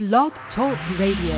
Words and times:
Blog 0.00 0.32
Talk 0.54 0.78
Radio. 0.98 1.34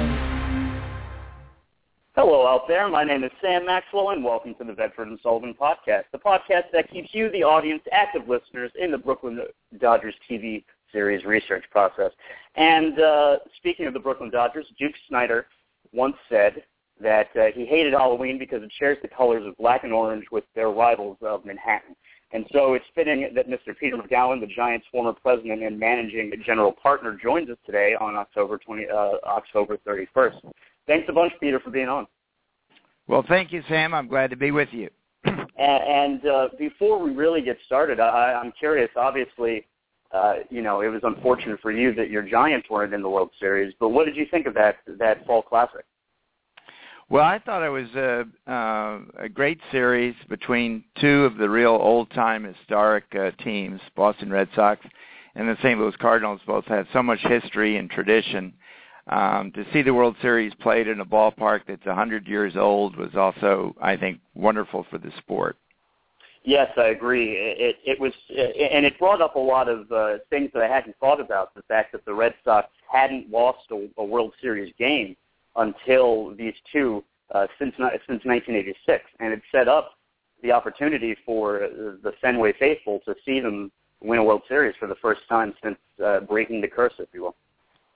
Hello 2.14 2.46
out 2.46 2.68
there. 2.68 2.88
My 2.88 3.02
name 3.02 3.24
is 3.24 3.32
Sam 3.42 3.66
Maxwell, 3.66 4.10
and 4.10 4.22
welcome 4.22 4.54
to 4.54 4.62
the 4.62 4.72
Bedford 4.72 5.08
and 5.08 5.18
Sullivan 5.20 5.52
podcast, 5.60 6.04
the 6.12 6.18
podcast 6.18 6.70
that 6.72 6.88
keeps 6.88 7.08
you, 7.12 7.28
the 7.32 7.42
audience, 7.42 7.82
active 7.90 8.28
listeners 8.28 8.70
in 8.78 8.92
the 8.92 8.98
Brooklyn 8.98 9.40
Dodgers 9.80 10.14
TV 10.30 10.62
series 10.92 11.24
research 11.24 11.64
process. 11.72 12.12
And 12.54 13.00
uh, 13.00 13.38
speaking 13.56 13.86
of 13.86 13.94
the 13.94 13.98
Brooklyn 13.98 14.30
Dodgers, 14.30 14.66
Duke 14.78 14.94
Snider 15.08 15.46
once 15.92 16.14
said 16.28 16.62
that 17.00 17.30
uh, 17.34 17.46
he 17.52 17.66
hated 17.66 17.94
Halloween 17.94 18.38
because 18.38 18.62
it 18.62 18.70
shares 18.78 18.98
the 19.02 19.08
colors 19.08 19.44
of 19.44 19.56
black 19.56 19.82
and 19.82 19.92
orange 19.92 20.26
with 20.30 20.44
their 20.54 20.70
rivals 20.70 21.16
of 21.20 21.44
Manhattan. 21.44 21.96
And 22.32 22.46
so 22.52 22.74
it's 22.74 22.84
fitting 22.94 23.30
that 23.34 23.48
Mr. 23.48 23.76
Peter 23.78 23.96
Magowan, 23.96 24.40
the 24.40 24.46
Giants' 24.46 24.86
former 24.90 25.12
president 25.12 25.62
and 25.62 25.78
managing 25.78 26.32
general 26.46 26.72
partner, 26.72 27.18
joins 27.22 27.50
us 27.50 27.58
today 27.66 27.94
on 28.00 28.16
October 28.16 28.58
20, 28.58 28.86
uh, 28.88 28.96
October 29.26 29.78
31st. 29.86 30.40
Thanks 30.86 31.06
a 31.08 31.12
bunch, 31.12 31.32
Peter, 31.40 31.60
for 31.60 31.70
being 31.70 31.88
on. 31.88 32.06
Well, 33.06 33.24
thank 33.28 33.52
you, 33.52 33.62
Sam. 33.68 33.92
I'm 33.92 34.08
glad 34.08 34.30
to 34.30 34.36
be 34.36 34.50
with 34.50 34.70
you. 34.72 34.88
and, 35.24 35.48
and 35.58 36.26
uh, 36.26 36.48
before 36.58 37.02
we 37.02 37.10
really 37.10 37.42
get 37.42 37.58
started, 37.66 38.00
I, 38.00 38.32
I'm 38.32 38.52
curious. 38.52 38.88
Obviously, 38.96 39.66
uh, 40.12 40.36
you 40.48 40.62
know, 40.62 40.80
it 40.80 40.88
was 40.88 41.00
unfortunate 41.04 41.60
for 41.60 41.70
you 41.70 41.94
that 41.94 42.10
your 42.10 42.22
Giants 42.22 42.68
weren't 42.70 42.94
in 42.94 43.02
the 43.02 43.08
World 43.08 43.30
Series. 43.38 43.74
But 43.78 43.90
what 43.90 44.06
did 44.06 44.16
you 44.16 44.26
think 44.30 44.46
of 44.46 44.54
that 44.54 44.76
that 44.86 45.26
fall 45.26 45.42
classic? 45.42 45.84
Well, 47.12 47.24
I 47.24 47.40
thought 47.40 47.62
it 47.62 47.68
was 47.68 47.90
a, 47.94 48.24
uh, 48.50 49.00
a 49.24 49.28
great 49.28 49.60
series 49.70 50.14
between 50.30 50.82
two 50.98 51.26
of 51.26 51.36
the 51.36 51.50
real 51.50 51.78
old-time 51.78 52.42
historic 52.42 53.04
uh, 53.14 53.32
teams, 53.44 53.82
Boston 53.94 54.32
Red 54.32 54.48
Sox 54.56 54.80
and 55.34 55.46
the 55.46 55.58
St. 55.58 55.78
Louis 55.78 55.94
Cardinals. 56.00 56.40
Both 56.46 56.64
had 56.64 56.86
so 56.94 57.02
much 57.02 57.18
history 57.20 57.76
and 57.76 57.90
tradition. 57.90 58.54
Um, 59.08 59.52
to 59.52 59.66
see 59.74 59.82
the 59.82 59.92
World 59.92 60.16
Series 60.22 60.54
played 60.54 60.88
in 60.88 61.00
a 61.00 61.04
ballpark 61.04 61.60
that's 61.68 61.84
100 61.84 62.26
years 62.26 62.56
old 62.56 62.96
was 62.96 63.14
also, 63.14 63.76
I 63.78 63.94
think, 63.98 64.18
wonderful 64.34 64.86
for 64.90 64.96
the 64.96 65.12
sport. 65.18 65.58
Yes, 66.44 66.70
I 66.78 66.86
agree. 66.86 67.32
It, 67.32 67.76
it 67.84 68.00
was, 68.00 68.14
and 68.30 68.86
it 68.86 68.98
brought 68.98 69.20
up 69.20 69.36
a 69.36 69.38
lot 69.38 69.68
of 69.68 69.92
uh, 69.92 70.14
things 70.30 70.50
that 70.54 70.62
I 70.62 70.66
hadn't 70.66 70.96
thought 70.98 71.20
about. 71.20 71.54
The 71.54 71.62
fact 71.68 71.92
that 71.92 72.06
the 72.06 72.14
Red 72.14 72.34
Sox 72.42 72.68
hadn't 72.90 73.30
lost 73.30 73.70
a, 73.70 73.86
a 73.98 74.04
World 74.04 74.32
Series 74.40 74.72
game 74.78 75.14
until 75.56 76.34
these 76.34 76.54
two 76.72 77.04
uh, 77.34 77.46
since 77.58 77.74
since 77.76 78.24
1986, 78.24 79.04
and 79.20 79.32
it 79.32 79.42
set 79.50 79.68
up 79.68 79.92
the 80.42 80.52
opportunity 80.52 81.16
for 81.24 81.68
the 82.02 82.12
Fenway 82.20 82.52
faithful 82.58 83.00
to 83.06 83.14
see 83.24 83.40
them 83.40 83.70
win 84.00 84.18
a 84.18 84.24
World 84.24 84.42
Series 84.48 84.74
for 84.78 84.88
the 84.88 84.96
first 84.96 85.20
time 85.28 85.54
since 85.62 85.78
uh, 86.04 86.20
breaking 86.20 86.60
the 86.60 86.68
curse, 86.68 86.92
if 86.98 87.08
you 87.12 87.22
will. 87.22 87.36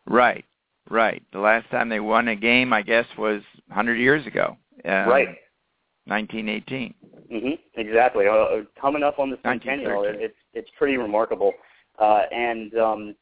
Right, 0.06 0.44
right. 0.88 1.22
The 1.32 1.40
last 1.40 1.68
time 1.70 1.88
they 1.88 2.00
won 2.00 2.28
a 2.28 2.36
game, 2.36 2.72
I 2.72 2.82
guess, 2.82 3.06
was 3.18 3.42
100 3.66 3.96
years 3.96 4.27
ago. 4.27 4.56
Um, 4.84 5.08
right. 5.08 5.28
1918. 6.06 6.94
Mm-hmm. 7.32 7.80
Exactly. 7.80 8.27
Uh, 8.28 8.62
coming 8.80 9.02
up 9.02 9.18
on 9.18 9.30
the 9.30 9.38
centennial, 9.42 10.04
it's 10.06 10.36
it's 10.54 10.70
pretty 10.78 10.96
remarkable. 10.96 11.52
Uh, 11.98 12.22
and 12.30 12.74
um, 12.78 13.16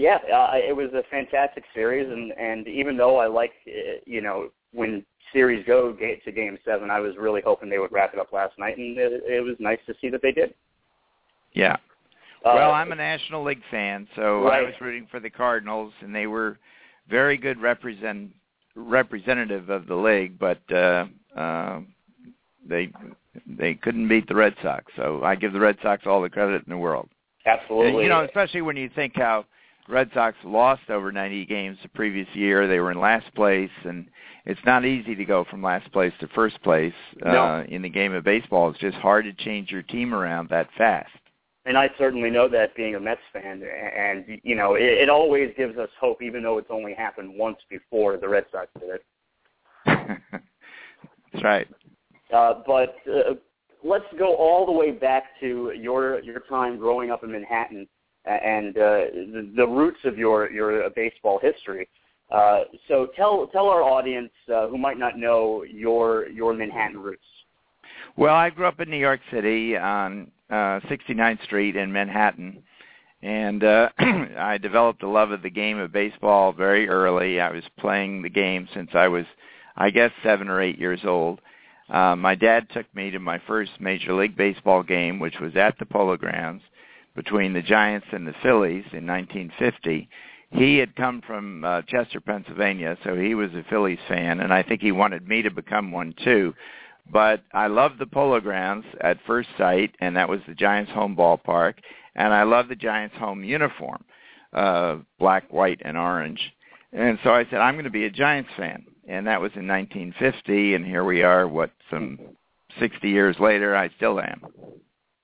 yeah, 0.00 0.18
uh, 0.34 0.52
it 0.54 0.74
was 0.74 0.90
a 0.94 1.02
fantastic 1.10 1.64
series, 1.74 2.10
and 2.10 2.32
and 2.32 2.66
even 2.66 2.96
though 2.96 3.18
I 3.18 3.26
like 3.26 3.52
uh, 3.66 4.00
you 4.06 4.20
know 4.20 4.50
when 4.72 5.04
series 5.32 5.64
go 5.66 5.92
to 5.92 6.32
Game 6.32 6.58
Seven, 6.64 6.90
I 6.90 7.00
was 7.00 7.16
really 7.18 7.42
hoping 7.44 7.68
they 7.68 7.78
would 7.78 7.92
wrap 7.92 8.14
it 8.14 8.20
up 8.20 8.32
last 8.32 8.58
night, 8.58 8.78
and 8.78 8.96
it, 8.96 9.22
it 9.26 9.44
was 9.44 9.56
nice 9.58 9.78
to 9.86 9.94
see 10.00 10.08
that 10.08 10.22
they 10.22 10.32
did. 10.32 10.54
Yeah. 11.52 11.76
Uh, 12.44 12.52
well, 12.54 12.72
I'm 12.72 12.90
a 12.92 12.96
National 12.96 13.44
League 13.44 13.60
fan, 13.70 14.08
so 14.16 14.44
right. 14.44 14.60
I 14.60 14.62
was 14.62 14.72
rooting 14.80 15.06
for 15.10 15.20
the 15.20 15.28
Cardinals, 15.28 15.92
and 16.00 16.14
they 16.14 16.26
were 16.26 16.58
very 17.08 17.36
good 17.36 17.60
represent 17.60 18.30
representative 18.74 19.68
of 19.68 19.86
the 19.86 19.94
league, 19.94 20.38
but 20.38 20.62
uh, 20.72 21.04
uh, 21.36 21.80
they 22.66 22.90
they 23.46 23.74
couldn't 23.74 24.08
beat 24.08 24.26
the 24.28 24.34
Red 24.34 24.54
Sox. 24.62 24.90
So 24.96 25.22
I 25.22 25.34
give 25.34 25.52
the 25.52 25.60
Red 25.60 25.76
Sox 25.82 26.04
all 26.06 26.22
the 26.22 26.30
credit 26.30 26.62
in 26.66 26.70
the 26.70 26.78
world. 26.78 27.10
Absolutely. 27.44 28.04
You 28.04 28.08
know, 28.08 28.24
especially 28.24 28.62
when 28.62 28.76
you 28.76 28.90
think 28.94 29.12
how 29.16 29.44
Red 29.90 30.10
Sox 30.14 30.36
lost 30.44 30.88
over 30.88 31.12
90 31.12 31.44
games 31.46 31.78
the 31.82 31.88
previous 31.88 32.28
year. 32.34 32.66
They 32.66 32.80
were 32.80 32.92
in 32.92 33.00
last 33.00 33.34
place, 33.34 33.70
and 33.84 34.06
it's 34.46 34.60
not 34.64 34.84
easy 34.84 35.14
to 35.14 35.24
go 35.24 35.44
from 35.44 35.62
last 35.62 35.90
place 35.92 36.12
to 36.20 36.28
first 36.28 36.62
place 36.62 36.94
no. 37.22 37.30
uh, 37.30 37.64
in 37.68 37.82
the 37.82 37.88
game 37.88 38.12
of 38.12 38.24
baseball. 38.24 38.70
It's 38.70 38.78
just 38.78 38.96
hard 38.98 39.24
to 39.24 39.32
change 39.32 39.70
your 39.70 39.82
team 39.82 40.14
around 40.14 40.48
that 40.50 40.68
fast. 40.78 41.10
And 41.66 41.76
I 41.76 41.90
certainly 41.98 42.30
know 42.30 42.48
that 42.48 42.74
being 42.74 42.94
a 42.94 43.00
Mets 43.00 43.20
fan, 43.32 43.62
and 43.62 44.24
you 44.42 44.54
know, 44.54 44.76
it, 44.76 44.82
it 44.82 45.08
always 45.10 45.52
gives 45.56 45.76
us 45.76 45.90
hope, 46.00 46.22
even 46.22 46.42
though 46.42 46.56
it's 46.56 46.70
only 46.70 46.94
happened 46.94 47.32
once 47.36 47.58
before 47.68 48.16
the 48.16 48.28
Red 48.28 48.46
Sox 48.50 48.68
did 48.80 48.90
it. 48.90 49.04
That's 51.32 51.44
right. 51.44 51.68
Uh, 52.32 52.62
but 52.66 52.96
uh, 53.06 53.34
let's 53.84 54.06
go 54.18 54.36
all 54.36 54.64
the 54.64 54.72
way 54.72 54.90
back 54.90 55.24
to 55.40 55.72
your 55.76 56.20
your 56.20 56.40
time 56.48 56.78
growing 56.78 57.10
up 57.10 57.24
in 57.24 57.32
Manhattan 57.32 57.86
and 58.26 58.76
uh, 58.76 58.80
the, 58.80 59.52
the 59.56 59.66
roots 59.66 60.00
of 60.04 60.18
your 60.18 60.50
your 60.50 60.88
baseball 60.90 61.38
history. 61.42 61.88
Uh, 62.30 62.60
so 62.86 63.08
tell 63.16 63.46
tell 63.48 63.66
our 63.66 63.82
audience 63.82 64.30
uh, 64.54 64.68
who 64.68 64.78
might 64.78 64.98
not 64.98 65.18
know 65.18 65.64
your 65.64 66.28
your 66.28 66.52
Manhattan 66.54 66.98
roots. 66.98 67.24
Well, 68.16 68.34
I 68.34 68.50
grew 68.50 68.66
up 68.66 68.80
in 68.80 68.90
New 68.90 68.98
York 68.98 69.20
City 69.32 69.76
on 69.76 70.30
uh, 70.50 70.80
69th 70.88 71.42
Street 71.44 71.76
in 71.76 71.92
Manhattan, 71.92 72.62
and 73.22 73.64
uh, 73.64 73.88
I 73.98 74.58
developed 74.58 75.02
a 75.02 75.08
love 75.08 75.30
of 75.30 75.42
the 75.42 75.50
game 75.50 75.78
of 75.78 75.92
baseball 75.92 76.52
very 76.52 76.88
early. 76.88 77.40
I 77.40 77.50
was 77.50 77.64
playing 77.78 78.22
the 78.22 78.28
game 78.28 78.68
since 78.74 78.90
I 78.94 79.08
was, 79.08 79.24
I 79.76 79.90
guess, 79.90 80.10
seven 80.22 80.48
or 80.48 80.60
eight 80.60 80.78
years 80.78 81.00
old. 81.04 81.40
Uh, 81.88 82.14
my 82.14 82.34
dad 82.34 82.68
took 82.72 82.92
me 82.94 83.10
to 83.10 83.18
my 83.18 83.40
first 83.46 83.72
Major 83.80 84.12
League 84.12 84.36
Baseball 84.36 84.82
game, 84.82 85.18
which 85.18 85.40
was 85.40 85.56
at 85.56 85.78
the 85.78 85.86
Polo 85.86 86.16
Grounds 86.16 86.62
between 87.14 87.52
the 87.52 87.62
Giants 87.62 88.06
and 88.12 88.26
the 88.26 88.34
Phillies 88.42 88.84
in 88.92 89.06
1950. 89.06 90.08
He 90.52 90.78
had 90.78 90.96
come 90.96 91.22
from 91.26 91.64
uh, 91.64 91.82
Chester, 91.82 92.20
Pennsylvania, 92.20 92.96
so 93.04 93.14
he 93.14 93.34
was 93.34 93.50
a 93.54 93.64
Phillies 93.70 93.98
fan, 94.08 94.40
and 94.40 94.52
I 94.52 94.62
think 94.62 94.80
he 94.80 94.92
wanted 94.92 95.28
me 95.28 95.42
to 95.42 95.50
become 95.50 95.92
one 95.92 96.14
too. 96.24 96.54
But 97.12 97.42
I 97.52 97.66
loved 97.66 97.98
the 97.98 98.06
Polo 98.06 98.40
Grounds 98.40 98.84
at 99.00 99.18
first 99.26 99.48
sight, 99.56 99.94
and 100.00 100.16
that 100.16 100.28
was 100.28 100.40
the 100.46 100.54
Giants' 100.54 100.92
home 100.92 101.16
ballpark, 101.16 101.74
and 102.14 102.32
I 102.32 102.42
loved 102.42 102.68
the 102.68 102.76
Giants' 102.76 103.16
home 103.16 103.44
uniform, 103.44 104.04
uh, 104.52 104.96
black, 105.18 105.52
white, 105.52 105.80
and 105.84 105.96
orange. 105.96 106.40
And 106.92 107.18
so 107.22 107.32
I 107.32 107.44
said, 107.44 107.60
I'm 107.60 107.74
going 107.74 107.84
to 107.84 107.90
be 107.90 108.06
a 108.06 108.10
Giants 108.10 108.50
fan. 108.56 108.84
And 109.08 109.26
that 109.26 109.40
was 109.40 109.52
in 109.54 109.66
1950, 109.66 110.74
and 110.74 110.84
here 110.84 111.04
we 111.04 111.22
are, 111.22 111.48
what, 111.48 111.70
some 111.90 112.18
60 112.78 113.08
years 113.08 113.36
later, 113.40 113.74
I 113.74 113.88
still 113.96 114.20
am. 114.20 114.42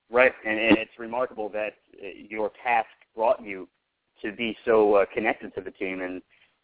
Right, 0.09 0.31
and, 0.45 0.59
and 0.59 0.77
it's 0.77 0.97
remarkable 0.97 1.49
that 1.49 1.73
uh, 2.01 2.07
your 2.29 2.51
task 2.63 2.87
brought 3.15 3.43
you 3.43 3.67
to 4.21 4.31
be 4.31 4.55
so 4.65 4.95
uh, 4.95 5.05
connected 5.13 5.53
to 5.55 5.61
the 5.61 5.71
team. 5.71 6.01
And 6.01 6.21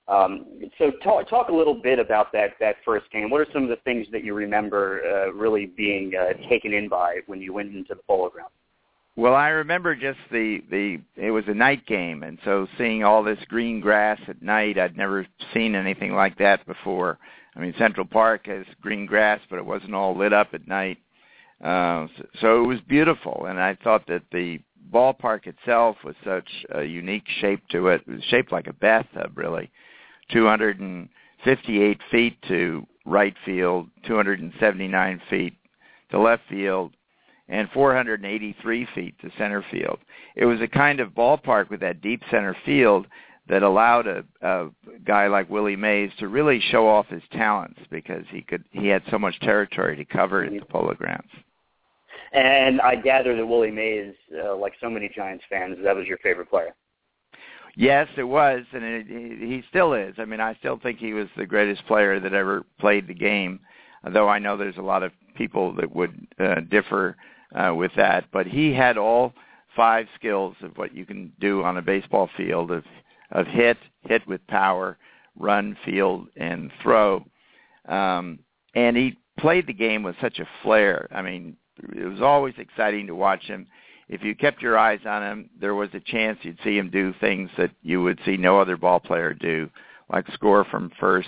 um, 0.07 0.45
so, 0.77 0.91
talk, 1.03 1.29
talk 1.29 1.49
a 1.49 1.53
little 1.53 1.75
bit 1.75 1.99
about 1.99 2.31
that 2.33 2.51
that 2.59 2.77
first 2.85 3.09
game. 3.11 3.29
What 3.29 3.41
are 3.41 3.47
some 3.53 3.63
of 3.63 3.69
the 3.69 3.77
things 3.83 4.07
that 4.11 4.23
you 4.23 4.33
remember 4.33 5.01
uh, 5.05 5.33
really 5.33 5.65
being 5.65 6.13
uh, 6.15 6.33
taken 6.49 6.73
in 6.73 6.89
by 6.89 7.19
when 7.27 7.41
you 7.41 7.53
went 7.53 7.75
into 7.75 7.95
the 7.95 8.01
polo 8.07 8.29
ground? 8.29 8.51
Well, 9.15 9.35
I 9.35 9.49
remember 9.49 9.95
just 9.95 10.19
the 10.31 10.63
the 10.71 10.99
it 11.15 11.31
was 11.31 11.43
a 11.47 11.53
night 11.53 11.85
game, 11.85 12.23
and 12.23 12.39
so 12.43 12.67
seeing 12.77 13.03
all 13.03 13.23
this 13.23 13.37
green 13.47 13.79
grass 13.79 14.19
at 14.27 14.41
night, 14.41 14.79
I'd 14.79 14.97
never 14.97 15.27
seen 15.53 15.75
anything 15.75 16.13
like 16.13 16.37
that 16.39 16.65
before. 16.65 17.19
I 17.55 17.59
mean, 17.59 17.75
Central 17.77 18.07
Park 18.07 18.47
has 18.47 18.65
green 18.81 19.05
grass, 19.05 19.39
but 19.49 19.59
it 19.59 19.65
wasn't 19.65 19.93
all 19.93 20.17
lit 20.17 20.33
up 20.33 20.49
at 20.53 20.67
night. 20.67 20.97
So, 21.63 22.09
so 22.41 22.63
it 22.63 22.67
was 22.67 22.79
beautiful, 22.81 23.45
and 23.47 23.59
I 23.59 23.77
thought 23.83 24.05
that 24.07 24.23
the 24.31 24.59
ballpark 24.93 25.47
itself 25.47 25.97
was 26.03 26.15
such 26.23 26.47
a 26.75 26.83
unique 26.83 27.27
shape 27.39 27.61
to 27.69 27.87
it. 27.87 28.01
It 28.07 28.11
was 28.11 28.23
shaped 28.25 28.51
like 28.51 28.67
a 28.67 28.73
bathtub, 28.73 29.37
really. 29.37 29.71
258 30.31 31.99
feet 32.11 32.37
to 32.47 32.85
right 33.05 33.35
field, 33.45 33.89
279 34.05 35.21
feet 35.29 35.53
to 36.11 36.19
left 36.19 36.43
field, 36.49 36.93
and 37.49 37.69
483 37.71 38.87
feet 38.95 39.15
to 39.21 39.29
center 39.37 39.65
field. 39.71 39.99
It 40.35 40.45
was 40.45 40.61
a 40.61 40.67
kind 40.67 40.99
of 40.99 41.09
ballpark 41.09 41.69
with 41.69 41.81
that 41.81 42.01
deep 42.01 42.21
center 42.31 42.55
field 42.65 43.07
that 43.49 43.63
allowed 43.63 44.07
a, 44.07 44.23
a 44.41 44.69
guy 45.05 45.27
like 45.27 45.49
Willie 45.49 45.75
Mays 45.75 46.11
to 46.19 46.29
really 46.29 46.61
show 46.71 46.87
off 46.87 47.07
his 47.07 47.23
talents 47.31 47.79
because 47.89 48.23
he 48.29 48.41
could 48.41 48.63
he 48.71 48.87
had 48.87 49.03
so 49.11 49.19
much 49.19 49.37
territory 49.41 49.97
to 49.97 50.05
cover 50.05 50.43
at 50.43 50.51
the 50.51 50.65
Polo 50.65 50.93
Grounds. 50.93 51.29
And 52.33 52.81
I 52.81 52.95
gather 52.95 53.35
that 53.35 53.45
Willie 53.45 53.71
Mays, 53.71 54.15
uh, 54.43 54.55
like 54.55 54.73
so 54.81 54.89
many 54.89 55.09
Giants 55.15 55.43
fans, 55.49 55.77
that 55.83 55.95
was 55.95 56.07
your 56.07 56.17
favorite 56.17 56.49
player. 56.49 56.73
Yes, 57.75 58.07
it 58.17 58.23
was, 58.23 58.63
and 58.73 58.83
it, 58.83 59.07
he 59.07 59.63
still 59.69 59.93
is. 59.93 60.15
I 60.17 60.25
mean, 60.25 60.39
I 60.39 60.55
still 60.55 60.79
think 60.81 60.99
he 60.99 61.13
was 61.13 61.27
the 61.37 61.45
greatest 61.45 61.85
player 61.87 62.19
that 62.19 62.33
ever 62.33 62.65
played 62.79 63.07
the 63.07 63.13
game. 63.13 63.59
Though 64.11 64.27
I 64.27 64.39
know 64.39 64.57
there's 64.57 64.77
a 64.77 64.81
lot 64.81 65.03
of 65.03 65.11
people 65.35 65.73
that 65.75 65.95
would 65.95 66.27
uh, 66.39 66.61
differ 66.69 67.15
uh, 67.55 67.73
with 67.73 67.91
that, 67.95 68.25
but 68.31 68.45
he 68.45 68.73
had 68.73 68.97
all 68.97 69.33
five 69.75 70.07
skills 70.15 70.55
of 70.61 70.77
what 70.77 70.93
you 70.93 71.05
can 71.05 71.31
do 71.39 71.63
on 71.63 71.77
a 71.77 71.81
baseball 71.81 72.29
field 72.35 72.71
of 72.71 72.83
of 73.31 73.47
hit, 73.47 73.77
hit 74.01 74.25
with 74.27 74.45
power, 74.47 74.97
run, 75.37 75.75
field, 75.83 76.27
and 76.35 76.71
throw. 76.81 77.25
Um, 77.87 78.39
and 78.75 78.95
he 78.95 79.17
played 79.39 79.65
the 79.65 79.73
game 79.73 80.03
with 80.03 80.15
such 80.21 80.37
a 80.39 80.47
flair. 80.61 81.07
I 81.11 81.23
mean, 81.23 81.57
it 81.77 82.05
was 82.05 82.21
always 82.21 82.53
exciting 82.57 83.07
to 83.07 83.15
watch 83.15 83.43
him. 83.43 83.67
If 84.09 84.23
you 84.23 84.35
kept 84.35 84.61
your 84.61 84.77
eyes 84.77 84.99
on 85.05 85.23
him, 85.23 85.49
there 85.59 85.75
was 85.75 85.89
a 85.93 85.99
chance 85.99 86.39
you'd 86.41 86.59
see 86.63 86.77
him 86.77 86.89
do 86.89 87.13
things 87.19 87.49
that 87.57 87.71
you 87.81 88.01
would 88.03 88.19
see 88.25 88.37
no 88.37 88.59
other 88.59 88.77
ball 88.77 88.99
player 88.99 89.33
do, 89.33 89.69
like 90.11 90.25
score 90.33 90.65
from 90.65 90.91
first 90.99 91.27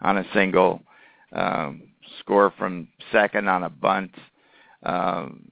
on 0.00 0.18
a 0.18 0.26
single, 0.32 0.82
um, 1.32 1.82
score 2.20 2.52
from 2.58 2.88
second 3.12 3.48
on 3.48 3.64
a 3.64 3.70
bunt, 3.70 4.14
um, 4.84 5.44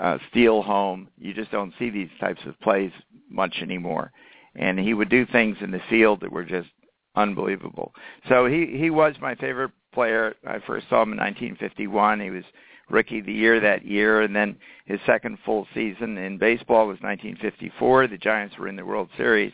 uh, 0.00 0.18
steal 0.30 0.62
home. 0.62 1.08
You 1.18 1.34
just 1.34 1.50
don't 1.50 1.74
see 1.78 1.90
these 1.90 2.10
types 2.20 2.40
of 2.46 2.58
plays 2.60 2.92
much 3.28 3.56
anymore. 3.60 4.12
And 4.54 4.78
he 4.78 4.94
would 4.94 5.08
do 5.08 5.26
things 5.26 5.56
in 5.60 5.70
the 5.70 5.82
field 5.90 6.20
that 6.20 6.32
were 6.32 6.44
just 6.44 6.68
unbelievable. 7.14 7.92
So 8.28 8.46
he 8.46 8.76
he 8.78 8.90
was 8.90 9.14
my 9.20 9.34
favorite 9.34 9.72
player. 9.92 10.34
I 10.46 10.58
first 10.66 10.88
saw 10.88 11.02
him 11.02 11.12
in 11.12 11.18
1951. 11.18 12.20
He 12.20 12.30
was 12.30 12.44
rookie 12.90 13.20
of 13.20 13.26
the 13.26 13.32
year 13.32 13.60
that 13.60 13.84
year, 13.84 14.22
and 14.22 14.34
then 14.34 14.56
his 14.86 15.00
second 15.06 15.38
full 15.44 15.66
season 15.74 16.16
in 16.18 16.38
baseball 16.38 16.86
was 16.86 16.98
1954. 17.00 18.08
The 18.08 18.18
Giants 18.18 18.56
were 18.58 18.68
in 18.68 18.76
the 18.76 18.84
World 18.84 19.08
Series, 19.16 19.52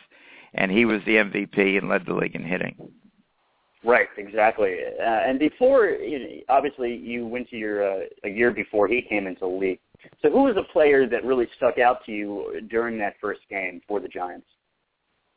and 0.54 0.70
he 0.70 0.84
was 0.84 1.00
the 1.04 1.16
MVP 1.16 1.78
and 1.78 1.88
led 1.88 2.06
the 2.06 2.14
league 2.14 2.34
in 2.34 2.44
hitting. 2.44 2.76
Right, 3.84 4.08
exactly. 4.16 4.76
Uh, 4.98 5.04
and 5.04 5.38
before, 5.38 5.88
you 5.88 6.18
know, 6.18 6.26
obviously, 6.48 6.96
you 6.96 7.26
went 7.26 7.50
to 7.50 7.56
your 7.56 7.86
uh, 7.86 8.04
a 8.24 8.28
year 8.30 8.50
before 8.50 8.88
he 8.88 9.02
came 9.02 9.26
into 9.26 9.40
the 9.40 9.46
league. 9.46 9.78
So, 10.22 10.30
who 10.30 10.44
was 10.44 10.56
a 10.56 10.72
player 10.72 11.06
that 11.06 11.24
really 11.24 11.46
stuck 11.56 11.78
out 11.78 12.04
to 12.06 12.12
you 12.12 12.62
during 12.70 12.96
that 12.98 13.14
first 13.20 13.40
game 13.50 13.82
for 13.86 14.00
the 14.00 14.08
Giants? 14.08 14.46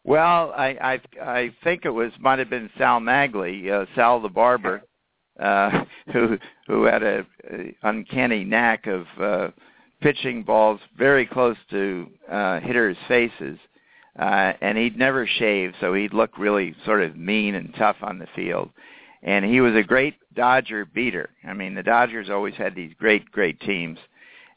Well, 0.05 0.53
I 0.55 0.99
I, 1.21 1.21
I 1.21 1.55
think 1.65 1.83
it 1.83 1.89
was 1.89 2.11
might 2.21 2.39
have 2.39 2.49
been 2.49 2.69
Sal 2.77 3.01
Maglie, 3.01 3.69
uh, 3.69 3.85
Sal 3.95 4.21
the 4.21 4.29
barber, 4.29 4.83
uh, 5.37 5.83
who 6.13 6.37
who 6.67 6.83
had 6.83 7.01
a, 7.01 7.25
a 7.51 7.75
uncanny 7.83 8.43
knack 8.43 8.85
of 8.87 9.05
uh, 9.19 9.47
pitching 10.01 10.43
balls 10.43 10.79
very 10.97 11.25
close 11.25 11.57
to 11.71 12.07
uh, 12.29 12.59
hitters' 12.59 12.97
faces 13.07 13.57
uh, 14.17 14.53
and 14.61 14.77
he'd 14.77 14.97
never 14.97 15.27
shave, 15.27 15.73
so 15.79 15.93
he'd 15.93 16.13
look 16.13 16.37
really 16.37 16.75
sort 16.85 17.03
of 17.03 17.15
mean 17.15 17.55
and 17.55 17.73
tough 17.75 17.97
on 18.01 18.17
the 18.17 18.27
field. 18.35 18.69
And 19.21 19.45
he 19.45 19.61
was 19.61 19.75
a 19.75 19.83
great 19.83 20.15
Dodger 20.33 20.85
beater. 20.85 21.29
I 21.47 21.53
mean, 21.53 21.75
the 21.75 21.83
Dodgers 21.83 22.29
always 22.29 22.55
had 22.55 22.75
these 22.75 22.93
great, 22.97 23.31
great 23.31 23.59
teams, 23.61 23.99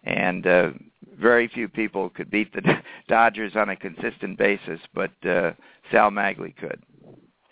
and 0.04 0.46
uh, 0.46 0.70
very 1.18 1.48
few 1.48 1.68
people 1.68 2.08
could 2.10 2.30
beat 2.30 2.52
the 2.54 2.62
Dodgers 3.08 3.52
on 3.54 3.68
a 3.68 3.76
consistent 3.76 4.38
basis, 4.38 4.80
but 4.94 5.10
uh, 5.26 5.52
Sal 5.90 6.10
Maglie 6.10 6.56
could. 6.56 6.82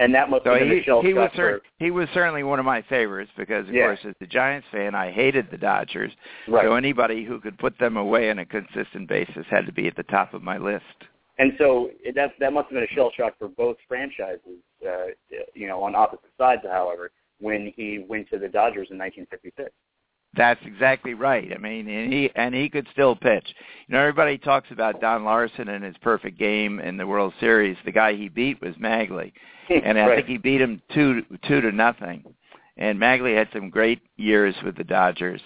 And 0.00 0.14
that 0.14 0.30
must 0.30 0.44
so 0.44 0.50
have 0.50 0.60
been 0.60 0.70
he, 0.70 0.78
a 0.78 0.82
shell 0.84 1.02
he 1.02 1.12
was 1.12 1.30
for... 1.34 1.60
he 1.78 1.90
was 1.90 2.08
certainly 2.14 2.44
one 2.44 2.58
of 2.58 2.64
my 2.64 2.82
favorites 2.82 3.30
because, 3.36 3.68
of 3.68 3.74
Yeah. 3.74 3.86
course, 3.86 3.98
as 4.04 4.14
a 4.20 4.26
Giants 4.26 4.66
fan, 4.70 4.94
I 4.94 5.10
hated 5.10 5.50
the 5.50 5.56
Dodgers. 5.56 6.12
Right. 6.46 6.64
So 6.64 6.74
anybody 6.74 7.24
who 7.24 7.40
could 7.40 7.58
put 7.58 7.78
them 7.78 7.96
away 7.96 8.30
on 8.30 8.38
a 8.38 8.46
consistent 8.46 9.08
basis 9.08 9.46
had 9.50 9.66
to 9.66 9.72
be 9.72 9.88
at 9.88 9.96
the 9.96 10.04
top 10.04 10.34
of 10.34 10.42
my 10.42 10.56
list. 10.56 10.84
And 11.38 11.52
so 11.58 11.90
that 12.14 12.32
that 12.40 12.52
must 12.52 12.64
have 12.66 12.74
been 12.74 12.84
a 12.84 12.94
shell 12.94 13.12
shock 13.16 13.34
for 13.38 13.48
both 13.48 13.76
franchises, 13.86 14.58
uh, 14.86 15.06
you 15.54 15.68
know, 15.68 15.82
on 15.82 15.94
opposite 15.94 16.30
sides. 16.36 16.62
However, 16.68 17.10
when 17.40 17.72
he 17.76 18.04
went 18.08 18.28
to 18.30 18.38
the 18.38 18.48
Dodgers 18.48 18.88
in 18.90 18.98
1956. 18.98 19.70
That's 20.34 20.60
exactly 20.64 21.14
right. 21.14 21.50
I 21.54 21.58
mean, 21.58 21.88
and 21.88 22.12
he 22.12 22.30
and 22.34 22.54
he 22.54 22.68
could 22.68 22.86
still 22.92 23.16
pitch. 23.16 23.46
You 23.86 23.94
know, 23.94 24.00
everybody 24.00 24.38
talks 24.38 24.70
about 24.70 25.00
Don 25.00 25.24
Larsen 25.24 25.68
and 25.68 25.82
his 25.82 25.96
perfect 26.02 26.38
game 26.38 26.80
in 26.80 26.96
the 26.96 27.06
World 27.06 27.32
Series. 27.40 27.76
The 27.84 27.92
guy 27.92 28.14
he 28.14 28.28
beat 28.28 28.60
was 28.60 28.74
Maglie, 28.76 29.32
and 29.70 29.98
I 29.98 30.06
right. 30.06 30.16
think 30.16 30.28
he 30.28 30.38
beat 30.38 30.60
him 30.60 30.82
two 30.94 31.22
two 31.46 31.60
to 31.60 31.72
nothing. 31.72 32.24
And 32.76 32.98
Maglie 33.00 33.36
had 33.36 33.48
some 33.52 33.70
great 33.70 34.00
years 34.16 34.54
with 34.64 34.76
the 34.76 34.84
Dodgers. 34.84 35.40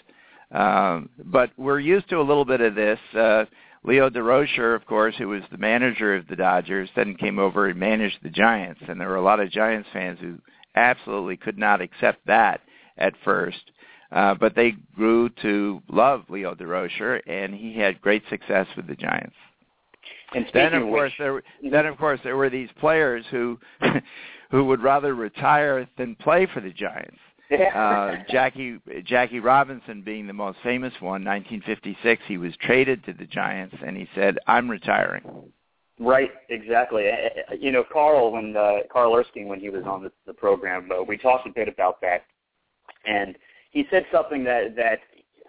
Um, 0.51 1.09
but 1.25 1.51
we're 1.57 1.81
used 1.81 2.11
to 2.11 2.21
a 2.21 2.23
little 2.23 2.45
bit 2.45 2.61
of 2.61 2.75
this. 2.75 2.99
Uh, 3.17 3.47
Leo 3.85 4.11
Durocher, 4.11 4.77
of 4.77 4.87
course, 4.87 5.15
who 5.17 5.29
was 5.29 5.43
the 5.51 5.59
manager 5.59 6.15
of 6.15 6.29
the 6.29 6.37
Dodgers, 6.37 6.91
then 6.95 7.17
came 7.17 7.39
over 7.39 7.69
and 7.69 7.79
managed 7.79 8.19
the 8.23 8.31
Giants, 8.31 8.81
and 8.87 9.01
there 9.01 9.09
were 9.09 9.17
a 9.17 9.23
lot 9.23 9.41
of 9.41 9.51
Giants 9.51 9.89
fans 9.93 10.19
who 10.21 10.39
absolutely 10.77 11.37
could 11.37 11.59
not 11.59 11.81
accept 11.81 12.25
that 12.27 12.61
at 12.97 13.15
first. 13.25 13.73
Uh, 14.13 14.35
but 14.35 14.55
they 14.55 14.75
grew 14.95 15.31
to 15.41 15.83
love 15.89 16.25
Leo 16.29 16.55
Durocher, 16.55 17.21
and 17.27 17.55
he 17.55 17.79
had 17.79 18.01
great 18.03 18.23
success 18.29 18.67
with 18.77 18.87
the 18.87 18.95
Giants. 18.95 19.35
And 20.35 20.47
Then, 20.53 20.75
of 20.75 20.83
course, 20.83 21.13
which, 21.19 21.19
there 21.19 21.71
then 21.71 21.87
of 21.87 21.99
course 21.99 22.21
there 22.25 22.37
were 22.37 22.51
these 22.51 22.69
players 22.79 23.25
who 23.31 23.59
who 24.51 24.65
would 24.65 24.83
rather 24.83 25.15
retire 25.15 25.89
than 25.99 26.15
play 26.17 26.47
for 26.53 26.61
the 26.61 26.71
Giants. 26.71 27.19
Uh, 27.53 28.17
Jackie 28.31 28.79
Jackie 29.05 29.41
Robinson 29.41 30.03
being 30.03 30.27
the 30.27 30.33
most 30.33 30.59
famous 30.63 30.93
one, 31.01 31.23
1956, 31.25 32.23
he 32.27 32.39
was 32.39 32.53
traded 32.63 33.05
to 33.05 33.13
the 33.13 33.27
Giants, 33.27 33.77
and 33.85 33.97
he 33.97 34.09
said, 34.15 34.39
"I'm 34.47 34.71
retiring." 34.71 35.23
Right, 36.01 36.31
exactly. 36.49 37.11
You 37.59 37.71
know, 37.71 37.85
Carl, 37.93 38.33
when 38.33 38.57
uh, 38.57 38.79
Carl 38.91 39.15
Erskine, 39.15 39.49
when 39.49 39.61
he 39.61 39.69
was 39.69 39.85
on 39.85 40.03
the, 40.03 40.11
the 40.27 40.33
program, 40.33 40.89
uh, 40.91 41.03
we 41.03 41.19
talked 41.19 41.47
a 41.47 41.51
bit 41.51 41.69
about 41.69 42.01
that, 42.01 42.25
and 43.05 43.37
he 43.73 43.85
said 43.91 44.05
something 44.13 44.45
that 44.45 44.77
that 44.77 45.01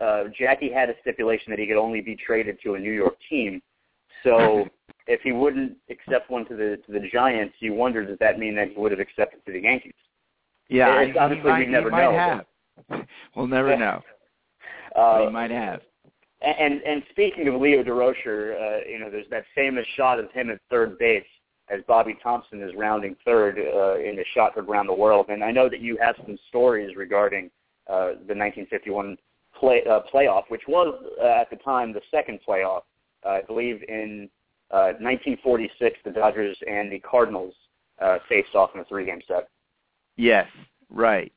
uh, 0.04 0.24
Jackie 0.38 0.72
had 0.72 0.90
a 0.90 0.94
stipulation 1.02 1.52
that 1.52 1.60
he 1.60 1.68
could 1.68 1.78
only 1.78 2.02
be 2.02 2.16
traded 2.16 2.58
to 2.64 2.74
a 2.76 2.80
New 2.80 2.92
York 2.92 3.16
team. 3.30 3.62
So 4.24 4.68
if 5.08 5.22
he 5.22 5.32
wouldn't 5.32 5.78
accept 5.90 6.32
one 6.32 6.46
to 6.48 6.56
the 6.56 6.78
to 6.88 6.92
the 7.00 7.08
Giants, 7.12 7.56
you 7.60 7.74
wonder 7.74 8.04
does 8.06 8.18
that 8.20 8.40
mean 8.40 8.56
that 8.56 8.70
he 8.70 8.76
would 8.78 8.92
have 8.92 9.00
accepted 9.00 9.46
to 9.46 9.52
the 9.52 9.62
Yankees? 9.62 9.94
Yeah, 10.70 11.02
It's 11.02 11.14
he 11.14 11.20
obviously 11.20 11.52
might, 11.52 11.60
we 11.66 11.66
never 11.68 11.92
know. 11.92 12.12
have. 12.18 13.06
We'll 13.36 13.48
never 13.48 13.72
Yeah. 13.72 13.76
know. 13.76 14.04
Uh, 14.96 15.26
he 15.26 15.30
might 15.32 15.52
have. 15.52 15.82
And 16.42 16.82
and 16.82 17.04
speaking 17.12 17.48
of 17.48 17.60
Leo 17.62 17.84
Durocher, 17.84 18.56
uh, 18.56 18.90
you 18.90 19.00
know, 19.00 19.10
there's 19.10 19.30
that 19.30 19.46
famous 19.56 19.86
shot 19.96 20.20
of 20.20 20.32
him 20.32 20.50
at 20.50 20.60
third 20.70 20.98
base 20.98 21.24
as 21.70 21.82
Bobby 21.88 22.18
Thomson 22.22 22.62
is 22.62 22.72
rounding 22.76 23.16
third 23.24 23.58
uh, 23.58 23.98
in 23.98 24.20
a 24.20 24.24
shot 24.34 24.54
heard 24.54 24.68
around 24.68 24.88
the 24.88 24.94
world. 24.94 25.28
And 25.30 25.44
I 25.44 25.52
know 25.52 25.70
that 25.70 25.80
you 25.80 25.98
have 26.02 26.16
some 26.26 26.38
stories 26.50 26.96
regarding 26.98 27.50
uh, 27.90 28.16
the 28.28 28.36
1951 28.36 29.18
play 29.60 29.82
uh, 29.90 30.00
playoff, 30.14 30.44
which 30.50 30.64
was 30.68 30.96
uh, 31.22 31.26
at 31.26 31.50
the 31.50 31.58
time 31.58 31.94
the 31.94 32.02
second 32.12 32.40
playoff. 32.48 32.82
Uh, 33.26 33.30
I 33.30 33.42
believe 33.42 33.82
in 33.88 34.30
uh, 34.72 34.94
1946, 35.00 35.98
the 36.04 36.12
Dodgers 36.12 36.58
and 36.68 36.92
the 36.92 37.00
Cardinals 37.00 37.54
uh, 38.02 38.18
faced 38.28 38.56
off 38.56 38.72
in 38.74 38.82
a 38.82 38.86
three-game 38.86 39.22
set. 39.28 39.50
Yes, 40.18 40.48
right. 40.90 41.32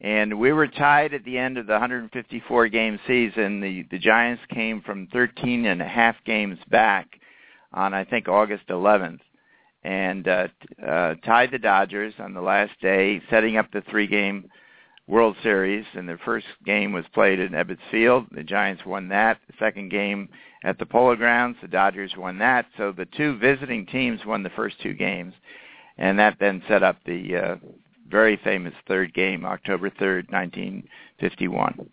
And 0.00 0.38
we 0.38 0.52
were 0.52 0.66
tied 0.66 1.12
at 1.12 1.24
the 1.24 1.36
end 1.36 1.58
of 1.58 1.66
the 1.66 1.74
154 1.74 2.68
game 2.68 2.98
season. 3.06 3.60
The 3.60 3.84
the 3.90 3.98
Giants 3.98 4.42
came 4.52 4.80
from 4.80 5.08
13 5.12 5.66
and 5.66 5.82
a 5.82 5.86
half 5.86 6.16
games 6.24 6.58
back 6.70 7.20
on 7.72 7.92
I 7.92 8.04
think 8.04 8.26
August 8.26 8.66
11th 8.68 9.20
and 9.82 10.26
uh, 10.26 10.48
uh 10.84 11.14
tied 11.24 11.50
the 11.50 11.58
Dodgers 11.58 12.14
on 12.18 12.32
the 12.32 12.40
last 12.40 12.72
day 12.80 13.20
setting 13.30 13.58
up 13.58 13.70
the 13.72 13.82
three 13.90 14.06
game 14.06 14.48
World 15.10 15.36
Series 15.42 15.84
and 15.94 16.08
the 16.08 16.18
first 16.24 16.46
game 16.64 16.92
was 16.92 17.04
played 17.12 17.40
at 17.40 17.50
Ebbets 17.50 17.78
Field. 17.90 18.26
The 18.30 18.44
Giants 18.44 18.86
won 18.86 19.08
that. 19.08 19.38
The 19.48 19.54
second 19.58 19.90
game 19.90 20.28
at 20.64 20.78
the 20.78 20.86
Polo 20.86 21.16
Grounds, 21.16 21.56
the 21.60 21.68
Dodgers 21.68 22.12
won 22.16 22.38
that. 22.38 22.66
So 22.76 22.92
the 22.92 23.06
two 23.16 23.36
visiting 23.38 23.86
teams 23.86 24.20
won 24.24 24.42
the 24.42 24.50
first 24.50 24.80
two 24.80 24.94
games 24.94 25.34
and 25.98 26.18
that 26.18 26.36
then 26.38 26.62
set 26.68 26.82
up 26.82 26.96
the 27.04 27.36
uh 27.36 27.56
very 28.08 28.40
famous 28.42 28.74
third 28.88 29.14
game, 29.14 29.44
October 29.44 29.88
3rd, 29.88 30.30
1951. 30.32 31.90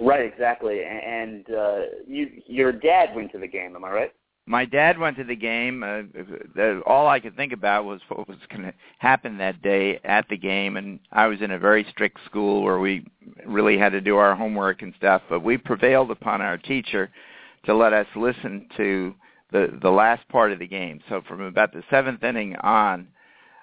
Right, 0.00 0.24
exactly. 0.24 0.82
And 0.82 1.44
uh, 1.50 1.80
you, 2.06 2.30
your 2.46 2.72
dad 2.72 3.14
went 3.14 3.30
to 3.32 3.38
the 3.38 3.46
game. 3.46 3.76
Am 3.76 3.84
I 3.84 3.90
right? 3.90 4.12
My 4.50 4.64
dad 4.64 4.98
went 4.98 5.16
to 5.18 5.22
the 5.22 5.36
game. 5.36 5.84
Uh, 5.84 6.02
the, 6.56 6.82
all 6.84 7.06
I 7.06 7.20
could 7.20 7.36
think 7.36 7.52
about 7.52 7.84
was 7.84 8.00
what 8.08 8.26
was 8.26 8.36
going 8.48 8.62
to 8.62 8.74
happen 8.98 9.38
that 9.38 9.62
day 9.62 10.00
at 10.02 10.28
the 10.28 10.36
game, 10.36 10.76
and 10.76 10.98
I 11.12 11.28
was 11.28 11.40
in 11.40 11.52
a 11.52 11.58
very 11.58 11.86
strict 11.88 12.18
school 12.26 12.64
where 12.64 12.80
we 12.80 13.06
really 13.46 13.78
had 13.78 13.92
to 13.92 14.00
do 14.00 14.16
our 14.16 14.34
homework 14.34 14.82
and 14.82 14.92
stuff. 14.96 15.22
But 15.28 15.44
we 15.44 15.56
prevailed 15.56 16.10
upon 16.10 16.42
our 16.42 16.58
teacher 16.58 17.10
to 17.66 17.76
let 17.76 17.92
us 17.92 18.08
listen 18.16 18.66
to 18.76 19.14
the 19.52 19.78
the 19.80 19.90
last 19.90 20.28
part 20.28 20.50
of 20.50 20.58
the 20.58 20.66
game. 20.66 21.00
So 21.08 21.22
from 21.28 21.42
about 21.42 21.72
the 21.72 21.84
seventh 21.88 22.24
inning 22.24 22.56
on, 22.56 23.06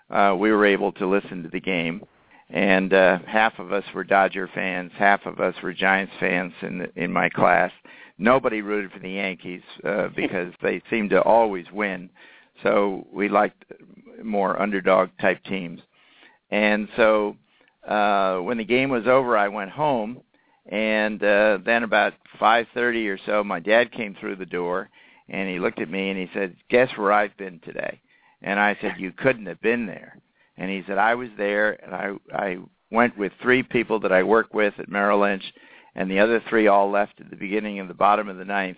uh, 0.10 0.38
we 0.40 0.54
were 0.54 0.66
able 0.66 0.94
to 0.94 1.06
listen 1.06 1.44
to 1.44 1.50
the 1.50 1.60
game, 1.60 2.02
and 2.50 2.94
uh, 2.94 3.20
half 3.28 3.60
of 3.60 3.74
us 3.74 3.84
were 3.94 4.06
Dodger 4.06 4.50
fans, 4.56 4.94
half 4.98 5.26
of 5.26 5.42
us 5.42 5.56
were 5.62 5.74
Giants 5.74 6.14
fans 6.18 6.54
in 6.62 6.78
the, 6.78 6.92
in 6.96 7.12
my 7.12 7.28
class. 7.28 7.74
Nobody 8.18 8.62
rooted 8.62 8.92
for 8.92 9.00
the 9.00 9.12
Yankees 9.12 9.62
uh, 9.84 10.08
because 10.16 10.54
they 10.62 10.82
seemed 10.90 11.12
to 11.12 11.22
always 11.22 11.66
win, 11.72 12.10
so 12.64 13.06
we 13.12 13.30
liked 13.30 13.66
more 14.24 14.60
underdog 14.62 15.10
type 15.22 15.44
teams. 15.44 15.82
And 16.50 16.88
so 16.96 17.36
uh, 17.88 18.38
when 18.40 18.58
the 18.58 18.64
game 18.64 18.90
was 18.90 19.06
over, 19.08 19.38
I 19.38 19.48
went 19.48 19.70
home, 19.70 20.22
and 20.68 21.22
uh, 21.24 21.60
then 21.66 21.84
about 21.84 22.14
5:30 22.40 23.08
or 23.08 23.20
so, 23.26 23.44
my 23.44 23.60
dad 23.60 23.92
came 23.92 24.16
through 24.20 24.38
the 24.38 24.46
door, 24.46 24.90
and 25.30 25.50
he 25.50 25.60
looked 25.60 25.80
at 25.80 25.90
me 25.90 26.10
and 26.10 26.20
he 26.20 26.30
said, 26.34 26.56
"Guess 26.70 26.90
where 26.98 27.12
I've 27.12 27.36
been 27.38 27.60
today?" 27.60 28.02
And 28.42 28.60
I 28.60 28.78
said, 28.82 28.96
"You 28.98 29.12
couldn't 29.12 29.46
have 29.46 29.62
been 29.62 29.86
there." 29.86 30.18
And 30.58 30.70
he 30.70 30.84
said, 30.88 30.98
"I 30.98 31.16
was 31.16 31.30
there, 31.38 31.74
and 31.84 31.96
I 31.96 32.12
I 32.34 32.58
went 32.92 33.18
with 33.18 33.32
three 33.42 33.64
people 33.64 34.00
that 34.00 34.12
I 34.12 34.24
work 34.24 34.54
with 34.54 34.74
at 34.80 34.90
Merrill 34.90 35.20
Lynch, 35.20 35.44
and 35.98 36.10
the 36.10 36.20
other 36.20 36.42
three 36.48 36.68
all 36.68 36.90
left 36.90 37.20
at 37.20 37.30
the 37.30 37.36
beginning 37.36 37.80
and 37.80 37.90
the 37.90 37.94
bottom 37.94 38.30
of 38.30 38.38
the 38.38 38.46
ninth. 38.46 38.78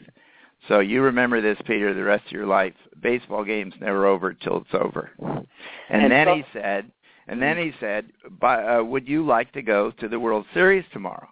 So 0.67 0.79
you 0.79 1.01
remember 1.03 1.39
this, 1.41 1.57
Peter, 1.65 1.93
the 1.93 2.03
rest 2.03 2.25
of 2.25 2.31
your 2.31 2.47
life. 2.47 2.73
Baseball 3.01 3.43
game's 3.45 3.75
never 3.79 4.05
over 4.07 4.33
till 4.33 4.57
it's 4.57 4.73
over." 4.73 5.11
And, 5.19 6.03
And 6.03 6.11
then 6.11 6.27
so- 6.27 6.35
he 6.35 6.43
said, 6.53 6.91
and 7.27 7.39
then 7.41 7.57
he 7.57 7.71
said, 7.79 8.05
"But 8.39 8.79
uh, 8.79 8.83
would 8.83 9.07
you 9.07 9.23
like 9.25 9.51
to 9.53 9.61
go 9.61 9.91
to 9.91 10.07
the 10.07 10.19
World 10.19 10.45
Series 10.53 10.85
tomorrow?" 10.91 11.27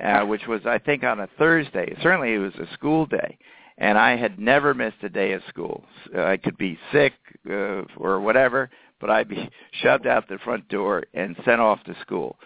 Uh, 0.00 0.24
which 0.24 0.44
was, 0.48 0.66
I 0.66 0.78
think, 0.78 1.04
on 1.04 1.20
a 1.20 1.28
Thursday. 1.38 1.94
Certainly, 2.02 2.34
it 2.34 2.38
was 2.38 2.54
a 2.56 2.66
school 2.74 3.06
day, 3.06 3.38
and 3.78 3.96
I 3.96 4.16
had 4.16 4.40
never 4.40 4.74
missed 4.74 5.02
a 5.04 5.08
day 5.08 5.32
of 5.34 5.42
school. 5.48 5.84
Uh, 6.12 6.24
I 6.24 6.36
could 6.36 6.58
be 6.58 6.76
sick 6.90 7.12
uh, 7.48 7.82
or 7.96 8.18
whatever, 8.20 8.70
but 9.00 9.08
I'd 9.10 9.28
be 9.28 9.48
shoved 9.82 10.08
out 10.08 10.26
the 10.28 10.38
front 10.38 10.68
door 10.68 11.04
and 11.14 11.36
sent 11.44 11.60
off 11.60 11.80
to 11.84 11.94
school. 12.00 12.36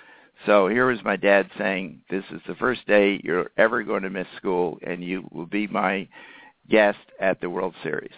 So 0.47 0.69
here 0.69 0.87
was 0.87 1.03
my 1.05 1.17
dad 1.17 1.51
saying, 1.59 2.03
"This 2.11 2.25
is 2.31 2.41
the 2.47 2.55
first 2.55 2.87
day 2.87 3.21
you're 3.25 3.51
ever 3.57 3.83
going 3.83 4.03
to 4.03 4.11
miss 4.11 4.27
school, 4.37 4.79
and 4.83 5.03
you 5.03 5.29
will 5.33 5.47
be 5.47 5.67
my 5.67 6.09
guest 6.69 6.99
at 7.21 7.41
the 7.41 7.51
World 7.51 7.75
Series." 7.83 8.13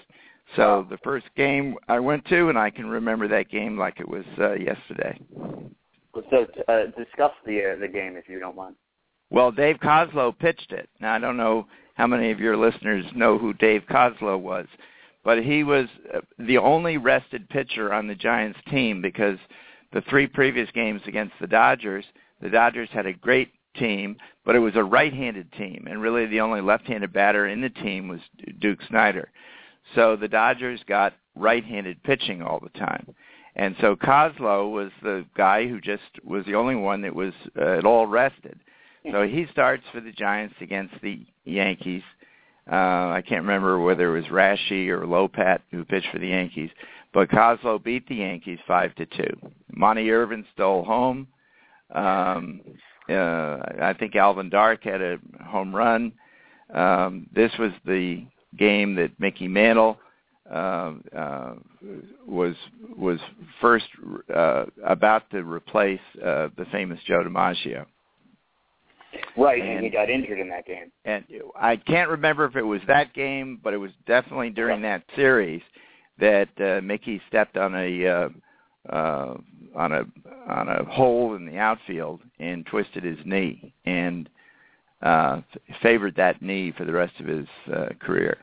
So 0.56 0.86
the 0.90 0.98
first 0.98 1.26
game 1.36 1.76
I 1.88 2.00
went 2.00 2.24
to, 2.26 2.48
and 2.48 2.58
I 2.58 2.70
can 2.70 2.86
remember 2.86 3.28
that 3.28 3.50
game 3.50 3.78
like 3.78 4.00
it 4.00 4.08
was 4.08 4.24
uh, 4.38 4.54
yesterday. 4.54 5.18
So 6.12 6.46
uh, 6.68 6.86
discuss 6.98 7.32
the 7.46 7.72
uh, 7.72 7.80
the 7.80 7.88
game 7.88 8.16
if 8.16 8.28
you 8.28 8.40
don't 8.40 8.56
mind. 8.56 8.74
Well, 9.30 9.52
Dave 9.52 9.76
Koslo 9.76 10.36
pitched 10.36 10.72
it. 10.72 10.88
Now 11.00 11.14
I 11.14 11.18
don't 11.18 11.36
know 11.36 11.66
how 11.94 12.06
many 12.06 12.30
of 12.30 12.40
your 12.40 12.56
listeners 12.56 13.04
know 13.14 13.38
who 13.38 13.52
Dave 13.54 13.82
Koslo 13.88 14.38
was, 14.38 14.66
but 15.24 15.42
he 15.42 15.62
was 15.62 15.86
uh, 16.12 16.20
the 16.38 16.58
only 16.58 16.96
rested 16.96 17.48
pitcher 17.48 17.92
on 17.92 18.08
the 18.08 18.14
Giants 18.14 18.58
team 18.70 19.00
because 19.00 19.38
the 19.92 20.02
three 20.02 20.26
previous 20.26 20.70
games 20.72 21.02
against 21.06 21.34
the 21.40 21.46
Dodgers, 21.46 22.04
the 22.40 22.50
Dodgers 22.50 22.88
had 22.92 23.06
a 23.06 23.12
great 23.12 23.52
team, 23.76 24.16
but 24.44 24.56
it 24.56 24.60
was 24.60 24.76
a 24.76 24.84
right-handed 24.84 25.52
team, 25.52 25.86
and 25.88 26.02
really 26.02 26.26
the 26.26 26.40
only 26.40 26.60
left-handed 26.60 27.12
batter 27.12 27.46
in 27.46 27.60
the 27.60 27.70
team 27.70 28.08
was 28.08 28.20
Duke 28.60 28.80
Snider. 28.88 29.30
So 29.94 30.16
the 30.16 30.28
Dodgers 30.28 30.80
got 30.86 31.14
right-handed 31.34 32.02
pitching 32.02 32.42
all 32.42 32.60
the 32.60 32.78
time. 32.78 33.14
And 33.56 33.74
so 33.80 33.96
Koslo 33.96 34.70
was 34.72 34.90
the 35.02 35.24
guy 35.36 35.66
who 35.66 35.80
just 35.80 36.02
was 36.24 36.44
the 36.46 36.54
only 36.54 36.76
one 36.76 37.02
that 37.02 37.14
was 37.14 37.32
uh, 37.60 37.78
at 37.78 37.84
all 37.84 38.06
rested. 38.06 38.58
So 39.10 39.26
he 39.26 39.46
starts 39.50 39.82
for 39.92 40.00
the 40.00 40.12
Giants 40.12 40.54
against 40.60 40.94
the 41.02 41.24
Yankees. 41.44 42.02
Uh, 42.70 42.74
I 43.10 43.22
can't 43.26 43.42
remember 43.42 43.80
whether 43.80 44.14
it 44.14 44.20
was 44.20 44.30
Raschi 44.30 44.88
or 44.88 45.06
Lopat 45.06 45.60
who 45.70 45.84
pitched 45.84 46.08
for 46.12 46.18
the 46.18 46.28
Yankees, 46.28 46.70
but 47.12 47.28
Koslo 47.30 47.82
beat 47.82 48.08
the 48.08 48.16
Yankees 48.16 48.58
five 48.66 48.94
to 48.96 49.06
two. 49.06 49.36
Monte 49.72 50.10
Irvin 50.10 50.44
stole 50.54 50.84
home. 50.84 51.26
Um, 51.94 52.60
uh, 53.08 53.58
I 53.82 53.94
think 53.98 54.14
Alvin 54.14 54.48
Dark 54.48 54.84
had 54.84 55.00
a 55.02 55.18
home 55.44 55.74
run. 55.74 56.12
Um, 56.72 57.26
this 57.34 57.50
was 57.58 57.72
the 57.84 58.24
game 58.56 58.94
that 58.94 59.18
Mickey 59.18 59.48
Mantle 59.48 59.98
uh, 60.50 60.92
uh, 61.16 61.54
was 62.26 62.54
was 62.96 63.18
first 63.60 63.86
uh, 64.34 64.66
about 64.84 65.28
to 65.30 65.38
replace 65.42 66.00
uh, 66.24 66.48
the 66.56 66.66
famous 66.70 66.98
Joe 67.06 67.24
DiMaggio. 67.24 67.86
Right, 69.36 69.60
and, 69.60 69.70
And- 69.70 69.84
he 69.84 69.90
got 69.90 70.08
injured 70.08 70.38
in 70.38 70.48
that 70.50 70.66
game. 70.66 70.92
And 71.04 71.24
I 71.58 71.76
can't 71.76 72.10
remember 72.10 72.44
if 72.44 72.56
it 72.56 72.62
was 72.62 72.80
that 72.86 73.12
game, 73.14 73.60
but 73.62 73.74
it 73.74 73.78
was 73.78 73.90
definitely 74.06 74.50
during 74.50 74.82
that 74.82 75.02
series 75.16 75.62
that 76.20 76.48
uh, 76.60 76.80
Mickey 76.82 77.20
stepped 77.28 77.56
on 77.56 77.74
a 77.74 78.06
uh, 78.06 78.28
uh, 78.92 79.34
on 79.74 79.92
a 79.92 80.04
on 80.48 80.68
a 80.68 80.84
hole 80.84 81.34
in 81.34 81.46
the 81.46 81.58
outfield 81.58 82.20
and 82.38 82.64
twisted 82.66 83.04
his 83.04 83.18
knee 83.24 83.72
and 83.84 84.28
uh, 85.02 85.40
favored 85.82 86.14
that 86.16 86.42
knee 86.42 86.72
for 86.76 86.84
the 86.84 86.92
rest 86.92 87.18
of 87.20 87.26
his 87.26 87.46
uh, 87.74 87.88
career. 88.00 88.38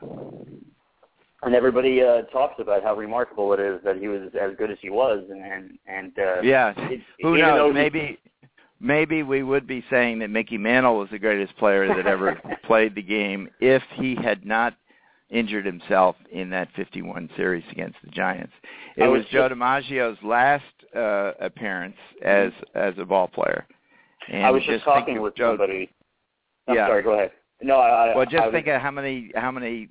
And 1.42 1.54
everybody 1.54 2.02
uh, 2.02 2.22
talks 2.32 2.60
about 2.60 2.82
how 2.82 2.96
remarkable 2.96 3.52
it 3.52 3.60
is 3.60 3.80
that 3.84 3.96
he 3.96 4.08
was 4.08 4.22
as 4.40 4.56
good 4.56 4.70
as 4.72 4.78
he 4.82 4.90
was, 4.90 5.22
and 5.30 5.40
and, 5.40 5.78
and 5.86 6.12
uh, 6.18 6.40
Yeah, 6.42 6.72
it- 6.90 7.00
who 7.20 7.36
knows? 7.38 7.70
he- 7.70 7.74
Maybe 7.74 8.18
maybe 8.80 9.22
we 9.22 9.42
would 9.42 9.66
be 9.66 9.84
saying 9.90 10.18
that 10.20 10.30
Mickey 10.30 10.58
Mantle 10.58 10.98
was 10.98 11.10
the 11.10 11.18
greatest 11.18 11.56
player 11.56 11.86
that 11.94 12.06
ever 12.06 12.40
played 12.64 12.94
the 12.94 13.02
game 13.02 13.48
if 13.60 13.82
he 13.94 14.16
had 14.16 14.44
not 14.46 14.74
injured 15.30 15.66
himself 15.66 16.16
in 16.32 16.50
that 16.50 16.68
51 16.76 17.28
series 17.36 17.64
against 17.70 17.96
the 18.02 18.10
Giants. 18.10 18.52
It 18.96 19.02
was, 19.04 19.20
was 19.20 19.26
Joe 19.30 19.48
just- 19.48 19.60
DiMaggio's 19.60 20.18
last 20.22 20.64
uh, 20.96 21.32
appearance 21.40 21.96
as 22.24 22.50
as 22.74 22.94
a 22.98 23.04
ball 23.04 23.28
player. 23.28 23.66
And 24.32 24.44
I 24.46 24.50
was 24.50 24.62
just, 24.62 24.84
think 24.84 24.84
talking 24.84 25.20
with 25.20 25.36
Joe, 25.36 25.52
somebody. 25.52 25.90
I'm 26.66 26.74
Yeah. 26.76 26.86
sorry. 26.86 27.02
Go 27.02 27.12
ahead. 27.12 27.30
No, 27.62 27.76
I. 27.76 28.08
I 28.12 28.16
Well, 28.16 28.24
just 28.26 28.36
I 28.42 28.46
was- 28.46 28.52
think 28.54 28.66
of 28.68 28.80
how 28.80 28.90
many 28.90 29.30
how 29.34 29.50
many. 29.50 29.88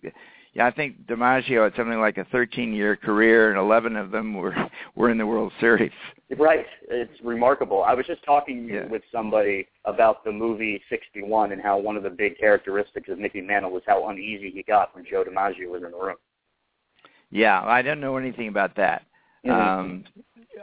Yeah, 0.58 0.66
I 0.66 0.72
think 0.72 1.06
DiMaggio 1.06 1.66
had 1.66 1.76
something 1.76 2.00
like 2.00 2.18
a 2.18 2.24
13-year 2.36 2.96
career, 2.96 3.52
and 3.52 3.60
11 3.60 3.96
of 3.96 4.10
them 4.10 4.34
were 4.34 4.56
were 4.96 5.12
in 5.12 5.20
the 5.20 5.26
World 5.28 5.54
Series. 5.60 5.92
Right. 6.36 6.66
It's 6.90 7.14
remarkable. 7.24 7.84
I 7.84 7.94
was 7.94 8.08
just 8.08 8.24
talking 8.24 8.68
Yeah. 8.68 8.88
with 8.88 9.04
somebody 9.12 9.68
about 9.86 10.24
the 10.24 10.32
movie 10.32 10.82
61 10.90 11.52
and 11.52 11.62
how 11.62 11.78
one 11.78 11.96
of 11.96 12.02
the 12.02 12.10
big 12.10 12.40
characteristics 12.40 13.08
of 13.08 13.20
Mickey 13.20 13.40
Mantle 13.40 13.70
was 13.70 13.84
how 13.86 14.10
uneasy 14.10 14.50
he 14.50 14.64
got 14.64 14.96
when 14.96 15.06
Joe 15.06 15.24
DiMaggio 15.24 15.70
was 15.70 15.84
in 15.84 15.92
the 15.92 15.98
room. 15.98 16.16
Yeah, 17.30 17.62
I 17.64 17.84
don't 17.84 18.00
know 18.02 18.18
anything 18.18 18.48
about 18.48 18.74
that. 18.78 19.06
Mhm. 19.46 19.52
Um, 19.52 20.04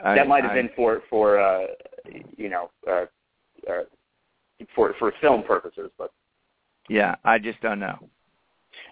I- 0.02 0.16
that 0.16 0.26
might 0.26 0.42
have 0.42 0.50
I- 0.52 0.54
been 0.56 0.70
for 0.70 1.02
for 1.08 1.38
uh, 1.38 1.68
you 2.36 2.48
know 2.48 2.68
uh, 2.88 3.06
uh, 3.70 3.84
for 4.74 4.92
for 4.94 5.12
film 5.20 5.44
purposes, 5.44 5.92
but 5.96 6.10
Yeah, 6.88 7.14
I 7.24 7.38
just 7.38 7.60
don't 7.60 7.78
know. 7.78 8.10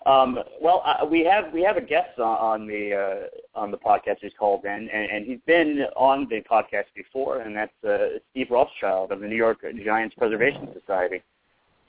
Um, 0.04 0.38
well, 0.60 0.82
uh, 0.84 1.06
we 1.06 1.24
have 1.24 1.52
we 1.52 1.62
have 1.62 1.76
a 1.76 1.80
guest 1.80 2.18
on, 2.18 2.24
on 2.24 2.66
the 2.66 2.94
uh, 2.94 3.58
on 3.58 3.70
the 3.70 3.76
podcast 3.76 4.16
who's 4.20 4.32
called 4.38 4.64
in, 4.64 4.88
and, 4.92 5.10
and 5.10 5.26
he's 5.26 5.38
been 5.46 5.84
on 5.96 6.26
the 6.28 6.40
podcast 6.50 6.86
before, 6.94 7.40
and 7.40 7.56
that's 7.56 7.72
uh, 7.84 8.18
Steve 8.30 8.48
Rothschild 8.50 9.12
of 9.12 9.20
the 9.20 9.28
New 9.28 9.36
York 9.36 9.64
Giants 9.84 10.14
Preservation 10.18 10.68
Society. 10.78 11.22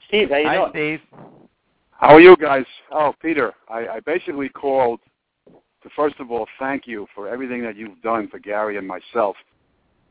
Steve, 0.08 0.30
how 0.30 0.36
you 0.36 0.46
Hi, 0.46 0.56
doing? 0.56 0.70
Steve. 0.70 1.00
How 1.90 2.14
are 2.14 2.20
you 2.20 2.36
guys? 2.36 2.66
Oh, 2.92 3.14
Peter, 3.20 3.52
I, 3.68 3.86
I 3.86 4.00
basically 4.00 4.48
called 4.48 5.00
to 5.84 5.90
first 5.94 6.16
of 6.18 6.30
all 6.30 6.46
thank 6.58 6.86
you 6.86 7.06
for 7.14 7.28
everything 7.28 7.62
that 7.62 7.76
you've 7.76 8.00
done 8.02 8.28
for 8.28 8.38
Gary 8.38 8.76
and 8.76 8.86
myself. 8.86 9.36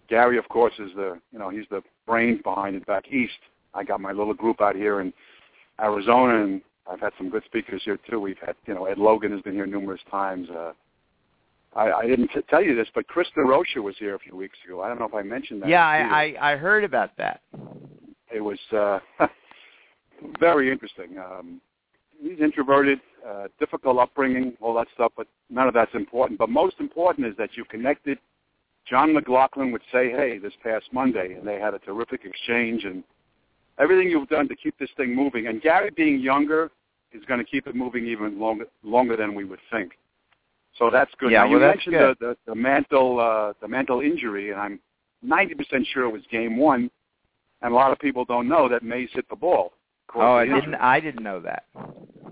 Gary, 0.10 0.38
of 0.38 0.48
course, 0.50 0.74
is 0.80 0.92
the 0.96 1.20
you 1.32 1.40
know 1.40 1.50
he's 1.50 1.66
the 1.70 1.82
brains 2.06 2.42
behind 2.44 2.76
it 2.76 2.86
back 2.86 3.12
east. 3.12 3.34
I 3.74 3.84
got 3.84 4.02
my 4.02 4.12
little 4.12 4.34
group 4.34 4.62
out 4.62 4.76
here 4.76 5.02
in 5.02 5.14
Arizona, 5.80 6.44
and 6.44 6.62
I've 6.90 7.00
had 7.00 7.14
some 7.18 7.30
good 7.30 7.44
speakers 7.46 7.82
here 7.86 7.98
too. 8.10 8.20
We've 8.20 8.38
had 8.46 8.56
you 8.68 8.74
know 8.74 8.86
Ed 8.86 8.98
Logan 8.98 9.32
has 9.32 9.42
been 9.42 9.54
here 9.54 9.66
numerous 9.66 10.02
times. 10.12 10.50
Uh, 10.50 10.74
I, 11.76 11.92
I 11.92 12.08
didn't 12.08 12.28
t- 12.28 12.42
tell 12.50 12.62
you 12.64 12.76
this, 12.76 12.88
but 12.94 13.08
Chris 13.08 13.28
Durocher 13.36 13.82
was 13.82 13.96
here 13.98 14.16
a 14.16 14.20
few 14.20 14.36
weeks 14.36 14.58
ago. 14.66 14.82
I 14.82 14.90
don't 14.90 15.00
know 15.00 15.06
if 15.06 15.14
I 15.16 15.24
mentioned 15.24 15.62
that. 15.64 15.70
Yeah. 15.70 15.86
I, 15.86 16.36
I 16.40 16.54
I 16.54 16.56
heard 16.58 16.84
about 16.84 17.16
that. 17.18 17.42
it 18.34 18.42
was 18.42 18.60
uh, 18.76 19.00
very 20.40 20.72
interesting. 20.72 21.18
Um, 21.18 21.62
he's 22.22 22.40
introverted, 22.40 23.00
uh, 23.28 23.48
difficult 23.60 23.98
upbringing, 23.98 24.54
all 24.62 24.74
that 24.76 24.88
stuff, 24.94 25.12
but 25.18 25.28
none 25.50 25.68
of 25.68 25.74
that's 25.74 25.94
important. 25.96 26.38
But 26.40 26.50
most 26.50 26.76
important 26.80 27.28
is 27.28 27.34
that 27.38 27.50
you 27.56 27.66
connected. 27.66 28.18
John 28.90 29.14
McLaughlin 29.14 29.72
would 29.72 29.82
say, 29.92 30.12
"Hey, 30.12 30.38
this 30.38 30.54
past 30.62 30.86
Monday," 30.92 31.34
and 31.34 31.48
they 31.48 31.60
had 31.60 31.74
a 31.74 31.80
terrific 31.80 32.22
exchange, 32.26 32.84
and 32.84 33.04
everything 33.80 34.10
you've 34.10 34.30
done 34.30 34.48
to 34.48 34.56
keep 34.56 34.78
this 34.80 34.90
thing 34.98 35.16
moving. 35.16 35.48
And 35.48 35.62
Gary, 35.62 35.90
being 35.96 36.20
younger, 36.20 36.72
is 37.12 37.24
going 37.26 37.40
to 37.40 37.46
keep 37.46 37.68
it 37.68 37.76
moving 37.76 38.06
even 38.06 38.40
longer 38.40 38.66
longer 38.84 39.16
than 39.16 39.36
we 39.36 39.46
would 39.46 39.60
think. 39.72 39.94
So 40.78 40.90
that's 40.92 41.12
good. 41.20 41.32
Yeah, 41.32 41.44
now, 41.44 41.46
you 41.46 41.60
well, 41.60 41.68
that's 41.68 41.88
mentioned. 41.88 42.18
The, 42.20 42.36
the 42.46 42.52
the 42.52 42.56
mantle 42.56 43.20
uh, 43.20 43.54
the 43.62 43.68
mantle 43.68 44.02
injury, 44.02 44.52
and 44.52 44.60
I'm 44.60 44.80
90% 45.26 45.86
sure 45.94 46.04
it 46.04 46.12
was 46.12 46.24
game 46.32 46.58
one. 46.58 46.90
And 47.62 47.72
a 47.72 47.76
lot 47.76 47.94
of 47.94 48.00
people 48.00 48.26
don't 48.26 48.50
know 48.50 48.68
that 48.68 48.84
Mays 48.84 49.10
hit 49.14 49.30
the 49.30 49.38
ball. 49.38 49.72
Oh, 50.16 50.34
I 50.34 50.46
didn't 50.46 50.76
I 50.76 51.00
didn't 51.00 51.24
know 51.24 51.40
that. 51.42 51.64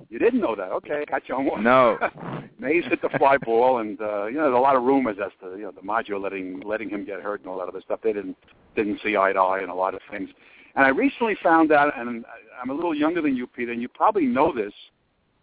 You 0.09 0.19
didn't 0.19 0.41
know 0.41 0.55
that? 0.55 0.71
Okay, 0.71 1.05
got 1.09 1.27
you 1.29 1.35
on 1.35 1.45
one. 1.45 1.63
No. 1.63 1.97
Mays 2.59 2.83
hit 2.85 3.01
the 3.01 3.09
fly 3.17 3.37
ball, 3.37 3.79
and 3.79 3.99
uh, 4.01 4.25
you 4.25 4.35
know 4.35 4.43
there's 4.43 4.55
a 4.55 4.59
lot 4.59 4.75
of 4.75 4.83
rumors 4.83 5.17
as 5.23 5.31
to 5.41 5.57
you 5.57 5.63
know 5.63 5.71
DiMaggio 5.71 6.21
letting 6.21 6.59
letting 6.61 6.89
him 6.89 7.05
get 7.05 7.21
hurt 7.21 7.39
and 7.41 7.49
all 7.49 7.57
that 7.59 7.69
other 7.69 7.81
stuff. 7.81 8.01
They 8.03 8.13
didn't 8.13 8.35
didn't 8.75 8.99
see 9.03 9.15
eye 9.15 9.33
to 9.33 9.39
eye 9.39 9.59
and 9.61 9.71
a 9.71 9.73
lot 9.73 9.93
of 9.93 10.01
things. 10.11 10.29
And 10.75 10.85
I 10.85 10.89
recently 10.89 11.35
found 11.43 11.71
out, 11.71 11.97
and 11.97 12.23
I'm 12.61 12.69
a 12.69 12.73
little 12.73 12.95
younger 12.95 13.21
than 13.21 13.35
you, 13.35 13.47
Peter, 13.47 13.71
and 13.71 13.81
you 13.81 13.89
probably 13.89 14.25
know 14.25 14.53
this. 14.53 14.73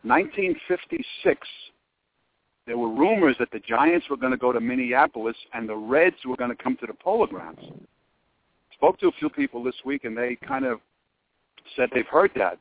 1956, 0.03 1.47
there 2.67 2.79
were 2.79 2.89
rumors 2.89 3.37
that 3.39 3.51
the 3.51 3.61
Giants 3.61 4.07
were 4.09 4.17
going 4.17 4.33
to 4.33 4.39
go 4.39 4.53
to 4.53 4.61
Minneapolis 4.61 5.37
and 5.55 5.69
the 5.69 5.77
Reds 5.77 6.17
were 6.25 6.37
going 6.37 6.51
to 6.55 6.63
come 6.63 6.77
to 6.81 6.87
the 6.87 6.95
Polo 6.95 7.27
Grounds. 7.27 7.61
Spoke 8.75 8.99
to 9.01 9.09
a 9.09 9.13
few 9.19 9.29
people 9.29 9.63
this 9.63 9.75
week, 9.85 10.05
and 10.05 10.17
they 10.17 10.37
kind 10.47 10.65
of 10.65 10.81
said 11.77 11.89
they've 11.93 12.07
heard 12.07 12.31
that. 12.37 12.59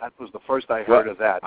That 0.00 0.12
was 0.18 0.30
the 0.32 0.40
first 0.46 0.70
I 0.70 0.82
heard 0.82 1.08
of 1.08 1.18
that. 1.18 1.42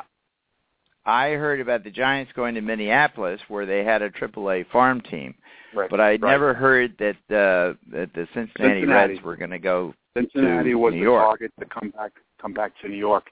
I 1.05 1.31
heard 1.31 1.59
about 1.59 1.83
the 1.83 1.91
Giants 1.91 2.31
going 2.35 2.55
to 2.55 2.61
Minneapolis 2.61 3.39
where 3.47 3.65
they 3.65 3.83
had 3.83 4.01
a 4.01 4.09
AAA 4.09 4.67
farm 4.71 5.01
team. 5.01 5.35
Right. 5.73 5.89
But 5.89 5.99
I'd 5.99 6.21
Right. 6.21 6.31
never 6.31 6.53
heard 6.53 6.97
that 6.97 7.15
uh 7.29 7.75
that 7.91 8.13
the 8.13 8.27
Cincinnati, 8.33 8.81
Cincinnati. 8.81 9.13
Reds 9.13 9.23
were 9.23 9.35
going 9.35 9.51
to 9.51 9.59
go 9.59 9.93
Cincinnati 10.15 10.75
was 10.75 10.93
New 10.93 10.99
the 10.99 11.03
York. 11.05 11.23
target 11.25 11.51
to 11.59 11.65
come 11.65 11.89
back 11.91 12.11
come 12.41 12.53
back 12.53 12.71
to 12.81 12.87
New 12.87 12.97
York. 12.97 13.25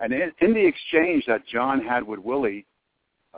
And 0.00 0.12
in, 0.12 0.32
in 0.40 0.54
the 0.54 0.64
exchange 0.64 1.24
that 1.26 1.46
John 1.46 1.80
had 1.84 2.04
with 2.04 2.20
Willie, 2.20 2.64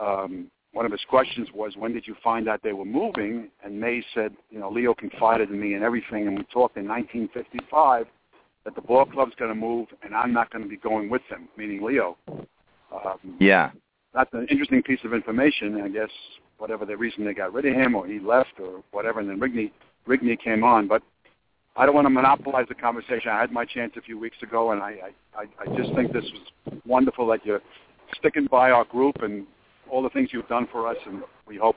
um, 0.00 0.50
one 0.72 0.84
of 0.86 0.92
his 0.92 1.00
questions 1.08 1.48
was, 1.54 1.76
"When 1.76 1.92
did 1.92 2.06
you 2.06 2.14
find 2.22 2.48
out 2.48 2.60
they 2.62 2.72
were 2.72 2.84
moving?" 2.84 3.48
And 3.64 3.80
Mays 3.80 4.04
said, 4.14 4.34
"You 4.50 4.58
know, 4.60 4.70
Leo 4.70 4.94
confided 4.94 5.50
in 5.50 5.60
me 5.60 5.74
and 5.74 5.82
everything." 5.82 6.26
And 6.28 6.36
we 6.38 6.44
talked 6.44 6.76
in 6.76 6.86
1955 6.86 8.06
that 8.64 8.74
the 8.74 8.80
ball 8.82 9.06
club's 9.06 9.34
going 9.36 9.50
to 9.50 9.54
move, 9.54 9.88
and 10.02 10.14
I'm 10.14 10.32
not 10.32 10.50
going 10.50 10.62
to 10.62 10.68
be 10.68 10.76
going 10.76 11.08
with 11.08 11.22
them, 11.30 11.48
meaning 11.56 11.82
Leo. 11.82 12.16
Um, 12.28 13.36
Yeah. 13.38 13.70
that's 14.12 14.32
an 14.34 14.46
interesting 14.48 14.82
piece 14.82 15.02
of 15.04 15.14
information. 15.14 15.80
I 15.80 15.88
guess 15.88 16.10
whatever 16.58 16.84
the 16.84 16.96
reason 16.96 17.24
they 17.24 17.32
got 17.32 17.54
rid 17.54 17.64
of 17.64 17.74
him 17.74 17.94
or 17.94 18.06
he 18.06 18.18
left 18.18 18.60
or 18.60 18.82
whatever, 18.90 19.20
and 19.20 19.28
then 19.30 19.40
Rigney 19.40 19.70
Rigney 20.06 20.38
came 20.38 20.62
on. 20.64 20.86
But 20.88 21.02
I 21.80 21.86
don't 21.86 21.94
want 21.94 22.04
to 22.04 22.10
monopolize 22.10 22.66
the 22.68 22.74
conversation. 22.74 23.30
I 23.30 23.40
had 23.40 23.52
my 23.52 23.64
chance 23.64 23.94
a 23.96 24.02
few 24.02 24.18
weeks 24.18 24.36
ago, 24.42 24.72
and 24.72 24.82
I 24.82 24.98
I, 25.34 25.44
I 25.58 25.76
just 25.78 25.94
think 25.94 26.12
this 26.12 26.24
was 26.66 26.78
wonderful 26.84 27.26
that 27.28 27.44
you're 27.46 27.62
sticking 28.18 28.46
by 28.50 28.70
our 28.70 28.84
group 28.84 29.22
and 29.22 29.46
all 29.88 30.02
the 30.02 30.10
things 30.10 30.28
you've 30.30 30.46
done 30.48 30.68
for 30.70 30.86
us, 30.86 30.98
and 31.06 31.22
we 31.48 31.56
hope 31.56 31.76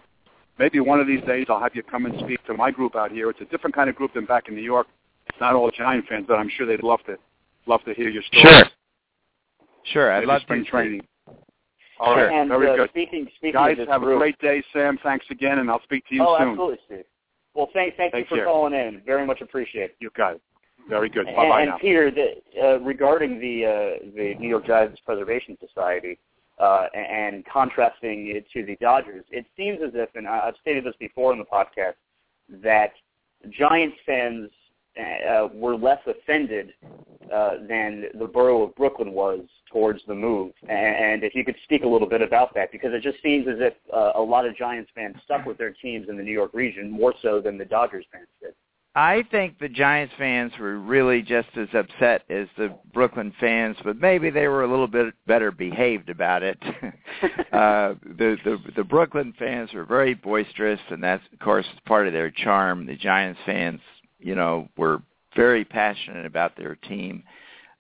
maybe 0.60 0.82
one 0.82 1.00
of 1.00 1.08
these 1.08 1.24
days 1.24 1.46
I'll 1.48 1.62
have 1.62 1.74
you 1.74 1.84
come 1.84 2.06
and 2.06 2.20
speak 2.20 2.46
to 2.48 2.54
my 2.54 2.70
group 2.70 2.98
out 2.98 3.14
here. 3.14 3.30
It's 3.30 3.40
a 3.40 3.46
different 3.46 3.74
kind 3.74 3.90
of 3.90 3.96
group 3.96 4.14
than 4.14 4.26
back 4.26 4.50
in 4.50 4.56
New 4.56 4.62
York. 4.62 4.88
It's 5.30 5.40
not 5.40 5.56
all 5.56 5.72
Giant 5.72 6.06
fans, 6.10 6.26
but 6.28 6.34
I'm 6.36 6.50
sure 6.58 6.68
they'd 6.68 6.84
love 6.84 7.00
to 7.06 7.16
love 7.66 7.82
to 7.86 7.94
hear 7.94 8.10
your 8.10 8.24
story. 8.24 8.44
Sure. 8.44 8.64
Sure, 9.94 10.12
I'd 10.12 10.20
Maybe 10.20 10.28
love 10.28 10.42
spring 10.42 10.66
to. 10.66 10.70
training. 10.70 11.02
All 12.02 12.18
right, 12.18 12.30
and 12.30 12.50
very 12.50 12.70
uh, 12.70 12.76
good. 12.76 12.90
speaking 12.90 13.26
speaking 13.38 13.54
Guys, 13.54 13.74
of 13.74 13.78
this 13.78 13.88
have 13.88 14.04
a 14.04 14.18
great 14.18 14.38
day, 14.40 14.62
Sam. 14.74 15.00
Thanks 15.02 15.26
again, 15.30 15.60
and 15.60 15.72
I'll 15.72 15.84
speak 15.84 16.06
to 16.10 16.16
you 16.16 16.26
oh, 16.28 16.38
soon. 16.38 16.50
absolutely, 16.50 16.80
Steve. 16.88 17.06
Well, 17.54 17.70
thank 17.74 17.96
thank 17.96 18.14
you 18.14 18.26
for 18.28 18.36
care. 18.36 18.46
calling 18.46 18.74
in. 18.74 19.02
Very 19.06 19.26
much 19.26 19.42
appreciated. 19.42 19.96
You 20.00 20.10
got 20.16 20.36
it. 20.36 20.42
Very 20.90 21.10
good. 21.10 21.28
And, 21.28 21.36
Bye 21.36 21.50
bye 21.50 21.62
and 21.62 21.70
now. 21.72 21.78
Peter, 21.78 22.12
the, 22.12 22.62
uh, 22.62 22.80
regarding 22.80 23.40
the 23.40 23.66
uh, 23.66 24.06
the 24.16 24.36
New 24.40 24.50
York 24.50 24.66
Giants 24.66 25.00
Preservation 25.06 25.58
Society 25.66 26.20
uh, 26.60 26.88
and 26.94 27.46
contrasting 27.46 28.36
it 28.36 28.46
to 28.54 28.66
the 28.66 28.76
Dodgers, 28.82 29.24
it 29.30 29.46
seems 29.56 29.80
as 29.86 29.92
if, 29.94 30.10
and 30.16 30.28
I've 30.28 30.56
stated 30.62 30.84
this 30.84 30.96
before 31.00 31.32
in 31.32 31.40
the 31.40 31.46
podcast, 31.46 31.94
that 32.64 32.92
Giants 33.50 33.98
fans 34.06 34.50
uh, 35.00 35.48
were 35.54 35.76
less 35.76 36.00
offended 36.06 36.74
uh, 37.34 37.56
than 37.68 38.06
the 38.20 38.28
borough 38.28 38.64
of 38.64 38.76
Brooklyn 38.76 39.12
was 39.12 39.42
towards 39.72 40.02
the 40.08 40.16
move. 40.16 40.52
And 40.70 41.24
if 41.24 41.34
you 41.34 41.44
could 41.44 41.56
speak 41.64 41.84
a 41.84 41.88
little 41.88 42.08
bit 42.08 42.22
about 42.22 42.54
that, 42.56 42.72
because 42.72 42.94
it 42.94 43.02
just 43.02 43.22
seems 43.24 43.48
as 43.48 43.58
if 43.60 43.74
uh, 43.94 44.12
a 44.16 44.22
lot 44.22 44.46
of 44.46 44.56
Giants 44.56 44.92
fans 44.94 45.16
stuck 45.24 45.46
with 45.46 45.58
their 45.58 45.72
teams 45.72 46.10
in 46.10 46.18
the 46.18 46.24
New 46.24 46.32
York 46.32 46.52
region 46.54 46.92
more 46.92 47.14
so 47.22 47.42
than 47.42 47.58
the 47.58 47.66
Dodgers 47.66 48.06
fans 48.12 48.28
did. 48.42 48.54
I 48.96 49.24
think 49.32 49.58
the 49.58 49.70
Giants 49.70 50.14
fans 50.20 50.52
were 50.60 50.78
really 50.78 51.24
just 51.24 51.48
as 51.58 51.68
upset 51.74 52.24
as 52.30 52.48
the 52.58 52.78
Brooklyn 52.94 53.34
fans, 53.40 53.76
but 53.84 54.00
maybe 54.00 54.30
they 54.30 54.48
were 54.48 54.64
a 54.64 54.70
little 54.70 54.88
bit 54.88 55.16
better 55.26 55.52
behaved 55.52 56.10
about 56.10 56.44
it. 56.44 56.60
uh, 57.52 57.96
the, 58.06 58.38
the 58.46 58.60
the 58.76 58.84
Brooklyn 58.84 59.34
fans 59.40 59.74
were 59.74 59.86
very 59.86 60.14
boisterous, 60.14 60.80
and 60.92 61.04
that's 61.04 61.24
of 61.34 61.40
course 61.40 61.66
part 61.88 62.06
of 62.06 62.14
their 62.14 62.30
charm. 62.30 62.86
The 62.86 62.96
Giants 62.96 63.40
fans, 63.48 63.80
you 64.24 64.36
know, 64.36 64.68
were 64.78 65.02
very 65.36 65.66
passionate 65.66 66.26
about 66.26 66.56
their 66.56 66.76
team, 66.76 67.24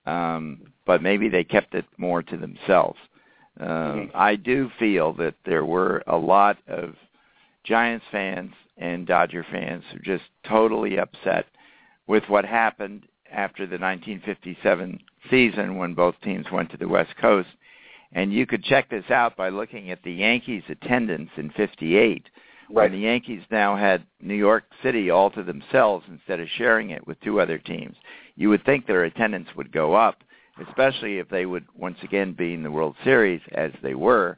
um, 0.05 0.61
but 0.85 1.01
maybe 1.01 1.29
they 1.29 1.43
kept 1.43 1.73
it 1.75 1.85
more 1.97 2.21
to 2.23 2.37
themselves. 2.37 2.99
Um, 3.59 3.67
Mhm. 3.67 4.11
I 4.15 4.35
do 4.35 4.69
feel 4.79 5.13
that 5.13 5.35
there 5.45 5.65
were 5.65 6.03
a 6.07 6.17
lot 6.17 6.57
of 6.67 6.95
Giants 7.63 8.05
fans 8.11 8.53
and 8.77 9.05
Dodger 9.05 9.43
fans 9.43 9.85
who 9.91 9.99
just 9.99 10.25
totally 10.43 10.97
upset 10.97 11.45
with 12.07 12.27
what 12.27 12.45
happened 12.45 13.07
after 13.31 13.65
the 13.65 13.77
1957 13.77 14.99
season 15.29 15.77
when 15.77 15.93
both 15.93 16.19
teams 16.21 16.51
went 16.51 16.69
to 16.71 16.77
the 16.77 16.87
West 16.87 17.15
Coast. 17.17 17.49
And 18.11 18.33
you 18.33 18.45
could 18.45 18.63
check 18.63 18.89
this 18.89 19.09
out 19.09 19.35
by 19.35 19.49
looking 19.49 19.89
at 19.89 20.03
the 20.03 20.11
Yankees' 20.11 20.69
attendance 20.69 21.31
in 21.37 21.49
58 21.51 22.27
when 22.69 22.91
the 22.91 22.97
Yankees 22.99 23.43
now 23.51 23.75
had 23.75 24.05
New 24.21 24.35
York 24.35 24.63
City 24.81 25.09
all 25.09 25.29
to 25.31 25.43
themselves 25.43 26.05
instead 26.09 26.39
of 26.39 26.47
sharing 26.57 26.91
it 26.91 27.05
with 27.05 27.19
two 27.21 27.39
other 27.39 27.57
teams. 27.57 27.95
You 28.35 28.49
would 28.49 28.63
think 28.65 28.85
their 28.85 29.03
attendance 29.03 29.49
would 29.55 29.71
go 29.71 29.93
up, 29.93 30.23
especially 30.67 31.19
if 31.19 31.29
they 31.29 31.45
would 31.45 31.65
once 31.75 31.97
again 32.03 32.33
be 32.33 32.53
in 32.53 32.63
the 32.63 32.71
World 32.71 32.95
Series 33.03 33.41
as 33.53 33.71
they 33.81 33.95
were, 33.95 34.37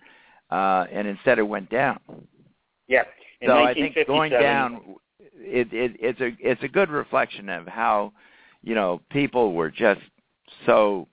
uh, 0.51 0.85
and 0.91 1.07
instead 1.07 1.39
it 1.39 1.43
went 1.43 1.69
down. 1.69 1.99
Yeah. 2.87 3.03
In 3.41 3.49
so 3.49 3.63
I 3.63 3.73
think 3.73 3.97
going 4.07 4.31
down, 4.31 4.95
it, 5.35 5.71
it, 5.73 5.95
it's 5.99 6.21
a 6.21 6.35
it's 6.39 6.63
a 6.63 6.67
good 6.67 6.89
reflection 6.89 7.49
of 7.49 7.67
how 7.67 8.13
you 8.63 8.75
know 8.75 9.01
people 9.09 9.53
were 9.53 9.69
just 9.69 10.01
so 10.65 11.07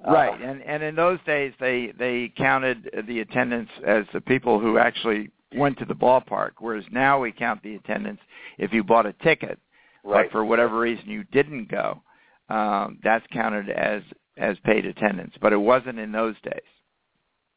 Uh, 0.08 0.12
Right, 0.12 0.42
and 0.42 0.63
and 0.63 0.82
in 0.82 0.96
those 0.96 1.20
days 1.26 1.54
they 1.60 1.92
they 2.00 2.32
counted 2.38 2.89
the 3.08 3.20
attendance 3.20 3.70
as 3.86 4.06
the 4.13 4.22
people 4.22 4.60
who 4.60 4.78
actually 4.78 5.30
went 5.56 5.78
to 5.80 5.86
the 5.86 5.94
ballpark, 5.94 6.52
whereas 6.60 6.84
now 6.92 7.20
we 7.20 7.32
count 7.32 7.62
the 7.63 7.76
attendance 7.76 8.20
if 8.58 8.74
you 8.74 8.84
bought 8.84 9.06
a 9.06 9.13
ticket, 9.13 9.60
right. 10.04 10.26
but 10.26 10.32
for 10.32 10.46
whatever 10.46 10.80
reason 10.80 11.10
you 11.10 11.24
didn't 11.26 11.70
go, 11.70 12.02
um, 12.50 13.00
that's 13.04 13.26
counted 13.32 13.70
as 13.70 14.02
as 14.38 14.58
paid 14.66 14.86
attendance. 14.86 15.34
But 15.42 15.54
it 15.54 15.58
wasn't 15.58 16.00
in 16.00 16.12
those 16.12 16.36
days. 16.44 16.62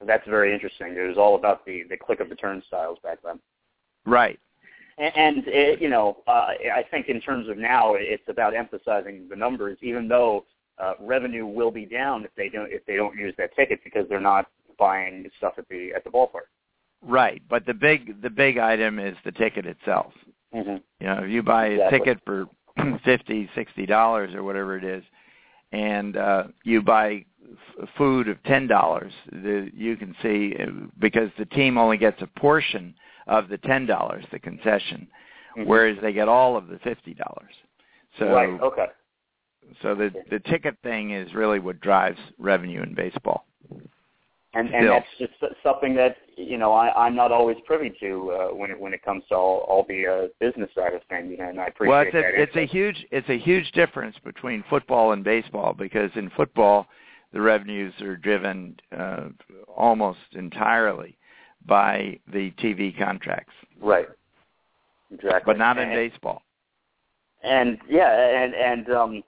That's 0.06 0.26
very 0.28 0.52
interesting. 0.52 0.94
It 0.96 1.08
was 1.08 1.16
all 1.16 1.36
about 1.36 1.64
the 1.64 1.84
the 1.88 1.96
click 1.96 2.20
of 2.20 2.28
the 2.28 2.36
turnstiles 2.36 2.98
back 3.02 3.18
then. 3.24 3.40
Right. 4.04 4.38
And, 4.98 5.12
and 5.16 5.44
it, 5.48 5.80
you 5.80 5.90
know, 5.90 6.18
uh, 6.26 6.30
I 6.74 6.84
think 6.90 7.08
in 7.08 7.20
terms 7.20 7.48
of 7.48 7.58
now, 7.58 7.94
it's 7.96 8.22
about 8.28 8.54
emphasizing 8.54 9.26
the 9.28 9.36
numbers, 9.36 9.76
even 9.82 10.08
though 10.08 10.46
uh, 10.78 10.94
revenue 11.00 11.46
will 11.46 11.70
be 11.70 11.84
down 11.84 12.24
if 12.24 12.30
they 12.36 12.48
don't 12.48 12.70
if 12.72 12.84
they 12.86 12.96
don't 12.96 13.16
use 13.16 13.34
that 13.38 13.54
ticket 13.56 13.80
because 13.84 14.06
they're 14.08 14.20
not 14.20 14.46
buying 14.78 15.28
stuff 15.38 15.54
at 15.58 15.68
the 15.68 15.92
at 15.94 16.04
the 16.04 16.10
ballpark. 16.10 16.48
Right, 17.02 17.42
but 17.48 17.66
the 17.66 17.74
big 17.74 18.20
the 18.22 18.30
big 18.30 18.58
item 18.58 18.98
is 18.98 19.16
the 19.24 19.32
ticket 19.32 19.66
itself. 19.66 20.12
Mm-hmm. 20.54 20.76
You 21.00 21.06
know, 21.06 21.24
if 21.24 21.30
you 21.30 21.42
buy 21.42 21.66
a 21.66 21.90
ticket 21.90 22.18
for 22.24 22.46
fifty, 23.04 23.48
sixty 23.54 23.86
dollars 23.86 24.34
or 24.34 24.42
whatever 24.42 24.76
it 24.76 24.84
is, 24.84 25.04
and 25.72 26.16
uh, 26.16 26.44
you 26.64 26.82
buy 26.82 27.24
f- 27.80 27.88
food 27.96 28.28
of 28.28 28.42
ten 28.44 28.66
dollars, 28.66 29.12
you 29.32 29.96
can 29.96 30.14
see 30.22 30.56
uh, 30.58 30.66
because 30.98 31.30
the 31.38 31.44
team 31.46 31.78
only 31.78 31.96
gets 31.96 32.20
a 32.22 32.26
portion 32.38 32.94
of 33.26 33.48
the 33.48 33.58
ten 33.58 33.86
dollars, 33.86 34.24
the 34.32 34.38
concession, 34.38 35.06
Mhm. 35.56 35.66
whereas 35.66 35.98
they 36.00 36.12
get 36.12 36.28
all 36.28 36.56
of 36.56 36.68
the 36.68 36.78
fifty 36.78 37.14
dollars. 37.14 37.54
So, 38.18 38.32
right. 38.32 38.60
Okay. 38.60 38.86
so 39.82 39.94
the 39.94 40.12
the 40.30 40.40
ticket 40.40 40.76
thing 40.82 41.10
is 41.10 41.34
really 41.34 41.58
what 41.58 41.80
drives 41.80 42.18
revenue 42.38 42.82
in 42.82 42.94
baseball. 42.94 43.46
And 44.56 44.74
and 44.74 44.84
Still. 44.84 44.92
that's 44.94 45.06
just 45.18 45.54
something 45.62 45.94
that 45.96 46.16
you 46.36 46.56
know 46.56 46.72
I, 46.72 47.06
I'm 47.06 47.14
not 47.14 47.30
always 47.30 47.58
privy 47.66 47.94
to 48.00 48.30
uh, 48.30 48.54
when 48.54 48.70
it 48.70 48.80
when 48.80 48.94
it 48.94 49.02
comes 49.02 49.22
to 49.28 49.34
all, 49.34 49.58
all 49.68 49.84
the 49.86 50.06
uh, 50.06 50.26
business 50.40 50.70
side 50.74 50.94
of 50.94 51.02
things, 51.10 51.30
You 51.30 51.36
know, 51.36 51.48
and 51.50 51.60
I 51.60 51.66
appreciate 51.66 51.90
well, 51.90 52.02
it's 52.02 52.12
that. 52.12 52.24
a, 52.24 52.42
it's 52.42 52.56
a 52.56 52.66
huge 52.66 53.06
it's 53.10 53.28
a 53.28 53.38
huge 53.38 53.70
difference 53.72 54.16
between 54.24 54.64
football 54.70 55.12
and 55.12 55.22
baseball 55.22 55.74
because 55.74 56.10
in 56.14 56.30
football 56.30 56.86
the 57.34 57.40
revenues 57.40 57.92
are 58.00 58.16
driven 58.16 58.76
uh, 58.96 59.28
almost 59.68 60.20
entirely 60.32 61.18
by 61.66 62.18
the 62.32 62.50
TV 62.52 62.96
contracts, 62.96 63.52
right. 63.78 64.06
Exactly. 65.12 65.42
but 65.44 65.58
not 65.58 65.76
in 65.76 65.90
and, 65.90 65.92
baseball. 65.92 66.40
And 67.42 67.76
yeah, 67.90 68.42
and 68.42 68.54
and 68.54 68.90
um, 68.90 69.22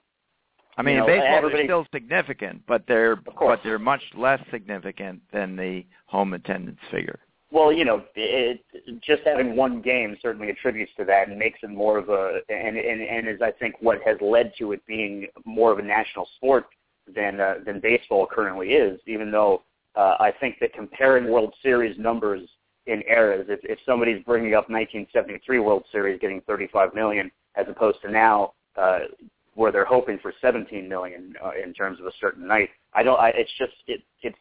I 0.79 0.81
mean, 0.81 0.95
you 0.95 1.01
know, 1.01 1.07
baseball 1.07 1.49
they're 1.49 1.65
still 1.65 1.85
significant, 1.93 2.61
but 2.65 2.83
they're 2.87 3.17
but 3.17 3.59
they're 3.65 3.77
much 3.77 4.01
less 4.15 4.39
significant 4.49 5.21
than 5.33 5.57
the 5.57 5.85
home 6.05 6.33
attendance 6.33 6.79
figure. 6.89 7.19
Well, 7.51 7.73
you 7.73 7.83
know, 7.83 8.05
it, 8.15 8.61
just 9.01 9.23
having 9.25 9.57
one 9.57 9.81
game 9.81 10.15
certainly 10.21 10.49
attributes 10.49 10.91
to 10.97 11.03
that 11.03 11.27
and 11.27 11.37
makes 11.37 11.59
it 11.63 11.69
more 11.69 11.97
of 11.97 12.07
a 12.07 12.39
and 12.47 12.77
and 12.77 13.01
and 13.01 13.27
is 13.27 13.41
I 13.41 13.51
think 13.51 13.75
what 13.81 13.99
has 14.05 14.15
led 14.21 14.53
to 14.59 14.71
it 14.71 14.81
being 14.87 15.27
more 15.43 15.73
of 15.73 15.79
a 15.79 15.81
national 15.81 16.29
sport 16.37 16.67
than 17.13 17.41
uh, 17.41 17.55
than 17.65 17.81
baseball 17.81 18.25
currently 18.25 18.69
is. 18.69 19.01
Even 19.05 19.31
though 19.31 19.63
uh, 19.97 20.15
I 20.21 20.31
think 20.39 20.59
that 20.61 20.73
comparing 20.73 21.29
World 21.29 21.53
Series 21.61 21.99
numbers 21.99 22.47
in 22.85 23.03
eras. 23.09 23.47
If, 23.49 23.59
if 23.63 23.79
somebody's 23.85 24.23
bringing 24.23 24.53
up 24.53 24.69
1973 24.69 25.59
World 25.59 25.83
Series 25.91 26.19
getting 26.21 26.41
35 26.47 26.93
million, 26.95 27.29
as 27.55 27.65
opposed 27.67 28.01
to 28.03 28.09
now 28.09 28.53
uh, 28.77 28.99
where 29.59 29.73
they're 29.73 29.83
hoping 29.83 30.17
for 30.21 30.33
17 30.39 30.87
million 30.87 31.33
uh, 31.43 31.51
in 31.61 31.73
terms 31.73 31.99
of 31.99 32.05
a 32.05 32.11
certain 32.21 32.47
night, 32.47 32.69
I 32.93 33.03
don't. 33.03 33.19
I, 33.19 33.29
it's 33.35 33.51
just 33.57 33.73
it, 33.87 34.01
it's 34.21 34.37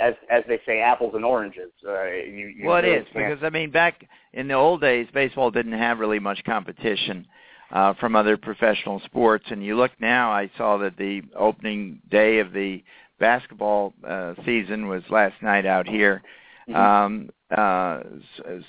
as 0.00 0.14
as 0.28 0.42
they 0.48 0.58
say, 0.66 0.80
apples 0.80 1.12
and 1.14 1.24
oranges. 1.24 1.70
Uh, 1.86 2.06
you, 2.06 2.48
you 2.48 2.66
well, 2.66 2.82
really 2.82 2.96
it 2.96 3.02
is 3.02 3.08
because 3.14 3.38
I 3.42 3.50
mean, 3.50 3.70
back 3.70 4.04
in 4.32 4.48
the 4.48 4.54
old 4.54 4.80
days, 4.80 5.06
baseball 5.14 5.52
didn't 5.52 5.78
have 5.78 6.00
really 6.00 6.18
much 6.18 6.42
competition 6.44 7.24
uh, 7.70 7.94
from 8.00 8.16
other 8.16 8.36
professional 8.36 9.00
sports. 9.04 9.44
And 9.48 9.64
you 9.64 9.76
look 9.76 9.92
now, 10.00 10.32
I 10.32 10.50
saw 10.58 10.76
that 10.78 10.96
the 10.96 11.22
opening 11.36 12.00
day 12.10 12.40
of 12.40 12.52
the 12.52 12.82
basketball 13.20 13.94
uh, 14.06 14.34
season 14.44 14.88
was 14.88 15.04
last 15.08 15.40
night 15.40 15.66
out 15.66 15.86
here. 15.86 16.20
Mm-hmm. 16.68 16.76
Um, 16.76 17.30
uh, 17.56 18.00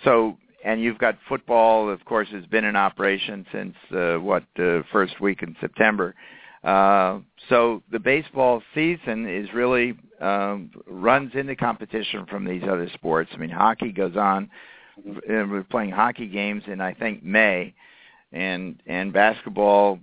so, 0.03 0.37
and 0.63 0.81
you've 0.81 0.97
got 0.97 1.17
football, 1.27 1.89
of 1.89 2.03
course, 2.05 2.27
has 2.31 2.45
been 2.47 2.65
in 2.65 2.75
operation 2.75 3.45
since 3.51 3.75
uh, 3.91 4.15
what 4.15 4.43
the 4.55 4.83
first 4.91 5.19
week 5.21 5.41
in 5.41 5.55
September. 5.59 6.15
Uh, 6.63 7.19
so 7.47 7.81
the 7.91 7.99
baseball 7.99 8.61
season 8.75 9.27
is 9.27 9.47
really 9.53 9.97
um, 10.19 10.71
runs 10.85 11.31
into 11.33 11.55
competition 11.55 12.25
from 12.25 12.43
these 12.43 12.63
other 12.63 12.89
sports. 12.93 13.29
I 13.33 13.37
mean, 13.37 13.49
hockey 13.49 13.91
goes 13.91 14.17
on. 14.17 14.49
Mm-hmm. 15.07 15.51
We're 15.51 15.63
playing 15.63 15.91
hockey 15.91 16.27
games 16.27 16.63
in 16.67 16.81
I 16.81 16.93
think 16.93 17.23
May, 17.23 17.73
and 18.33 18.81
and 18.85 19.13
basketball 19.13 19.99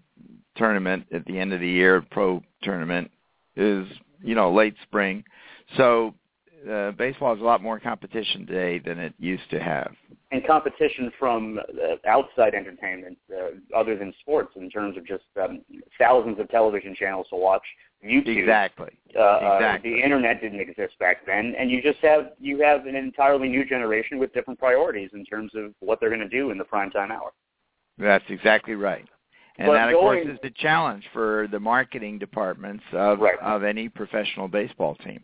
tournament 0.57 1.07
at 1.13 1.27
the 1.27 1.39
end 1.39 1.53
of 1.53 1.61
the 1.61 1.69
year, 1.69 2.03
pro 2.11 2.43
tournament 2.63 3.11
is 3.57 3.87
you 4.23 4.35
know 4.35 4.53
late 4.53 4.77
spring. 4.85 5.25
So 5.77 6.15
uh, 6.71 6.93
baseball 6.93 7.35
has 7.35 7.41
a 7.41 7.45
lot 7.45 7.63
more 7.63 7.79
competition 7.79 8.47
today 8.47 8.79
than 8.79 8.99
it 8.99 9.15
used 9.19 9.49
to 9.51 9.61
have. 9.61 9.93
And 10.33 10.47
competition 10.47 11.13
from 11.19 11.59
uh, 11.59 12.09
outside 12.09 12.55
entertainment, 12.55 13.17
uh, 13.33 13.77
other 13.77 13.97
than 13.97 14.13
sports, 14.21 14.53
in 14.57 14.69
terms 14.71 14.97
of 14.97 15.07
just 15.07 15.25
um, 15.41 15.63
thousands 15.99 16.41
of 16.41 16.49
television 16.51 16.95
channels 16.95 17.27
to 17.31 17.37
watch. 17.37 17.63
YouTube. 18.05 18.39
Exactly. 18.39 18.91
Uh, 19.19 19.57
exactly. 19.57 19.93
Uh, 19.93 19.97
the 19.97 20.03
internet 20.03 20.41
didn't 20.41 20.61
exist 20.61 20.99
back 21.01 21.25
then, 21.27 21.55
and 21.59 21.71
you 21.71 21.83
just 21.83 21.99
have 22.01 22.33
you 22.39 22.61
have 22.63 22.87
an 22.87 22.95
entirely 22.95 23.49
new 23.49 23.65
generation 23.65 24.19
with 24.19 24.33
different 24.35 24.59
priorities 24.59 25.11
in 25.15 25.25
terms 25.25 25.53
of 25.55 25.73
what 25.81 25.99
they're 25.99 26.11
going 26.11 26.21
to 26.21 26.29
do 26.29 26.51
in 26.51 26.59
the 26.59 26.65
prime 26.65 26.91
time 26.91 27.11
hour. 27.11 27.33
That's 27.99 28.25
exactly 28.29 28.75
right. 28.75 29.07
And 29.59 29.69
but 29.69 29.75
that, 29.75 29.89
of 29.89 29.95
going, 29.95 30.25
course, 30.25 30.35
is 30.35 30.39
the 30.43 30.51
challenge 30.51 31.05
for 31.13 31.49
the 31.51 31.59
marketing 31.59 32.19
departments 32.19 32.85
of 32.93 33.21
right. 33.21 33.39
of 33.41 33.65
any 33.65 33.89
professional 33.89 34.49
baseball 34.49 34.95
team. 34.97 35.21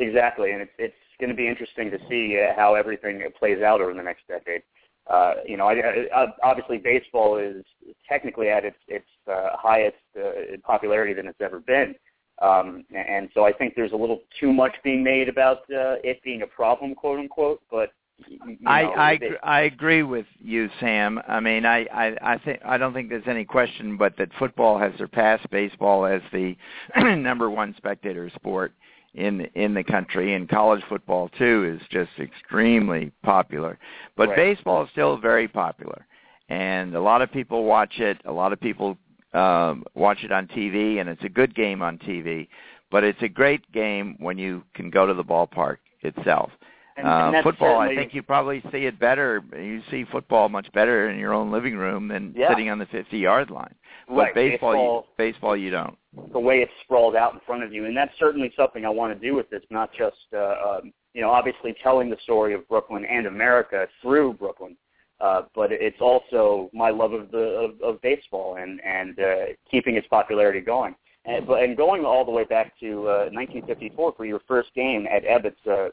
Exactly, 0.00 0.52
and 0.52 0.62
it's 0.62 0.72
it's 0.78 0.94
going 1.20 1.28
to 1.28 1.36
be 1.36 1.46
interesting 1.46 1.90
to 1.90 1.98
see 2.08 2.40
uh, 2.40 2.54
how 2.56 2.74
everything 2.74 3.22
plays 3.38 3.62
out 3.62 3.82
over 3.82 3.92
the 3.92 4.02
next 4.02 4.26
decade. 4.26 4.62
Uh, 5.06 5.34
you 5.46 5.58
know, 5.58 5.68
I, 5.68 6.06
I, 6.14 6.26
obviously 6.42 6.78
baseball 6.78 7.36
is 7.36 7.64
technically 8.08 8.48
at 8.48 8.64
its 8.64 8.78
its 8.88 9.06
uh, 9.30 9.50
highest 9.52 9.96
uh, 10.18 10.56
popularity 10.64 11.12
than 11.12 11.26
it's 11.26 11.40
ever 11.42 11.60
been, 11.60 11.94
um, 12.40 12.84
and 12.94 13.28
so 13.34 13.44
I 13.44 13.52
think 13.52 13.74
there's 13.76 13.92
a 13.92 13.96
little 13.96 14.20
too 14.38 14.54
much 14.54 14.74
being 14.82 15.04
made 15.04 15.28
about 15.28 15.58
uh, 15.70 16.00
it 16.02 16.22
being 16.22 16.40
a 16.42 16.46
problem, 16.46 16.94
quote 16.94 17.18
unquote. 17.18 17.60
But 17.70 17.92
you 18.26 18.56
know, 18.60 18.70
I 18.70 18.82
I, 18.82 19.12
it, 19.20 19.32
I 19.42 19.60
agree 19.62 20.02
with 20.02 20.26
you, 20.38 20.70
Sam. 20.80 21.20
I 21.28 21.40
mean, 21.40 21.66
I 21.66 21.84
I 21.92 22.16
I 22.22 22.38
think 22.38 22.60
I 22.64 22.78
don't 22.78 22.94
think 22.94 23.10
there's 23.10 23.24
any 23.26 23.44
question, 23.44 23.98
but 23.98 24.16
that 24.16 24.30
football 24.38 24.78
has 24.78 24.92
surpassed 24.96 25.50
baseball 25.50 26.06
as 26.06 26.22
the 26.32 26.56
number 26.96 27.50
one 27.50 27.74
spectator 27.76 28.30
sport 28.34 28.72
in 29.14 29.40
in 29.54 29.74
the 29.74 29.84
country 29.84 30.34
and 30.34 30.48
college 30.48 30.82
football 30.88 31.28
too 31.30 31.76
is 31.76 31.86
just 31.90 32.10
extremely 32.18 33.12
popular. 33.22 33.78
But 34.16 34.28
right. 34.30 34.36
baseball 34.36 34.84
is 34.84 34.90
still 34.90 35.16
very 35.16 35.48
popular 35.48 36.06
and 36.48 36.94
a 36.94 37.00
lot 37.00 37.22
of 37.22 37.30
people 37.32 37.64
watch 37.64 37.98
it. 37.98 38.18
A 38.24 38.32
lot 38.32 38.52
of 38.52 38.60
people 38.60 38.96
um 39.32 39.84
watch 39.94 40.18
it 40.22 40.32
on 40.32 40.46
TV 40.48 41.00
and 41.00 41.08
it's 41.08 41.24
a 41.24 41.28
good 41.28 41.54
game 41.54 41.82
on 41.82 41.98
TV 41.98 42.48
but 42.90 43.04
it's 43.04 43.22
a 43.22 43.28
great 43.28 43.70
game 43.72 44.16
when 44.18 44.36
you 44.36 44.62
can 44.74 44.90
go 44.90 45.06
to 45.06 45.14
the 45.14 45.24
ballpark 45.24 45.76
itself 46.02 46.50
and, 46.96 47.06
and 47.06 47.36
uh, 47.36 47.42
football, 47.42 47.80
certainly... 47.80 47.96
I 47.96 48.02
think 48.02 48.14
you 48.14 48.22
probably 48.22 48.62
see 48.72 48.86
it 48.86 48.98
better. 48.98 49.42
You 49.52 49.82
see 49.90 50.04
football 50.10 50.48
much 50.48 50.70
better 50.72 51.10
in 51.10 51.18
your 51.18 51.32
own 51.32 51.50
living 51.50 51.76
room 51.76 52.08
than 52.08 52.34
yeah. 52.36 52.48
sitting 52.50 52.70
on 52.70 52.78
the 52.78 52.86
50-yard 52.86 53.50
line. 53.50 53.74
But 54.08 54.16
right. 54.16 54.34
baseball, 54.34 55.06
baseball, 55.16 55.16
you, 55.16 55.32
baseball, 55.32 55.56
you 55.56 55.70
don't. 55.70 56.32
The 56.32 56.40
way 56.40 56.58
it's 56.58 56.72
sprawled 56.82 57.14
out 57.14 57.34
in 57.34 57.40
front 57.46 57.62
of 57.62 57.72
you, 57.72 57.86
and 57.86 57.96
that's 57.96 58.12
certainly 58.18 58.52
something 58.56 58.84
I 58.84 58.90
want 58.90 59.18
to 59.18 59.26
do 59.26 59.36
with 59.36 59.48
this. 59.50 59.62
Not 59.70 59.90
just, 59.92 60.16
uh, 60.34 60.78
um, 60.78 60.92
you 61.14 61.20
know, 61.20 61.30
obviously 61.30 61.74
telling 61.82 62.10
the 62.10 62.16
story 62.24 62.54
of 62.54 62.68
Brooklyn 62.68 63.04
and 63.04 63.26
America 63.26 63.86
through 64.02 64.34
Brooklyn, 64.34 64.76
uh, 65.20 65.42
but 65.54 65.70
it's 65.70 66.00
also 66.00 66.70
my 66.72 66.90
love 66.90 67.12
of 67.12 67.30
the 67.30 67.38
of, 67.38 67.80
of 67.82 68.02
baseball 68.02 68.56
and 68.56 68.80
and 68.84 69.18
uh, 69.20 69.34
keeping 69.70 69.96
its 69.96 70.06
popularity 70.08 70.60
going. 70.60 70.96
And, 71.26 71.46
but 71.46 71.62
and 71.62 71.76
going 71.76 72.04
all 72.04 72.24
the 72.24 72.30
way 72.30 72.44
back 72.44 72.78
to 72.80 73.02
uh, 73.08 73.28
1954 73.30 74.14
for 74.16 74.24
your 74.24 74.40
first 74.48 74.74
game 74.74 75.06
at 75.06 75.22
Ebbets. 75.24 75.54
Uh, 75.70 75.90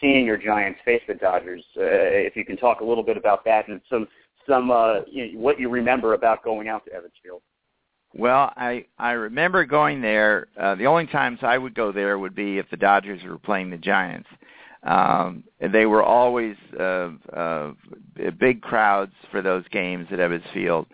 seeing 0.00 0.26
your 0.26 0.36
Giants 0.36 0.80
face 0.84 1.02
the 1.06 1.14
Dodgers. 1.14 1.64
Uh, 1.76 1.82
if 1.82 2.36
you 2.36 2.44
can 2.44 2.56
talk 2.56 2.80
a 2.80 2.84
little 2.84 3.04
bit 3.04 3.16
about 3.16 3.44
that 3.44 3.68
and 3.68 3.80
some 3.88 4.06
some 4.48 4.70
uh, 4.70 5.00
you 5.06 5.32
know, 5.32 5.40
what 5.40 5.60
you 5.60 5.68
remember 5.68 6.14
about 6.14 6.42
going 6.42 6.68
out 6.68 6.84
to 6.84 6.90
Ebbets 6.90 7.20
Field. 7.22 7.42
Well, 8.14 8.52
I 8.56 8.86
I 8.98 9.12
remember 9.12 9.64
going 9.64 10.00
there. 10.00 10.48
Uh, 10.58 10.74
the 10.74 10.86
only 10.86 11.06
times 11.06 11.38
I 11.42 11.58
would 11.58 11.74
go 11.74 11.92
there 11.92 12.18
would 12.18 12.34
be 12.34 12.58
if 12.58 12.68
the 12.70 12.76
Dodgers 12.76 13.22
were 13.22 13.38
playing 13.38 13.70
the 13.70 13.76
Giants. 13.76 14.28
Um, 14.82 15.44
they 15.60 15.84
were 15.84 16.02
always 16.02 16.56
uh, 16.78 17.10
uh, 17.32 17.72
big 18.38 18.62
crowds 18.62 19.12
for 19.30 19.42
those 19.42 19.64
games 19.70 20.06
at 20.10 20.18
Ebbets 20.18 20.50
Field. 20.54 20.86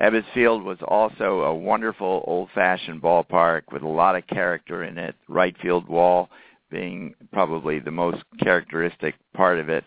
Ebbets 0.00 0.24
Field 0.32 0.64
was 0.64 0.78
also 0.88 1.40
a 1.42 1.54
wonderful 1.54 2.24
old-fashioned 2.26 3.02
ballpark 3.02 3.62
with 3.70 3.82
a 3.82 3.88
lot 3.88 4.16
of 4.16 4.26
character 4.26 4.84
in 4.84 4.98
it. 4.98 5.14
Right 5.28 5.54
field 5.60 5.86
wall 5.86 6.30
being 6.74 7.14
probably 7.32 7.78
the 7.78 7.90
most 7.90 8.24
characteristic 8.42 9.14
part 9.32 9.60
of 9.60 9.68
it. 9.68 9.84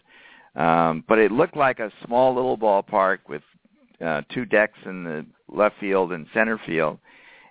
Um, 0.56 1.04
but 1.08 1.20
it 1.20 1.32
looked 1.32 1.58
like 1.58 1.80
a 1.80 1.92
small 2.06 2.34
little 2.34 2.58
ballpark 2.58 3.20
with 3.28 3.42
uh, 4.04 4.22
two 4.34 4.46
decks 4.46 4.80
in 4.86 5.04
the 5.04 5.26
left 5.50 5.76
field 5.80 6.14
and 6.14 6.26
center 6.34 6.60
field. 6.66 6.98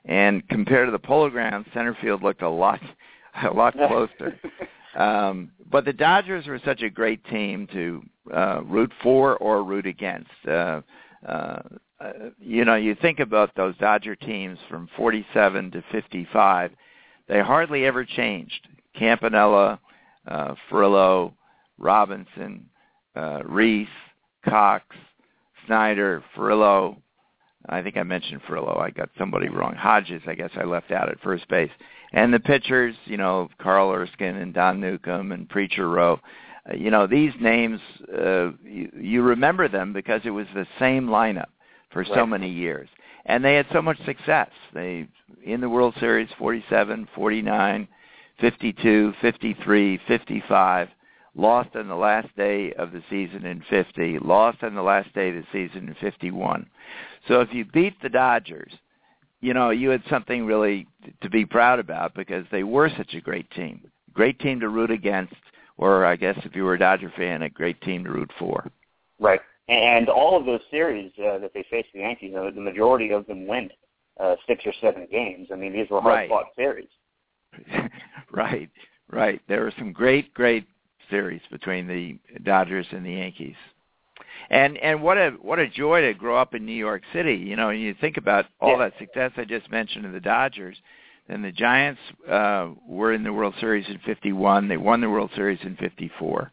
And 0.07 0.49
compared 0.49 0.89
to 0.89 0.93
the 0.93 0.99
Polo 0.99 1.29
Grounds, 1.29 1.67
center 1.75 1.97
field 2.01 2.23
looked 2.23 2.43
a 2.43 2.49
lot, 2.49 2.81
a 3.45 3.53
lot 3.53 3.75
closer. 3.75 4.41
um, 4.97 5.51
but 5.71 5.85
the 5.85 5.93
Dodgers 5.93 6.47
were 6.47 6.61
such 6.65 6.83
a 6.83 6.89
great 6.89 7.23
team 7.27 7.69
to 7.73 8.03
uh, 8.35 8.63
root 8.65 8.91
for 9.03 9.37
or 9.37 9.63
root 9.65 9.87
against. 9.87 10.31
Uh, 10.49 10.81
uh, 11.29 11.61
uh, 12.01 12.13
you 12.39 12.65
know, 12.65 12.75
you 12.75 12.95
think 12.95 13.21
about 13.21 13.55
those 13.55 13.77
Dodger 13.77 14.17
teams 14.17 14.59
from 14.71 14.89
47 14.97 15.73
to 15.73 15.85
55, 15.93 16.71
they 17.29 17.41
hardly 17.41 17.85
ever 17.85 18.05
changed. 18.05 18.69
Campanella, 18.99 19.81
uh, 20.27 20.55
Furillo, 20.71 21.33
Robinson, 21.79 22.67
uh, 23.15 23.43
Reese, 23.45 23.89
Cox, 24.45 24.85
Snider, 25.67 26.23
Furillo. 26.37 26.97
I 27.69 27.83
think 27.83 27.97
I 27.97 28.03
mentioned 28.03 28.43
Furillo. 28.49 28.79
I 28.79 28.91
got 28.91 29.09
somebody 29.19 29.49
wrong. 29.49 29.75
Hodges, 29.75 30.23
I 30.27 30.35
guess 30.35 30.51
I 30.57 30.65
left 30.65 30.91
out 30.91 31.09
at 31.09 31.21
first 31.21 31.49
base. 31.49 31.71
And 32.13 32.33
the 32.33 32.41
pitchers, 32.41 32.95
you 33.05 33.17
know, 33.17 33.49
Carl 33.61 33.91
Erskine 33.91 34.37
and 34.37 34.55
Don 34.55 34.81
Newcombe 34.81 35.33
and 35.33 35.49
Preacher 35.49 35.89
Roe. 35.89 36.21
Uh, 36.71 36.75
you 36.75 36.91
know, 36.91 37.07
these 37.07 37.33
names, 37.41 37.81
uh, 38.17 38.51
you, 38.65 38.91
you 38.99 39.23
remember 39.23 39.69
them 39.69 39.93
because 39.93 40.21
it 40.25 40.31
was 40.31 40.47
the 40.55 40.67
same 40.79 41.09
lineup 41.09 41.51
for 41.91 42.03
right. 42.03 42.11
so 42.15 42.25
many 42.25 42.51
years. 42.51 42.89
And 43.27 43.45
they 43.45 43.55
had 43.57 43.67
so 43.73 43.83
much 43.83 43.99
success. 44.05 44.51
They 44.73 45.09
in 45.45 45.61
the 45.61 45.69
World 45.69 45.95
Series 45.99 46.29
47, 46.39 47.09
49, 47.15 47.89
52, 48.41 49.15
53, 49.21 50.01
55, 50.07 50.89
lost 51.35 51.75
on 51.75 51.89
the 51.89 51.95
last 51.95 52.35
day 52.37 52.73
of 52.75 52.93
the 52.93 53.03
season 53.09 53.47
in 53.47 53.63
50, 53.69 54.19
lost 54.21 54.63
on 54.63 54.75
the 54.75 54.83
last 54.83 55.13
day 55.15 55.31
of 55.31 55.37
the 55.37 55.45
season 55.53 55.89
in 55.89 55.95
51. 56.01 56.67
So 57.29 57.41
if 57.41 57.53
you 57.53 57.65
beat 57.65 58.01
the 58.03 58.09
Dodgers, 58.09 58.73
you 59.41 59.55
know, 59.55 59.71
you 59.71 59.91
had 59.91 60.03
something 60.09 60.47
really 60.47 60.87
to 61.21 61.31
be 61.31 61.45
proud 61.45 61.79
about 61.79 62.15
because 62.15 62.47
they 62.51 62.63
were 62.63 62.91
such 62.97 63.15
a 63.15 63.21
great 63.21 63.51
team. 63.51 63.87
Great 64.13 64.39
team 64.41 64.61
to 64.61 64.69
root 64.69 64.91
against, 64.91 65.35
or 65.77 66.07
I 66.07 66.17
guess 66.17 66.39
if 66.45 66.57
you 66.57 66.65
were 66.65 66.75
a 66.75 66.79
Dodger 66.79 67.13
fan, 67.17 67.43
a 67.43 67.51
great 67.51 67.81
team 67.83 68.05
to 68.05 68.11
root 68.11 68.31
for. 68.39 68.71
Right. 69.19 69.41
And 69.69 70.09
all 70.09 70.39
of 70.39 70.47
those 70.47 70.61
series 70.71 71.13
uh, 71.19 71.39
that 71.39 71.53
they 71.53 71.65
faced 71.71 71.89
the 71.93 72.01
Yankees, 72.01 72.35
uh, 72.37 72.51
the 72.55 72.61
majority 72.61 73.11
of 73.11 73.27
them 73.27 73.47
went 73.47 73.73
uh, 74.19 74.37
six 74.47 74.65
or 74.65 74.73
seven 74.81 75.07
games. 75.11 75.49
I 75.53 75.57
mean, 75.57 75.73
these 75.73 75.91
were 75.91 76.01
hard-fought 76.01 76.37
right. 76.37 76.53
series. 76.57 76.89
right, 78.33 78.71
right. 79.11 79.41
There 79.49 79.63
were 79.63 79.73
some 79.79 79.93
great, 79.93 80.33
great 80.35 80.67
series 81.11 81.43
between 81.51 81.87
the 81.87 82.19
Dodgers 82.43 82.87
and 82.91 83.05
the 83.05 83.13
Yankees. 83.13 83.57
And 84.51 84.77
and 84.79 85.03
what 85.03 85.19
a 85.19 85.31
what 85.41 85.59
a 85.59 85.69
joy 85.69 86.03
to 86.03 86.15
grow 86.15 86.37
up 86.37 86.55
in 86.55 86.65
New 86.65 86.73
York 86.73 87.03
City. 87.13 87.35
You 87.35 87.57
know, 87.57 87.71
and 87.71 87.81
you 87.81 87.95
think 88.01 88.17
about 88.17 88.47
all 88.61 88.73
yeah. 88.73 88.89
that 88.89 88.99
success 88.99 89.33
I 89.37 89.45
just 89.45 89.71
mentioned 89.71 90.07
of 90.07 90.13
the 90.13 90.21
Dodgers. 90.21 90.77
And 91.29 91.45
the 91.45 91.51
Giants 91.51 92.01
uh, 92.31 92.69
were 92.87 93.13
in 93.13 93.25
the 93.25 93.33
World 93.33 93.55
Series 93.59 93.89
in 93.89 93.99
'51. 94.07 94.69
They 94.69 94.77
won 94.77 95.01
the 95.01 95.11
World 95.11 95.33
Series 95.35 95.59
in 95.65 95.75
'54, 95.75 96.53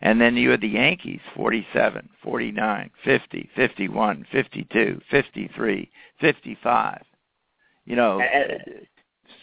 And 0.00 0.20
then 0.20 0.36
you 0.36 0.50
had 0.50 0.60
the 0.60 0.68
Yankees, 0.68 1.18
47, 1.34 2.08
49, 2.22 2.90
50, 3.04 3.50
51, 3.56 4.26
52, 4.30 5.00
53, 5.10 5.90
55. 6.20 7.02
You 7.86 7.96
know, 7.96 8.20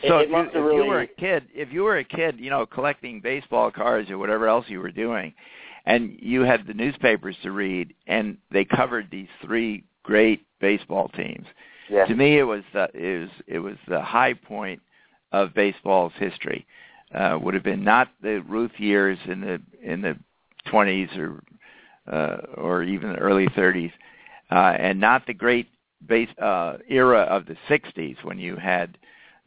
so 0.07 0.17
if, 0.19 0.29
you, 0.29 0.37
if 0.37 0.53
really... 0.55 0.75
you 0.77 0.85
were 0.85 1.01
a 1.01 1.07
kid, 1.07 1.47
if 1.53 1.71
you 1.71 1.83
were 1.83 1.97
a 1.97 2.03
kid, 2.03 2.39
you 2.39 2.49
know, 2.49 2.65
collecting 2.65 3.21
baseball 3.21 3.71
cards 3.71 4.09
or 4.09 4.17
whatever 4.17 4.47
else 4.47 4.65
you 4.67 4.79
were 4.79 4.91
doing, 4.91 5.33
and 5.85 6.17
you 6.19 6.41
had 6.41 6.67
the 6.67 6.73
newspapers 6.73 7.35
to 7.43 7.51
read, 7.51 7.93
and 8.07 8.37
they 8.51 8.65
covered 8.65 9.09
these 9.11 9.27
three 9.43 9.83
great 10.03 10.45
baseball 10.59 11.09
teams. 11.09 11.45
Yeah. 11.89 12.05
To 12.05 12.15
me, 12.15 12.37
it 12.39 12.43
was 12.43 12.63
the 12.73 12.89
it 12.93 13.21
was 13.21 13.29
it 13.47 13.59
was 13.59 13.75
the 13.87 14.01
high 14.01 14.33
point 14.33 14.81
of 15.31 15.53
baseball's 15.53 16.13
history. 16.17 16.65
Uh, 17.13 17.37
would 17.41 17.53
have 17.53 17.63
been 17.63 17.83
not 17.83 18.07
the 18.21 18.41
Ruth 18.47 18.71
years 18.77 19.17
in 19.25 19.41
the 19.41 19.61
in 19.83 20.01
the 20.01 20.17
20s 20.67 21.17
or 21.17 21.43
uh, 22.11 22.37
or 22.55 22.83
even 22.83 23.11
the 23.11 23.17
early 23.17 23.47
30s, 23.47 23.91
uh, 24.51 24.75
and 24.79 24.99
not 24.99 25.25
the 25.27 25.33
great 25.33 25.67
base 26.07 26.29
uh, 26.41 26.77
era 26.87 27.21
of 27.21 27.45
the 27.45 27.55
60s 27.69 28.23
when 28.23 28.39
you 28.39 28.55
had 28.55 28.97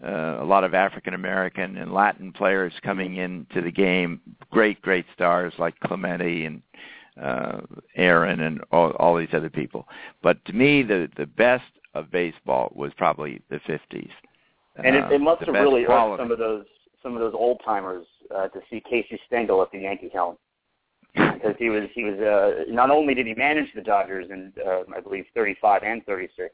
uh, 0.05 0.39
a 0.41 0.45
lot 0.45 0.65
of 0.65 0.75
African 0.75 1.15
American 1.15 1.77
and 1.77 1.93
Latin 1.93 2.33
players 2.33 2.73
coming 2.83 3.17
into 3.17 3.63
the 3.63 3.71
game. 3.71 4.21
Great, 4.51 4.81
great 4.83 5.07
stars 5.15 5.53
like 5.59 5.79
Clemente 5.81 6.45
and 6.45 6.63
uh, 7.21 7.61
Aaron 7.97 8.41
and 8.41 8.63
all, 8.71 8.91
all 8.93 9.17
these 9.17 9.29
other 9.33 9.51
people. 9.51 9.87
But 10.23 10.45
to 10.47 10.53
me, 10.53 10.83
the 10.83 11.09
the 11.17 11.27
best 11.27 11.65
of 11.95 12.11
baseball 12.11 12.73
was 12.75 12.93
probably 12.97 13.41
the 13.51 13.61
50s. 13.61 14.11
And 14.77 14.97
it, 14.97 15.13
it 15.13 15.21
must 15.21 15.43
uh, 15.43 15.47
have 15.47 15.55
really 15.55 15.85
hurt 15.85 16.19
some 16.19 16.33
of 16.33 16.39
those 16.39 16.65
some 17.03 17.15
of 17.15 17.21
those 17.21 17.35
old 17.35 17.61
timers 17.65 18.07
uh, 18.35 18.49
to 18.49 18.61
see 18.71 18.83
Casey 18.89 19.21
Stengel 19.27 19.63
at 19.63 19.71
the 19.71 19.81
Yankee 19.81 20.11
helm 20.13 20.37
because 21.15 21.55
he 21.59 21.71
was 21.71 21.85
he 21.95 22.05
was 22.05 22.19
uh, 22.19 22.71
not 22.73 22.91
only 22.91 23.15
did 23.15 23.27
he 23.27 23.35
manage 23.35 23.69
the 23.75 23.83
Dodgers 23.83 24.27
in 24.31 24.53
uh, 24.67 24.81
I 24.95 25.01
believe 25.01 25.25
35 25.35 25.83
and 25.85 26.05
36, 26.05 26.53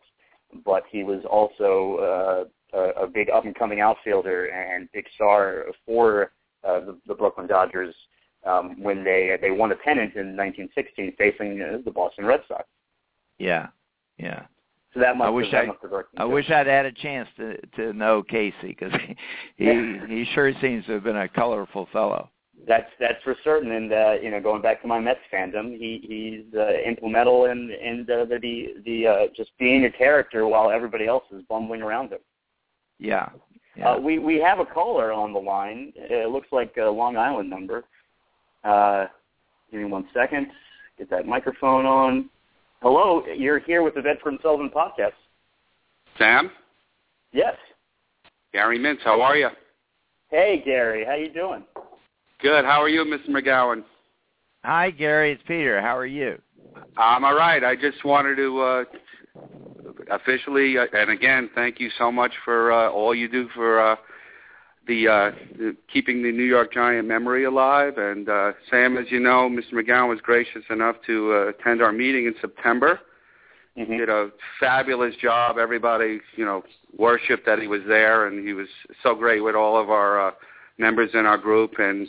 but 0.64 0.84
he 0.90 1.02
was 1.02 1.24
also 1.28 2.44
uh, 2.46 2.48
a, 2.72 3.02
a 3.02 3.06
big 3.06 3.30
up 3.30 3.44
and 3.44 3.54
coming 3.54 3.80
outfielder 3.80 4.46
and 4.46 4.88
big 4.92 5.06
star 5.14 5.66
for 5.86 6.32
uh, 6.66 6.80
the, 6.80 6.98
the 7.06 7.14
Brooklyn 7.14 7.46
Dodgers 7.46 7.94
um, 8.46 8.82
when 8.82 9.04
they 9.04 9.36
they 9.40 9.50
won 9.50 9.72
a 9.72 9.76
pennant 9.76 10.14
in 10.14 10.36
1916 10.36 11.14
facing 11.18 11.60
uh, 11.60 11.78
the 11.84 11.90
Boston 11.90 12.24
Red 12.24 12.40
Sox. 12.48 12.64
Yeah, 13.38 13.68
yeah. 14.18 14.44
So 14.92 15.00
that 15.00 15.16
must 15.16 15.28
I 15.28 15.30
wish 15.30 15.50
have, 15.52 15.68
I, 16.18 16.22
I 16.22 16.24
wish 16.24 16.50
I'd 16.50 16.66
had 16.66 16.86
a 16.86 16.92
chance 16.92 17.28
to 17.36 17.56
to 17.76 17.92
know 17.92 18.22
Casey 18.22 18.54
because 18.62 18.92
he 19.56 19.64
he, 19.64 19.98
he 20.08 20.24
sure 20.34 20.52
seems 20.60 20.84
to 20.86 20.92
have 20.92 21.04
been 21.04 21.16
a 21.16 21.28
colorful 21.28 21.88
fellow. 21.92 22.30
That's 22.66 22.90
that's 22.98 23.22
for 23.22 23.36
certain, 23.42 23.72
and 23.72 23.92
uh, 23.92 24.12
you 24.22 24.30
know, 24.30 24.40
going 24.40 24.62
back 24.62 24.82
to 24.82 24.88
my 24.88 24.98
Mets 24.98 25.20
fandom, 25.32 25.78
he 25.78 26.00
he's 26.02 26.58
uh, 26.58 26.72
implemental 26.86 27.46
in 27.46 27.70
in 27.70 28.04
the 28.06 28.26
the, 28.28 28.82
the 28.84 29.06
uh, 29.06 29.26
just 29.34 29.50
being 29.58 29.84
a 29.84 29.90
character 29.90 30.46
while 30.46 30.70
everybody 30.70 31.06
else 31.06 31.24
is 31.32 31.42
bumbling 31.48 31.82
around 31.82 32.12
him. 32.12 32.18
Yeah. 33.00 33.30
yeah. 33.76 33.92
Uh, 33.92 33.98
we 33.98 34.18
we 34.18 34.36
have 34.36 34.60
a 34.60 34.66
caller 34.66 35.12
on 35.12 35.32
the 35.32 35.38
line. 35.38 35.92
It 35.96 36.30
looks 36.30 36.48
like 36.52 36.76
a 36.76 36.84
Long 36.84 37.16
Island 37.16 37.50
number. 37.50 37.84
Uh, 38.62 39.06
give 39.70 39.80
me 39.80 39.86
one 39.86 40.06
second. 40.14 40.48
Get 40.98 41.10
that 41.10 41.26
microphone 41.26 41.86
on. 41.86 42.28
Hello, 42.82 43.24
you're 43.26 43.58
here 43.58 43.82
with 43.82 43.94
the 43.94 44.02
Bedford 44.02 44.30
and 44.30 44.38
Sullivan 44.42 44.70
podcast. 44.70 45.12
Sam? 46.18 46.50
Yes. 47.32 47.56
Gary 48.52 48.78
Mintz, 48.78 49.02
how 49.04 49.20
are 49.20 49.36
you? 49.36 49.48
Hey, 50.30 50.62
Gary, 50.64 51.04
how 51.04 51.14
you 51.14 51.32
doing? 51.32 51.64
Good. 52.40 52.64
How 52.64 52.82
are 52.82 52.88
you, 52.88 53.04
Mr. 53.04 53.28
Magowan? 53.28 53.84
Hi, 54.64 54.90
Gary. 54.90 55.32
It's 55.32 55.42
Peter. 55.46 55.80
How 55.80 55.96
are 55.96 56.06
you? 56.06 56.40
I'm 56.96 57.24
all 57.24 57.34
right. 57.34 57.62
I 57.62 57.76
just 57.76 58.04
wanted 58.04 58.36
to 58.36 58.60
uh, 58.60 58.84
officially, 60.10 60.78
uh, 60.78 60.86
and 60.92 61.10
again, 61.10 61.50
thank 61.54 61.80
you 61.80 61.90
so 61.98 62.10
much 62.10 62.32
for 62.44 62.72
uh, 62.72 62.90
all 62.90 63.14
you 63.14 63.28
do 63.28 63.48
for 63.54 63.80
uh, 63.80 63.96
the, 64.86 65.08
uh, 65.08 65.30
the 65.56 65.76
keeping 65.92 66.22
the 66.22 66.32
New 66.32 66.44
York 66.44 66.72
Giant 66.72 67.06
memory 67.06 67.44
alive. 67.44 67.98
And 67.98 68.28
uh, 68.28 68.52
Sam, 68.70 68.96
as 68.96 69.06
you 69.10 69.20
know, 69.20 69.48
Mr. 69.48 69.74
Magowan 69.74 70.08
was 70.08 70.20
gracious 70.20 70.62
enough 70.70 70.96
to 71.06 71.32
uh, 71.32 71.48
attend 71.50 71.82
our 71.82 71.92
meeting 71.92 72.26
in 72.26 72.34
September. 72.40 73.00
Mm-hmm. 73.78 73.98
Did 73.98 74.08
a 74.08 74.30
fabulous 74.58 75.14
job. 75.22 75.56
Everybody, 75.58 76.20
you 76.36 76.44
know, 76.44 76.64
worshipped 76.96 77.46
that 77.46 77.60
he 77.60 77.68
was 77.68 77.82
there, 77.86 78.26
and 78.26 78.46
he 78.46 78.52
was 78.52 78.66
so 79.02 79.14
great 79.14 79.40
with 79.40 79.54
all 79.54 79.80
of 79.80 79.90
our 79.90 80.28
uh, 80.28 80.32
members 80.76 81.10
in 81.14 81.24
our 81.24 81.38
group. 81.38 81.74
And 81.78 82.08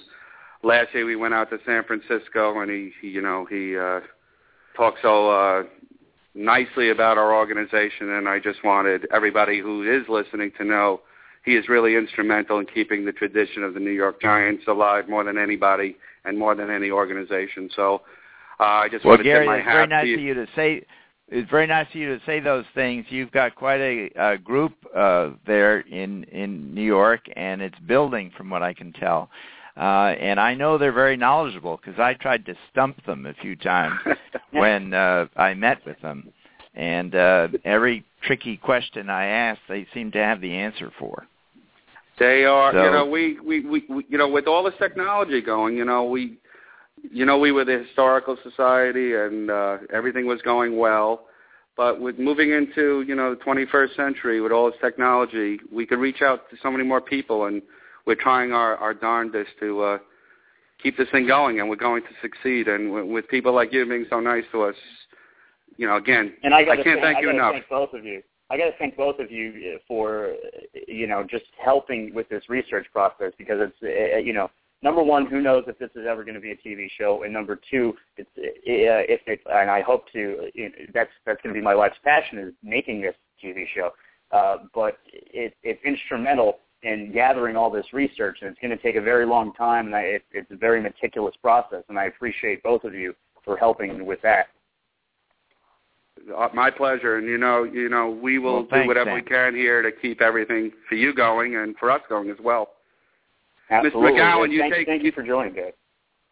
last 0.64 0.88
year 0.94 1.06
we 1.06 1.16
went 1.16 1.36
out 1.36 1.52
to 1.52 1.60
San 1.66 1.84
Francisco, 1.84 2.60
and 2.62 2.72
he, 2.72 2.92
he 3.00 3.10
you 3.10 3.22
know, 3.22 3.46
he 3.46 3.78
uh, 3.78 4.00
talked 4.76 4.98
so 5.04 5.30
uh, 5.30 5.64
nicely 6.34 6.90
about 6.90 7.18
our 7.18 7.36
organization. 7.36 8.12
And 8.12 8.28
I 8.28 8.40
just 8.40 8.64
wanted 8.64 9.08
everybody 9.14 9.60
who 9.60 9.84
is 9.84 10.08
listening 10.10 10.52
to 10.58 10.64
know 10.64 11.02
he 11.44 11.56
is 11.56 11.68
really 11.68 11.96
instrumental 11.96 12.60
in 12.60 12.66
keeping 12.68 13.06
the 13.06 13.12
tradition 13.12 13.64
of 13.64 13.74
the 13.74 13.80
New 13.80 13.92
York 13.92 14.22
Giants 14.22 14.64
alive 14.68 15.10
more 15.10 15.24
than 15.24 15.38
anybody 15.38 15.98
and 16.24 16.38
more 16.38 16.56
than 16.56 16.70
any 16.70 16.92
organization. 16.92 17.70
So 17.76 18.02
uh, 18.60 18.64
I 18.64 18.90
just 18.90 19.04
well, 19.04 19.14
want 19.14 19.22
to 19.22 19.24
Gary, 19.24 19.46
tip 19.46 19.48
my 19.48 19.58
it's 19.58 19.66
hat 19.66 19.74
very 19.74 19.88
nice 19.88 20.06
to 20.06 20.14
of 20.14 20.20
you 20.20 20.34
to 20.36 20.48
say. 20.56 20.86
It's 21.30 21.50
very 21.50 21.66
nice 21.66 21.88
of 21.88 21.96
you 21.96 22.18
to 22.18 22.26
say 22.26 22.42
those 22.42 22.66
things. 22.76 23.06
You've 23.10 23.32
got 23.32 23.56
quite 23.56 23.80
a, 23.80 24.10
a 24.18 24.38
group 24.38 24.74
uh, 24.96 25.32
there 25.48 25.80
in 25.80 26.26
in 26.26 26.76
New 26.76 26.84
York, 26.84 27.22
and 27.36 27.62
it's 27.62 27.80
building, 27.88 28.32
from 28.38 28.50
what 28.50 28.62
I 28.62 28.74
can 28.74 28.94
tell. 28.94 29.30
Uh, 29.82 30.14
and 30.20 30.40
I 30.40 30.54
know 30.54 30.78
they're 30.78 30.92
very 30.92 31.18
knowledgeable 31.18 31.78
because 31.84 32.00
I 32.00 32.14
tried 32.14 32.46
to 32.46 32.56
stump 32.72 33.04
them 33.08 33.26
a 33.26 33.34
few 33.34 33.56
times 33.56 34.00
when 34.52 34.94
uh, 34.94 35.26
I 35.36 35.56
met 35.56 35.84
with 35.88 36.00
them, 36.02 36.32
and 36.76 37.16
uh, 37.16 37.48
every 37.66 38.06
tricky 38.22 38.58
question 38.58 39.10
I 39.10 39.26
asked, 39.26 39.62
they 39.68 39.88
seem 39.92 40.12
to 40.12 40.20
have 40.20 40.40
the 40.40 40.54
answer 40.54 40.92
for. 41.00 41.26
They 42.20 42.46
are, 42.46 42.72
So- 42.72 42.84
you 42.84 42.92
know, 42.92 43.06
we, 43.08 43.40
we, 43.40 43.62
we, 43.62 43.84
we, 43.90 44.06
you 44.08 44.20
know, 44.20 44.28
with 44.28 44.46
all 44.46 44.64
this 44.64 44.76
technology 44.78 45.42
going, 45.42 45.76
you 45.76 45.86
know, 45.86 46.04
we, 46.04 46.38
you 47.12 47.26
know, 47.26 47.40
we 47.40 47.52
were 47.52 47.66
the 47.66 47.84
historical 47.84 48.38
society 48.44 49.16
and 49.16 49.50
uh, 49.50 49.78
everything 49.92 50.28
was 50.28 50.40
going 50.44 50.78
well. 50.78 51.26
But 51.76 52.00
with 52.00 52.20
moving 52.20 52.52
into, 52.52 53.04
you 53.08 53.16
know, 53.16 53.34
the 53.34 53.42
21st 53.42 53.96
century 53.96 54.42
with 54.42 54.52
all 54.52 54.70
this 54.70 54.80
technology, 54.80 55.60
we 55.72 55.88
could 55.88 55.98
reach 55.98 56.22
out 56.22 56.48
to 56.52 56.58
so 56.62 56.70
many 56.70 56.84
more 56.84 57.02
people, 57.02 57.46
and 57.46 57.64
we're 58.06 58.16
trying 58.16 58.52
our, 58.52 58.76
our 58.78 58.94
darndest 58.94 59.52
to 59.60 59.82
uh, 59.82 59.98
keep 60.82 60.98
this 60.98 61.08
thing 61.12 61.28
going, 61.28 61.60
and 61.60 61.70
we're 61.70 61.76
going 61.76 62.04
to 62.04 62.10
succeed. 62.22 62.68
And 62.68 62.92
with, 62.92 63.06
with 63.06 63.28
people 63.28 63.54
like 63.54 63.72
you 63.72 63.86
being 63.88 64.06
so 64.10 64.20
nice 64.20 64.44
to 64.52 64.64
us, 64.64 64.76
you 65.78 65.88
know, 65.88 65.98
again, 65.98 66.34
And 66.44 66.54
I, 66.54 66.62
I 66.62 66.84
can't 66.84 67.02
thank, 67.02 67.22
you 67.22 67.30
enough. 67.30 67.54
Thank 67.54 67.70
both 67.70 67.94
of 67.94 68.06
you. 68.06 68.22
I 68.50 68.58
got 68.58 68.66
to 68.66 68.74
thank 68.78 68.98
both 68.98 69.20
of 69.20 69.32
you 69.32 69.76
uh, 69.76 69.80
for, 69.88 70.34
uh, 70.34 70.80
you 70.88 71.08
know, 71.08 71.24
just 71.24 71.46
helping 71.64 72.14
with 72.14 72.28
this 72.30 72.44
research 72.50 72.86
process 72.92 73.32
because 73.38 73.60
it's, 73.62 73.78
uh, 73.82 74.18
you 74.18 74.34
know, 74.34 74.50
number 74.82 75.02
one, 75.02 75.26
who 75.26 75.42
knows 75.42 75.64
if 75.68 75.80
this 75.80 75.90
is 75.96 76.06
ever 76.08 76.24
going 76.24 76.36
to 76.36 76.42
be 76.42 76.52
a 76.52 76.56
TV 76.56 76.88
show, 76.98 77.24
and 77.24 77.32
number 77.34 77.60
two, 77.70 77.94
it's 78.18 78.30
uh, 78.38 78.42
if 78.68 79.22
it, 79.28 79.40
and 79.50 79.70
I 79.70 79.82
hope 79.82 80.12
to, 80.12 80.50
you 80.54 80.66
know, 80.66 80.76
that's 80.94 81.12
that's 81.26 81.42
going 81.42 81.54
to 81.56 81.60
be 81.60 81.64
my 81.64 81.74
life's 81.74 81.98
passion 82.04 82.40
is 82.40 82.54
making 82.64 83.02
this 83.02 83.16
TV 83.44 83.66
show. 83.74 83.92
Uh, 84.32 84.58
but 84.74 84.98
it, 85.08 85.56
it's 85.64 85.84
instrumental 85.84 86.60
in 86.84 87.12
gathering 87.14 87.56
all 87.56 87.70
this 87.70 87.86
research, 87.94 88.40
and 88.42 88.50
it's 88.50 88.60
going 88.60 88.76
to 88.76 88.82
take 88.82 88.96
a 88.96 89.02
very 89.02 89.26
long 89.26 89.54
time, 89.54 89.88
and 89.88 89.96
I, 89.96 90.02
it, 90.02 90.24
it's 90.32 90.52
a 90.52 90.56
very 90.56 90.82
meticulous 90.82 91.36
process, 91.42 91.84
and 91.90 91.98
I 92.00 92.06
appreciate 92.06 92.64
both 92.64 92.84
of 92.84 92.94
you 92.94 93.14
for 93.46 93.56
helping 93.58 94.06
with 94.06 94.20
that. 94.24 94.48
Uh, 96.36 96.50
My 96.54 96.70
pleasure, 96.70 97.18
and 97.18 97.28
you 97.28 97.38
know, 97.38 97.64
you 97.64 97.90
know, 97.90 98.10
we 98.10 98.38
will 98.40 98.66
Well, 98.70 98.82
do 98.84 98.88
whatever 98.88 99.14
we 99.14 99.22
can 99.22 99.56
here 99.56 99.82
to 99.82 99.92
keep 99.92 100.22
everything 100.22 100.72
for 100.90 100.96
you 100.96 101.14
going 101.14 101.56
and 101.56 101.76
for 101.78 101.90
us 101.92 102.02
going 102.10 102.30
as 102.30 102.38
well. 102.44 102.70
Absolutely. 103.70 104.12
Mr. 104.12 104.20
Magowan, 104.20 104.44
And 104.46 104.54
you 104.54 104.60
thank, 104.60 104.74
take- 104.74 104.88
thank 104.88 105.04
you 105.04 105.12
for 105.12 105.24
joining, 105.24 105.54
guys. 105.54 105.74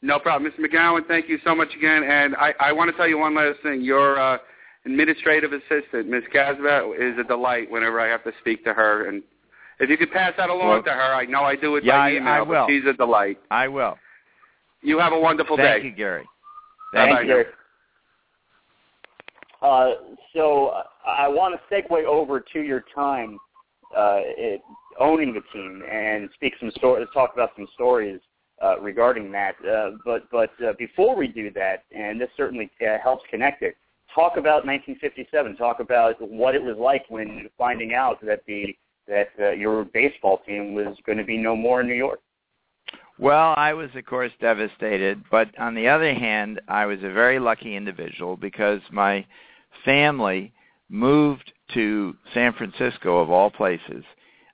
No 0.01 0.17
problem, 0.19 0.51
Mr. 0.51 0.65
Magowan. 0.65 1.07
Thank 1.07 1.27
you 1.29 1.39
so 1.43 1.53
much 1.53 1.69
again, 1.75 2.03
and 2.03 2.35
I, 2.35 2.53
I 2.59 2.71
want 2.71 2.89
to 2.91 2.97
tell 2.97 3.07
you 3.07 3.17
one 3.17 3.35
last 3.35 3.59
thing. 3.63 3.81
Your 3.81 4.19
uh, 4.19 4.37
administrative 4.85 5.51
assistant, 5.53 6.07
Ms. 6.07 6.23
Casva, 6.33 6.93
is 6.95 7.17
a 7.19 7.23
delight 7.23 7.69
whenever 7.69 7.99
I 7.99 8.07
have 8.07 8.23
to 8.23 8.31
speak 8.39 8.63
to 8.65 8.73
her, 8.73 9.07
and 9.09 9.21
if 9.79 9.89
you 9.89 9.97
could 9.97 10.11
pass 10.11 10.33
that 10.37 10.49
along 10.49 10.67
Well- 10.69 10.83
to 10.83 10.91
her, 10.91 11.13
I 11.13 11.25
know 11.25 11.43
I 11.43 11.55
do 11.55 11.75
it 11.77 11.83
Yeah, 11.83 11.97
by 11.97 12.09
I- 12.09 12.11
email, 12.15 12.33
I 12.33 12.41
will. 12.41 12.65
but 12.65 12.67
she's 12.69 12.85
a 12.85 12.93
delight. 12.93 13.39
I 13.51 13.67
will. 13.67 13.97
You 14.81 14.99
have 14.99 15.13
a 15.13 15.19
wonderful 15.19 15.57
Thank 15.57 15.67
day. 15.67 15.73
Thank 15.73 15.83
you, 15.85 15.91
Gary. 15.91 16.27
Bye-bye 16.93 17.15
Thank 17.15 17.27
now. 17.27 17.35
you. 17.37 17.45
Uh, 19.61 19.95
so 20.33 20.67
uh, 20.67 20.83
I 21.05 21.27
want 21.27 21.53
to 21.59 21.75
segue 21.75 22.05
over 22.05 22.39
to 22.39 22.61
your 22.61 22.83
time 22.95 23.37
uh, 23.95 24.19
it, 24.23 24.61
owning 24.99 25.33
the 25.33 25.41
team 25.51 25.83
and 25.91 26.29
speak 26.35 26.53
some 26.59 26.71
stories, 26.71 27.07
talk 27.13 27.33
about 27.33 27.51
some 27.55 27.67
stories 27.73 28.21
uh, 28.63 28.79
regarding 28.79 29.31
that. 29.31 29.55
Uh, 29.69 29.91
but 30.05 30.29
but 30.31 30.51
uh, 30.65 30.73
before 30.77 31.15
we 31.15 31.27
do 31.27 31.51
that, 31.51 31.83
and 31.95 32.19
this 32.21 32.29
certainly 32.37 32.69
uh, 32.81 32.97
helps 33.03 33.23
connect 33.29 33.61
it, 33.61 33.75
talk 34.15 34.37
about 34.37 34.65
1957. 34.65 35.57
Talk 35.57 35.79
about 35.81 36.15
what 36.21 36.55
it 36.55 36.63
was 36.63 36.77
like 36.77 37.03
when 37.09 37.49
finding 37.57 37.93
out 37.93 38.23
that 38.25 38.41
the 38.47 38.75
that 39.09 39.29
uh, 39.39 39.51
your 39.51 39.83
baseball 39.85 40.39
team 40.45 40.73
was 40.73 40.95
going 41.05 41.17
to 41.17 41.23
be 41.25 41.37
no 41.37 41.55
more 41.55 41.81
in 41.81 41.87
New 41.87 41.95
York. 41.95 42.21
Well, 43.17 43.53
I 43.57 43.73
was, 43.73 43.89
of 43.95 44.05
course, 44.05 44.31
devastated, 44.39 45.21
but 45.29 45.49
on 45.59 45.75
the 45.75 45.89
other 45.89 46.13
hand, 46.13 46.61
I 46.69 46.85
was 46.85 46.99
a 46.99 47.11
very 47.11 47.37
lucky 47.37 47.75
individual 47.75 48.37
because 48.37 48.79
my 48.91 49.25
family 49.83 50.53
moved 50.87 51.51
to 51.73 52.15
San 52.33 52.53
Francisco, 52.53 53.19
of 53.19 53.29
all 53.29 53.51
places, 53.51 54.05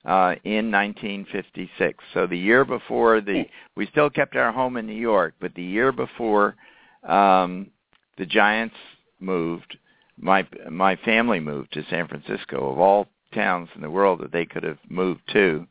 uh, 0.04 0.34
in 0.44 0.70
1956. 0.70 2.02
So 2.12 2.26
the 2.26 2.36
year 2.36 2.64
before 2.64 3.20
the, 3.20 3.44
we 3.76 3.86
still 3.86 4.10
kept 4.10 4.34
our 4.34 4.50
home 4.50 4.76
in 4.76 4.86
New 4.86 4.94
York, 4.94 5.34
but 5.40 5.54
the 5.54 5.62
year 5.62 5.92
before 5.92 6.56
um, 7.04 7.70
the 8.18 8.26
Giants 8.26 8.76
moved, 9.20 9.76
my 10.18 10.46
my 10.70 10.96
family 10.96 11.40
moved 11.40 11.72
to 11.74 11.84
San 11.90 12.08
Francisco. 12.08 12.70
Of 12.70 12.78
all 12.78 13.06
towns 13.34 13.68
in 13.74 13.82
the 13.82 13.90
world 13.90 14.20
that 14.20 14.32
they 14.32 14.44
could 14.44 14.62
have 14.62 14.78
moved 14.88 15.22
to, 15.32 15.66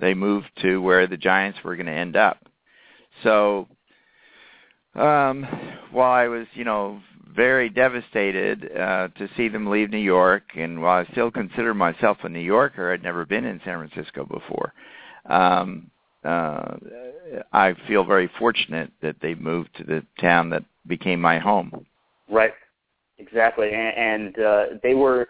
they 0.00 0.14
moved 0.14 0.50
to 0.62 0.80
where 0.80 1.06
the 1.06 1.16
Giants 1.16 1.58
were 1.64 1.76
going 1.76 1.86
to 1.86 1.92
end 1.92 2.16
up. 2.16 2.38
So 3.22 3.68
um 4.94 5.46
while 5.90 6.12
I 6.12 6.28
was, 6.28 6.46
you 6.54 6.64
know, 6.64 7.00
very 7.34 7.68
devastated 7.68 8.70
uh 8.76 9.08
to 9.18 9.28
see 9.36 9.48
them 9.48 9.66
leave 9.66 9.90
New 9.90 9.98
York 9.98 10.44
and 10.56 10.80
while 10.80 11.04
I 11.06 11.12
still 11.12 11.30
consider 11.30 11.74
myself 11.74 12.18
a 12.22 12.28
New 12.28 12.40
Yorker, 12.40 12.92
I'd 12.92 13.02
never 13.02 13.24
been 13.26 13.44
in 13.44 13.60
San 13.64 13.86
Francisco 13.88 14.24
before. 14.24 14.72
Um 15.26 15.90
uh 16.24 16.76
I 17.52 17.74
feel 17.86 18.04
very 18.04 18.30
fortunate 18.38 18.90
that 19.02 19.16
they 19.20 19.34
moved 19.34 19.70
to 19.76 19.84
the 19.84 20.04
town 20.20 20.50
that 20.50 20.64
became 20.86 21.20
my 21.20 21.38
home. 21.38 21.86
Right. 22.30 22.54
Exactly. 23.18 23.70
And, 23.72 23.96
and 23.96 24.38
uh 24.38 24.64
they 24.82 24.94
were 24.94 25.28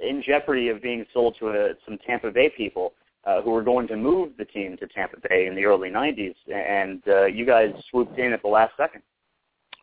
in 0.00 0.22
jeopardy 0.22 0.68
of 0.68 0.82
being 0.82 1.04
sold 1.12 1.36
to 1.38 1.48
a, 1.48 1.68
some 1.84 1.98
Tampa 2.06 2.30
Bay 2.30 2.50
people 2.56 2.94
uh, 3.24 3.42
who 3.42 3.50
were 3.50 3.62
going 3.62 3.86
to 3.88 3.96
move 3.96 4.32
the 4.38 4.44
team 4.44 4.76
to 4.78 4.86
Tampa 4.88 5.16
Bay 5.28 5.46
in 5.46 5.54
the 5.54 5.64
early 5.64 5.90
90s, 5.90 6.34
and 6.52 7.02
uh, 7.08 7.26
you 7.26 7.44
guys 7.44 7.72
swooped 7.90 8.18
in 8.18 8.32
at 8.32 8.42
the 8.42 8.48
last 8.48 8.72
second. 8.76 9.02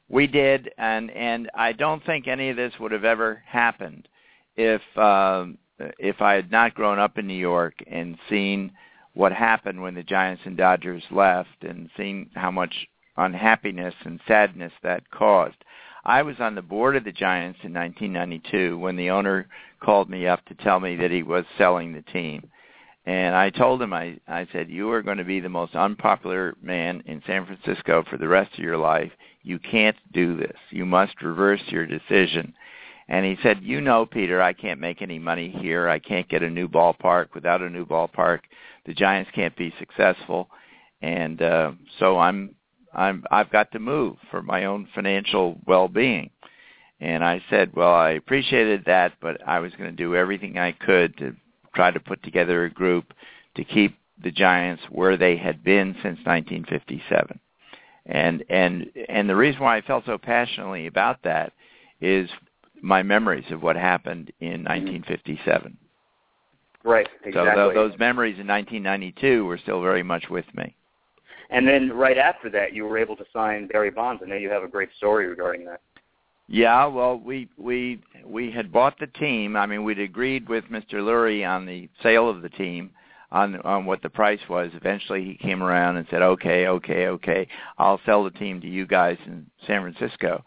We 0.09 0.25
did, 0.25 0.71
and 0.77 1.11
and 1.11 1.49
I 1.53 1.73
don't 1.73 2.03
think 2.05 2.27
any 2.27 2.49
of 2.49 2.55
this 2.55 2.73
would 2.79 2.93
have 2.93 3.03
ever 3.03 3.43
happened 3.45 4.07
if 4.55 4.81
um, 4.97 5.57
if 5.99 6.21
I 6.21 6.33
had 6.33 6.49
not 6.49 6.73
grown 6.75 6.97
up 6.97 7.17
in 7.17 7.27
New 7.27 7.33
York 7.33 7.75
and 7.85 8.17
seen 8.29 8.71
what 9.13 9.33
happened 9.33 9.81
when 9.81 9.95
the 9.95 10.03
Giants 10.03 10.43
and 10.45 10.55
Dodgers 10.55 11.03
left, 11.11 11.61
and 11.61 11.89
seen 11.97 12.29
how 12.35 12.51
much 12.51 12.73
unhappiness 13.17 13.95
and 14.05 14.19
sadness 14.27 14.71
that 14.81 15.09
caused. 15.11 15.57
I 16.05 16.21
was 16.21 16.37
on 16.39 16.55
the 16.55 16.61
board 16.61 16.95
of 16.95 17.03
the 17.03 17.11
Giants 17.11 17.59
in 17.63 17.73
1992 17.73 18.77
when 18.77 18.95
the 18.95 19.09
owner 19.09 19.47
called 19.79 20.09
me 20.09 20.27
up 20.27 20.43
to 20.45 20.55
tell 20.55 20.79
me 20.79 20.95
that 20.97 21.11
he 21.11 21.23
was 21.23 21.45
selling 21.57 21.93
the 21.93 22.01
team. 22.01 22.49
And 23.05 23.35
I 23.35 23.49
told 23.49 23.81
him, 23.81 23.93
I, 23.93 24.17
I 24.27 24.47
said, 24.51 24.69
you 24.69 24.91
are 24.91 25.01
going 25.01 25.17
to 25.17 25.23
be 25.23 25.39
the 25.39 25.47
most 25.47 25.75
unpopular 25.75 26.55
man 26.61 27.01
in 27.05 27.23
San 27.25 27.45
Francisco 27.45 28.03
for 28.09 28.17
the 28.17 28.27
rest 28.27 28.53
of 28.53 28.59
your 28.59 28.77
life. 28.77 29.11
You 29.43 29.59
can't 29.59 29.95
do 30.11 30.35
this. 30.35 30.57
You 30.71 30.85
must 30.85 31.21
reverse 31.21 31.61
your 31.67 31.85
decision. 31.85 32.53
And 33.07 33.25
he 33.25 33.37
said, 33.41 33.63
you 33.63 33.79
know, 33.79 34.05
Peter, 34.05 34.41
I 34.41 34.51
can't 34.51 34.81
make 34.81 35.01
any 35.01 35.19
money 35.19 35.55
here. 35.61 35.87
I 35.87 35.99
can't 35.99 36.27
get 36.27 36.43
a 36.43 36.49
new 36.49 36.67
ballpark. 36.67 37.27
Without 37.33 37.61
a 37.61 37.69
new 37.69 37.85
ballpark, 37.85 38.39
the 38.85 38.93
Giants 38.93 39.31
can't 39.33 39.55
be 39.55 39.73
successful. 39.79 40.49
And 41.01 41.41
uh, 41.41 41.71
so 41.99 42.19
I'm, 42.19 42.55
I'm, 42.93 43.23
I've 43.31 43.49
got 43.51 43.71
to 43.71 43.79
move 43.79 44.17
for 44.29 44.41
my 44.41 44.65
own 44.65 44.89
financial 44.93 45.57
well-being. 45.65 46.29
And 46.99 47.23
I 47.23 47.43
said, 47.49 47.75
well, 47.75 47.93
I 47.93 48.11
appreciated 48.11 48.85
that, 48.85 49.13
but 49.21 49.47
I 49.47 49.59
was 49.59 49.71
going 49.73 49.89
to 49.89 49.95
do 49.95 50.15
everything 50.15 50.57
I 50.57 50.71
could 50.71 51.15
to 51.17 51.35
try 51.75 51.91
to 51.91 51.99
put 51.99 52.23
together 52.23 52.65
a 52.65 52.69
group 52.69 53.13
to 53.55 53.63
keep 53.63 53.97
the 54.23 54.31
Giants 54.31 54.81
where 54.89 55.15
they 55.15 55.37
had 55.37 55.63
been 55.63 55.93
since 56.01 56.17
1957. 56.23 57.39
And 58.07 58.43
and 58.49 58.89
and 59.09 59.29
the 59.29 59.35
reason 59.35 59.61
why 59.61 59.77
I 59.77 59.81
felt 59.81 60.05
so 60.05 60.17
passionately 60.17 60.87
about 60.87 61.23
that 61.23 61.51
is 61.99 62.29
my 62.81 63.03
memories 63.03 63.45
of 63.51 63.61
what 63.61 63.75
happened 63.75 64.31
in 64.39 64.63
mm-hmm. 64.63 64.93
1957. 65.03 65.77
Right, 66.83 67.07
exactly. 67.25 67.51
So 67.53 67.71
th- 67.71 67.75
those 67.75 67.99
memories 67.99 68.39
in 68.39 68.47
1992 68.47 69.45
were 69.45 69.57
still 69.57 69.81
very 69.81 70.03
much 70.03 70.29
with 70.29 70.45
me. 70.55 70.73
And 71.49 71.67
then 71.67 71.91
right 71.91 72.17
after 72.17 72.49
that, 72.51 72.73
you 72.73 72.85
were 72.85 72.97
able 72.97 73.15
to 73.17 73.25
sign 73.33 73.67
Barry 73.67 73.91
Bonds. 73.91 74.21
I 74.23 74.29
know 74.29 74.35
you 74.35 74.49
have 74.49 74.63
a 74.63 74.67
great 74.67 74.89
story 74.97 75.27
regarding 75.27 75.65
that. 75.65 75.81
Yeah, 76.47 76.85
well, 76.85 77.19
we 77.19 77.49
we 77.57 78.01
we 78.25 78.51
had 78.51 78.71
bought 78.71 78.97
the 78.99 79.07
team. 79.07 79.55
I 79.57 79.65
mean, 79.65 79.83
we'd 79.83 79.99
agreed 79.99 80.47
with 80.47 80.63
Mr. 80.65 80.93
Lurie 80.95 81.47
on 81.47 81.65
the 81.65 81.89
sale 82.01 82.29
of 82.29 82.41
the 82.41 82.49
team, 82.49 82.91
on 83.31 83.59
on 83.61 83.85
what 83.85 84.01
the 84.01 84.09
price 84.09 84.39
was. 84.49 84.71
Eventually, 84.73 85.25
he 85.25 85.35
came 85.35 85.61
around 85.61 85.97
and 85.97 86.07
said, 86.09 86.21
"Okay, 86.21 86.67
okay, 86.67 87.07
okay, 87.07 87.47
I'll 87.77 87.99
sell 88.05 88.23
the 88.23 88.31
team 88.31 88.61
to 88.61 88.67
you 88.67 88.85
guys 88.87 89.17
in 89.25 89.45
San 89.65 89.81
Francisco." 89.81 90.43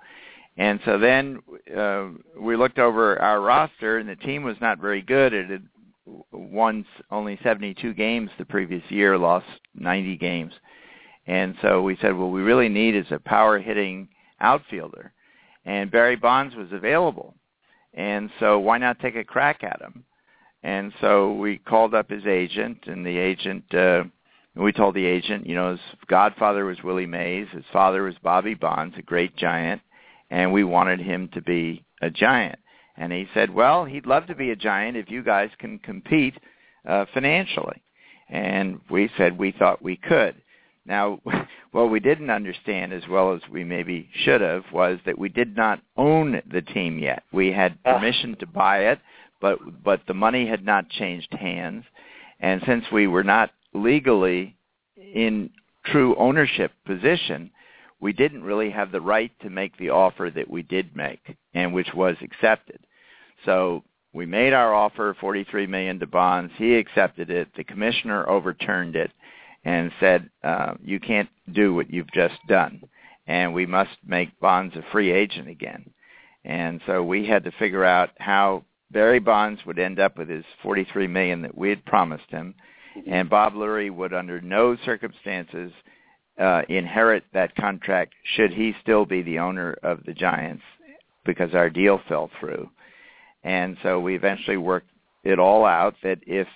And 0.57 0.81
so 0.85 0.99
then 0.99 1.39
uh, 1.77 2.09
we 2.39 2.57
looked 2.57 2.79
over 2.79 3.21
our 3.21 3.41
roster, 3.41 3.99
and 3.99 4.09
the 4.09 4.17
team 4.17 4.43
was 4.43 4.57
not 4.61 4.79
very 4.79 5.03
good. 5.03 5.33
It 5.35 5.51
had 5.51 5.67
won 6.33 6.85
only 7.11 7.39
72 7.43 7.95
games 7.95 8.31
the 8.39 8.45
previous 8.45 8.83
year, 8.91 9.17
lost 9.17 9.47
90 9.75 10.17
games, 10.17 10.53
and 11.27 11.55
so 11.61 11.83
we 11.83 11.99
said, 12.01 12.17
"Well, 12.17 12.31
we 12.31 12.41
really 12.41 12.71
need 12.71 12.95
is 12.95 13.11
a 13.11 13.19
power 13.19 13.59
hitting 13.59 14.09
outfielder." 14.41 15.13
And 15.65 15.91
Barry 15.91 16.17
Bonds 16.17 16.55
was 16.55 16.69
available. 16.73 17.35
And 17.95 18.31
so 18.39 18.59
why 18.59 18.79
not 18.79 19.01
take 19.01 19.17
a 19.17 19.25
crack 19.25 19.63
at 19.65 19.81
him? 19.81 20.05
And 20.63 20.93
so 21.01 21.33
we 21.35 21.59
called 21.59 21.95
up 21.95 22.11
his 22.11 22.27
agent, 22.27 22.79
and 22.87 23.05
the 23.05 23.17
agent, 23.17 23.75
uh, 23.75 24.05
we 24.55 24.73
told 24.73 24.95
the 24.95 25.07
agent, 25.07 25.47
you 25.47 25.55
know, 25.55 25.73
his 25.73 25.81
godfather 26.07 26.65
was 26.65 26.83
Willie 26.83 27.07
Mays, 27.07 27.49
his 27.53 27.65
father 27.73 28.03
was 28.03 28.15
Bobby 28.23 28.55
Bonds, 28.55 28.95
a 28.99 29.03
great 29.03 29.35
giant, 29.37 29.81
and 30.31 30.53
we 30.53 30.65
wanted 30.65 31.01
him 31.01 31.29
to 31.33 31.41
be 31.41 31.85
a 32.03 32.11
giant. 32.11 32.59
And 32.97 33.13
he 33.13 33.27
said, 33.33 33.53
well, 33.53 33.87
he'd 33.87 34.07
love 34.07 34.27
to 34.27 34.35
be 34.35 34.51
a 34.51 34.57
giant 34.57 34.97
if 34.97 35.11
you 35.11 35.23
guys 35.23 35.49
can 35.59 35.79
compete 35.79 36.35
uh, 36.87 37.07
financially. 37.15 37.83
And 38.29 38.81
we 38.91 39.11
said 39.17 39.39
we 39.39 39.53
thought 39.53 39.83
we 39.83 39.97
could. 39.97 40.35
Now, 40.91 41.21
what 41.71 41.91
we 41.91 42.01
didn't 42.01 42.31
understand 42.31 42.93
as 42.93 43.07
well 43.09 43.33
as 43.33 43.41
we 43.51 43.65
maybe 43.65 44.11
should 44.13 44.43
have 44.43 44.65
was 44.73 44.99
that 45.07 45.19
we 45.19 45.31
did 45.31 45.57
not 45.57 45.81
own 45.97 46.43
the 46.51 46.61
team 46.61 46.99
yet. 46.99 47.23
We 47.33 47.53
had 47.53 47.79
ah. 47.87 47.95
permission 47.95 48.37
to 48.41 48.47
buy 48.47 48.91
it, 48.91 48.99
but 49.41 49.59
but 49.83 50.03
the 50.07 50.15
money 50.15 50.47
had 50.47 50.67
not 50.67 50.91
changed 50.91 51.33
hands, 51.33 51.85
and 52.41 52.61
since 52.67 52.85
we 52.93 53.07
were 53.07 53.25
not 53.25 53.51
legally 53.73 54.57
in 54.97 55.51
true 55.87 56.15
ownership 56.17 56.73
position, 56.85 57.51
we 58.01 58.13
didn't 58.13 58.43
really 58.43 58.71
have 58.71 58.91
the 58.91 59.01
right 59.01 59.31
to 59.43 59.49
make 59.49 59.79
the 59.79 59.91
offer 59.91 60.31
that 60.35 60.51
we 60.51 60.63
did 60.63 60.97
make 60.97 61.37
and 61.55 61.73
which 61.73 61.95
was 61.95 62.17
accepted. 62.21 62.81
So 63.45 63.85
we 64.13 64.27
made 64.27 64.53
our 64.53 64.75
offer, 64.75 65.17
43 65.21 65.67
million 65.69 66.01
to 66.01 66.07
Bonds. 66.07 66.53
He 66.57 66.75
accepted 66.75 67.31
it. 67.31 67.49
The 67.57 67.65
commissioner 67.65 68.29
overturned 68.29 68.97
it 68.97 69.13
and 69.65 69.93
said, 70.01 70.31
uh, 70.43 70.75
you 70.83 70.99
can't 71.01 71.29
do 71.53 71.75
what 71.75 71.91
you've 71.91 72.13
just 72.13 72.37
done, 72.49 72.83
and 73.27 73.53
we 73.53 73.67
must 73.67 73.97
make 74.07 74.39
Bonds 74.41 74.75
a 74.77 74.85
free 74.93 75.11
agent 75.11 75.49
again. 75.49 75.91
And 76.45 76.81
so 76.87 77.03
we 77.03 77.27
had 77.27 77.45
to 77.45 77.53
figure 77.53 77.85
out 77.85 78.11
how 78.19 78.65
Barry 78.91 79.19
Bonds 79.21 79.61
would 79.67 79.79
end 79.79 80.01
up 80.01 80.17
with 80.17 80.29
his 80.29 80.45
43 80.63 81.07
million 81.07 81.43
that 81.43 81.57
we 81.57 81.69
had 81.69 81.85
promised 81.85 82.31
him, 82.31 82.55
mm-hmm. 82.97 83.13
and 83.13 83.29
Bob 83.29 83.55
Lurie 83.55 83.95
would 83.95 84.15
under 84.15 84.41
no 84.41 84.77
circumstances 84.85 85.73
uh, 86.39 86.63
inherit 86.69 87.25
that 87.35 87.55
contract 87.55 88.15
should 88.35 88.53
he 88.53 88.75
still 88.83 89.05
be 89.05 89.23
the 89.23 89.39
owner 89.39 89.77
of 89.83 90.03
the 90.07 90.15
Giants 90.15 90.63
because 91.25 91.55
our 91.55 91.69
deal 91.69 92.01
fell 92.09 92.31
through. 92.41 92.69
And 93.45 93.77
so 93.83 94.01
we 94.01 94.15
eventually 94.15 94.57
worked 94.57 94.91
it 95.23 95.39
all 95.39 95.65
out 95.67 95.95
that 96.03 96.19
if 96.27 96.49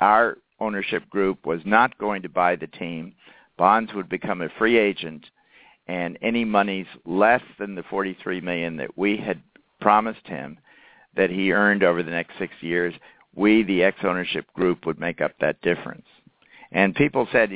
our 0.00 0.36
ownership 0.62 1.08
group 1.10 1.44
was 1.44 1.60
not 1.64 1.98
going 1.98 2.22
to 2.22 2.28
buy 2.28 2.56
the 2.56 2.66
team, 2.66 3.14
Bonds 3.58 3.92
would 3.94 4.08
become 4.08 4.40
a 4.40 4.48
free 4.58 4.78
agent, 4.78 5.26
and 5.86 6.18
any 6.22 6.44
monies 6.44 6.86
less 7.04 7.42
than 7.58 7.74
the 7.74 7.82
43 7.84 8.40
million 8.40 8.76
that 8.76 8.96
we 8.96 9.16
had 9.16 9.42
promised 9.80 10.26
him 10.26 10.58
that 11.16 11.30
he 11.30 11.52
earned 11.52 11.82
over 11.82 12.02
the 12.02 12.10
next 12.10 12.38
six 12.38 12.54
years, 12.60 12.94
we, 13.34 13.62
the 13.62 13.82
ex-ownership 13.82 14.46
group, 14.54 14.86
would 14.86 14.98
make 14.98 15.20
up 15.20 15.32
that 15.40 15.60
difference. 15.60 16.06
And 16.70 16.94
people 16.94 17.28
said, 17.30 17.50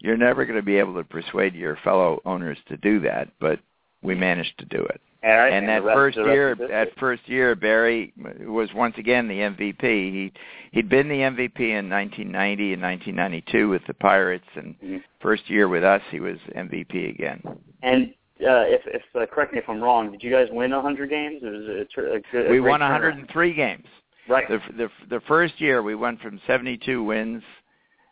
you're 0.00 0.16
never 0.16 0.44
going 0.44 0.58
to 0.58 0.62
be 0.62 0.76
able 0.76 0.94
to 0.94 1.04
persuade 1.04 1.54
your 1.54 1.78
fellow 1.82 2.20
owners 2.26 2.58
to 2.68 2.76
do 2.76 3.00
that, 3.00 3.28
but 3.40 3.60
we 4.02 4.14
managed 4.14 4.58
to 4.58 4.66
do 4.66 4.82
it. 4.84 5.00
Right, 5.22 5.52
and, 5.52 5.68
and 5.68 5.86
that 5.86 5.94
first 5.94 6.16
year, 6.16 6.54
that 6.54 6.88
first 6.98 7.28
year, 7.28 7.54
Barry 7.54 8.12
was 8.40 8.70
once 8.74 8.94
again 8.96 9.28
the 9.28 9.34
MVP. 9.34 9.82
He 9.82 10.32
he'd 10.72 10.88
been 10.88 11.08
the 11.08 11.16
MVP 11.16 11.60
in 11.60 11.90
1990 11.90 12.72
and 12.72 12.82
1992 12.82 13.68
with 13.68 13.82
the 13.86 13.94
Pirates, 13.94 14.46
and 14.54 14.74
mm-hmm. 14.80 14.96
first 15.20 15.48
year 15.50 15.68
with 15.68 15.84
us, 15.84 16.00
he 16.10 16.20
was 16.20 16.38
MVP 16.56 17.10
again. 17.10 17.42
And 17.82 18.14
uh, 18.40 18.64
if, 18.64 18.80
if 18.86 19.02
uh, 19.14 19.26
correct 19.26 19.52
me 19.52 19.58
if 19.58 19.68
I'm 19.68 19.82
wrong, 19.82 20.10
did 20.10 20.22
you 20.22 20.30
guys 20.30 20.48
win 20.50 20.70
100 20.70 21.10
games? 21.10 21.42
It 21.42 21.46
was 21.46 21.86
a, 21.96 22.00
a, 22.00 22.42
a, 22.42 22.46
a 22.46 22.50
we 22.50 22.60
won 22.60 22.80
turnaround. 22.80 22.92
103 22.92 23.54
games. 23.54 23.86
Right. 24.26 24.48
The, 24.48 24.60
the 24.76 24.88
the 25.10 25.20
first 25.26 25.60
year 25.60 25.82
we 25.82 25.94
went 25.94 26.20
from 26.22 26.40
72 26.46 27.02
wins 27.02 27.42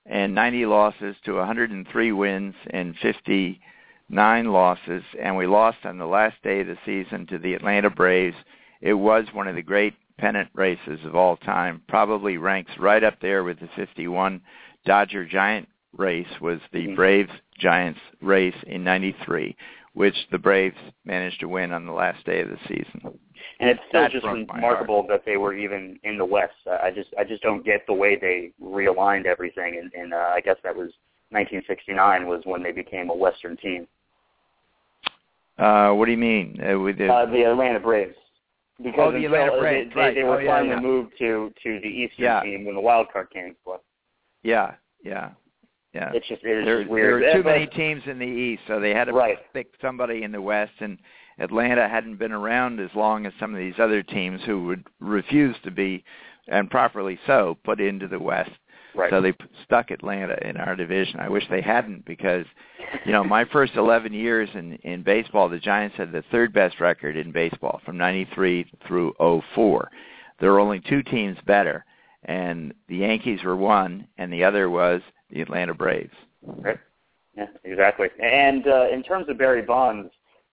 and 0.04 0.34
90 0.34 0.66
losses 0.66 1.16
to 1.24 1.34
103 1.34 2.12
wins 2.12 2.54
and 2.70 2.94
59 4.09 4.46
losses, 4.46 5.02
and 5.22 5.36
we 5.36 5.46
lost 5.46 5.78
on 5.84 5.98
the 5.98 6.06
last 6.06 6.42
day 6.42 6.61
of 6.61 6.66
the 6.66 6.78
season 6.86 7.26
to 7.26 7.38
the 7.38 7.52
Atlanta 7.52 7.90
Braves. 7.90 8.36
It 8.80 8.94
was 8.94 9.26
one 9.34 9.48
of 9.48 9.54
the 9.54 9.62
great 9.62 9.94
pennant 10.16 10.48
races 10.54 10.98
of 11.04 11.14
all 11.14 11.36
time. 11.36 11.82
Probably 11.88 12.38
ranks 12.38 12.72
right 12.78 13.04
up 13.04 13.20
there 13.20 13.44
with 13.44 13.61
the 13.61 13.68
51 13.76 14.40
Dodger 14.86 15.26
Giant 15.26 15.68
race 15.96 16.26
was 16.40 16.59
the 16.72 16.86
mm-hmm. 16.86 16.94
Braves 16.94 17.30
Giants 17.59 18.00
race 18.22 18.54
in 18.66 18.82
93, 18.82 19.54
which 19.92 20.16
the 20.32 20.38
Braves 20.38 20.76
managed 21.04 21.40
to 21.40 21.48
win 21.48 21.70
on 21.72 21.84
the 21.84 21.92
last 21.92 22.24
day 22.24 22.40
of 22.40 22.48
the 22.48 22.59
season. 22.66 23.18
And 23.61 23.68
it's 23.68 23.80
still 23.88 24.09
just 24.09 24.24
remarkable 24.24 25.04
that 25.09 25.24
they 25.26 25.36
were 25.36 25.52
even 25.52 25.98
in 26.02 26.16
the 26.16 26.24
West. 26.24 26.54
I 26.66 26.90
just 26.90 27.11
I 27.18 27.24
just 27.24 27.42
don't 27.42 27.64
get 27.64 27.86
the 27.86 27.92
way 27.92 28.16
they 28.16 28.52
realigned 28.62 29.26
everything 29.26 29.78
and, 29.80 29.92
and 29.92 30.14
uh, 30.14 30.30
I 30.32 30.40
guess 30.40 30.56
that 30.62 30.74
was 30.74 30.92
1969 31.30 32.26
was 32.26 32.40
when 32.44 32.62
they 32.62 32.72
became 32.72 33.11
a 33.11 33.14
Western 33.14 33.56
team. 33.59 33.86
Uh, 35.59 35.92
what 35.92 36.06
do 36.06 36.12
you 36.12 36.18
mean? 36.18 36.61
Uh, 36.62 36.78
with 36.78 36.98
the, 36.98 37.12
uh, 37.12 37.26
the 37.26 37.42
Atlanta 37.42 37.80
Braves. 37.80 38.14
Because 38.80 39.12
oh, 39.12 39.12
the 39.12 39.24
Atlanta 39.24 39.59
Braves. 39.59 39.90
They, 39.92 40.00
right. 40.00 40.14
they, 40.14 40.20
they 40.20 40.24
were 40.24 40.40
oh, 40.40 40.46
finally 40.46 40.70
yeah. 40.70 40.80
moved 40.80 41.12
to 41.18 41.52
to 41.62 41.80
the 41.80 41.88
Eastern 41.88 42.24
yeah. 42.24 42.42
team 42.42 42.64
when 42.64 42.76
the 42.76 42.80
wild 42.80 43.09
card 43.12 43.30
came 43.30 43.56
play. 43.64 43.78
Yeah, 44.44 44.74
yeah, 45.04 45.30
yeah. 45.92 46.12
It's 46.14 46.28
just 46.28 46.42
it's 46.44 46.64
there, 46.64 46.82
just 46.82 46.90
weird. 46.90 47.22
There 47.22 47.30
were 47.30 47.34
too 47.38 47.42
but, 47.42 47.54
many 47.54 47.66
teams 47.66 48.02
in 48.06 48.20
the 48.20 48.24
East, 48.24 48.62
so 48.68 48.78
they 48.78 48.90
had 48.90 49.06
to 49.06 49.12
right. 49.12 49.38
pick 49.52 49.72
somebody 49.82 50.22
in 50.22 50.30
the 50.30 50.40
West, 50.40 50.74
and 50.78 50.98
Atlanta 51.40 51.88
hadn't 51.88 52.18
been 52.18 52.32
around 52.32 52.78
as 52.78 52.90
long 52.94 53.26
as 53.26 53.32
some 53.40 53.52
of 53.52 53.59
these 53.59 53.78
other 53.80 54.02
teams 54.04 54.40
who 54.46 54.66
would 54.66 54.86
refuse 55.00 55.56
to 55.64 55.72
be, 55.72 56.04
and 56.46 56.70
properly 56.70 57.18
so, 57.26 57.59
put 57.64 57.80
into 57.80 58.06
the 58.06 58.18
West. 58.18 58.52
Right. 58.95 59.11
So 59.11 59.20
they 59.20 59.34
stuck 59.64 59.91
Atlanta 59.91 60.36
in 60.47 60.57
our 60.57 60.74
division. 60.74 61.20
I 61.20 61.28
wish 61.28 61.45
they 61.51 61.61
hadn't 61.61 62.05
because, 62.05 62.45
you 63.05 63.12
know, 63.12 63.22
my 63.22 63.45
first 63.45 63.74
11 63.76 64.12
years 64.12 64.49
in 64.55 64.74
in 64.76 65.03
baseball, 65.03 65.49
the 65.49 65.59
Giants 65.59 65.97
had 65.97 66.12
the 66.12 66.24
third 66.30 66.53
best 66.53 66.80
record 66.80 67.16
in 67.16 67.30
baseball 67.30 67.80
from 67.84 67.97
93 67.97 68.70
through 68.86 69.14
04. 69.55 69.91
There 70.41 70.53
were 70.53 70.61
only 70.61 70.80
two 70.80 71.03
teams 71.03 71.36
better, 71.47 71.84
and 72.24 72.72
the 72.89 72.97
Yankees 72.97 73.43
were 73.45 73.57
one, 73.57 74.07
and 74.18 74.32
the 74.32 74.45
other 74.45 74.70
was 74.70 75.03
the 75.30 75.43
Atlanta 75.43 75.74
Braves. 75.74 76.14
Right. 76.43 76.78
Yeah, 77.36 77.47
exactly. 77.64 78.09
And 78.20 78.66
uh, 78.66 78.89
in 78.93 79.03
terms 79.03 79.28
of 79.28 79.39
Barry 79.39 79.62
Bonds, 79.62 80.11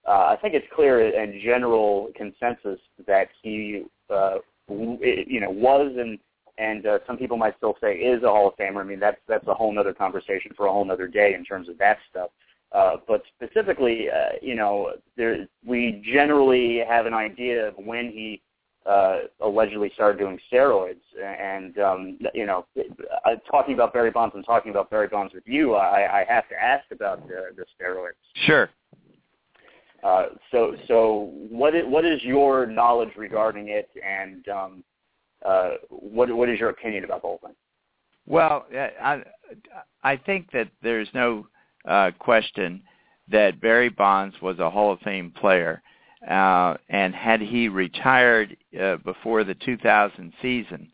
uh, 0.07 0.27
I 0.27 0.37
think 0.39 0.53
it's 0.53 0.67
clear 0.75 1.19
and 1.19 1.41
general 1.41 2.09
consensus 2.15 2.79
that 3.07 3.29
he, 3.41 3.83
uh, 4.09 4.35
you 4.69 5.39
know, 5.39 5.49
was 5.49 5.93
and 5.97 6.19
and 6.57 6.85
uh, 6.85 6.99
some 7.05 7.17
people 7.17 7.37
might 7.37 7.57
still 7.57 7.75
say 7.81 7.95
is 7.95 8.23
a 8.23 8.27
Hall 8.27 8.47
of 8.47 8.55
Famer. 8.55 8.81
I 8.81 8.83
mean, 8.83 8.99
that's 8.99 9.19
that's 9.27 9.47
a 9.47 9.53
whole 9.53 9.77
other 9.77 9.93
conversation 9.93 10.51
for 10.55 10.67
a 10.67 10.71
whole 10.71 10.89
other 10.89 11.07
day 11.07 11.33
in 11.33 11.43
terms 11.43 11.69
of 11.69 11.77
that 11.77 11.97
stuff. 12.09 12.29
Uh, 12.71 12.97
but 13.07 13.23
specifically, 13.35 14.07
uh, 14.09 14.33
you 14.41 14.55
know, 14.55 14.91
there, 15.15 15.47
we 15.65 16.03
generally 16.13 16.81
have 16.87 17.05
an 17.05 17.13
idea 17.13 17.67
of 17.67 17.73
when 17.77 18.11
he 18.11 18.41
uh, 18.85 19.19
allegedly 19.41 19.91
started 19.93 20.19
doing 20.19 20.39
steroids. 20.51 21.01
And 21.23 21.77
um, 21.79 22.19
you 22.33 22.45
know, 22.45 22.65
uh, 22.77 23.35
talking 23.49 23.73
about 23.73 23.93
Barry 23.93 24.11
Bonds 24.11 24.35
and 24.35 24.45
talking 24.45 24.71
about 24.71 24.89
Barry 24.89 25.07
Bonds 25.07 25.33
with 25.33 25.43
you, 25.45 25.75
I, 25.75 26.21
I 26.21 26.25
have 26.27 26.47
to 26.49 26.55
ask 26.61 26.85
about 26.91 27.27
the, 27.27 27.49
the 27.55 27.65
steroids. 27.79 28.11
Sure. 28.45 28.69
Uh, 30.03 30.25
so, 30.51 30.75
so 30.87 31.31
what 31.49 31.73
is, 31.73 31.83
what 31.87 32.05
is 32.05 32.21
your 32.23 32.67
knowledge 32.67 33.09
regarding 33.17 33.69
it, 33.69 33.89
and 34.05 34.47
um, 34.49 34.83
uh, 35.45 35.71
what 35.89 36.33
what 36.35 36.49
is 36.49 36.59
your 36.59 36.69
opinion 36.69 37.03
about 37.03 37.21
the 37.21 37.27
whole 37.27 37.39
thing? 37.43 37.55
Well, 38.25 38.65
I 39.01 39.23
I 40.03 40.17
think 40.17 40.51
that 40.51 40.69
there's 40.81 41.09
no 41.13 41.47
uh, 41.87 42.11
question 42.17 42.81
that 43.29 43.61
Barry 43.61 43.89
Bonds 43.89 44.35
was 44.41 44.59
a 44.59 44.69
Hall 44.69 44.91
of 44.91 44.99
Fame 44.99 45.31
player, 45.31 45.81
uh, 46.29 46.75
and 46.89 47.13
had 47.13 47.41
he 47.41 47.67
retired 47.67 48.55
uh, 48.79 48.97
before 48.97 49.43
the 49.43 49.55
2000 49.55 50.33
season, 50.41 50.91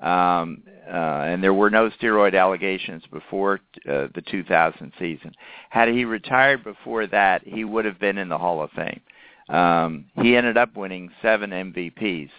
um, 0.00 0.62
uh, 0.86 1.24
and 1.26 1.42
there 1.42 1.54
were 1.54 1.70
no 1.70 1.90
steroid 1.90 2.38
allegations 2.38 3.02
before 3.12 3.60
uh, 3.88 4.08
the 4.14 4.22
2000 4.30 4.92
season. 4.98 5.32
Had 5.70 5.88
he 5.88 6.04
retired 6.04 6.64
before 6.64 7.06
that, 7.06 7.42
he 7.44 7.64
would 7.64 7.84
have 7.84 7.98
been 7.98 8.18
in 8.18 8.28
the 8.28 8.38
Hall 8.38 8.62
of 8.62 8.70
Fame. 8.72 9.00
Um, 9.48 10.06
he 10.22 10.36
ended 10.36 10.56
up 10.56 10.74
winning 10.76 11.10
seven 11.20 11.50
MVPs. 11.50 12.30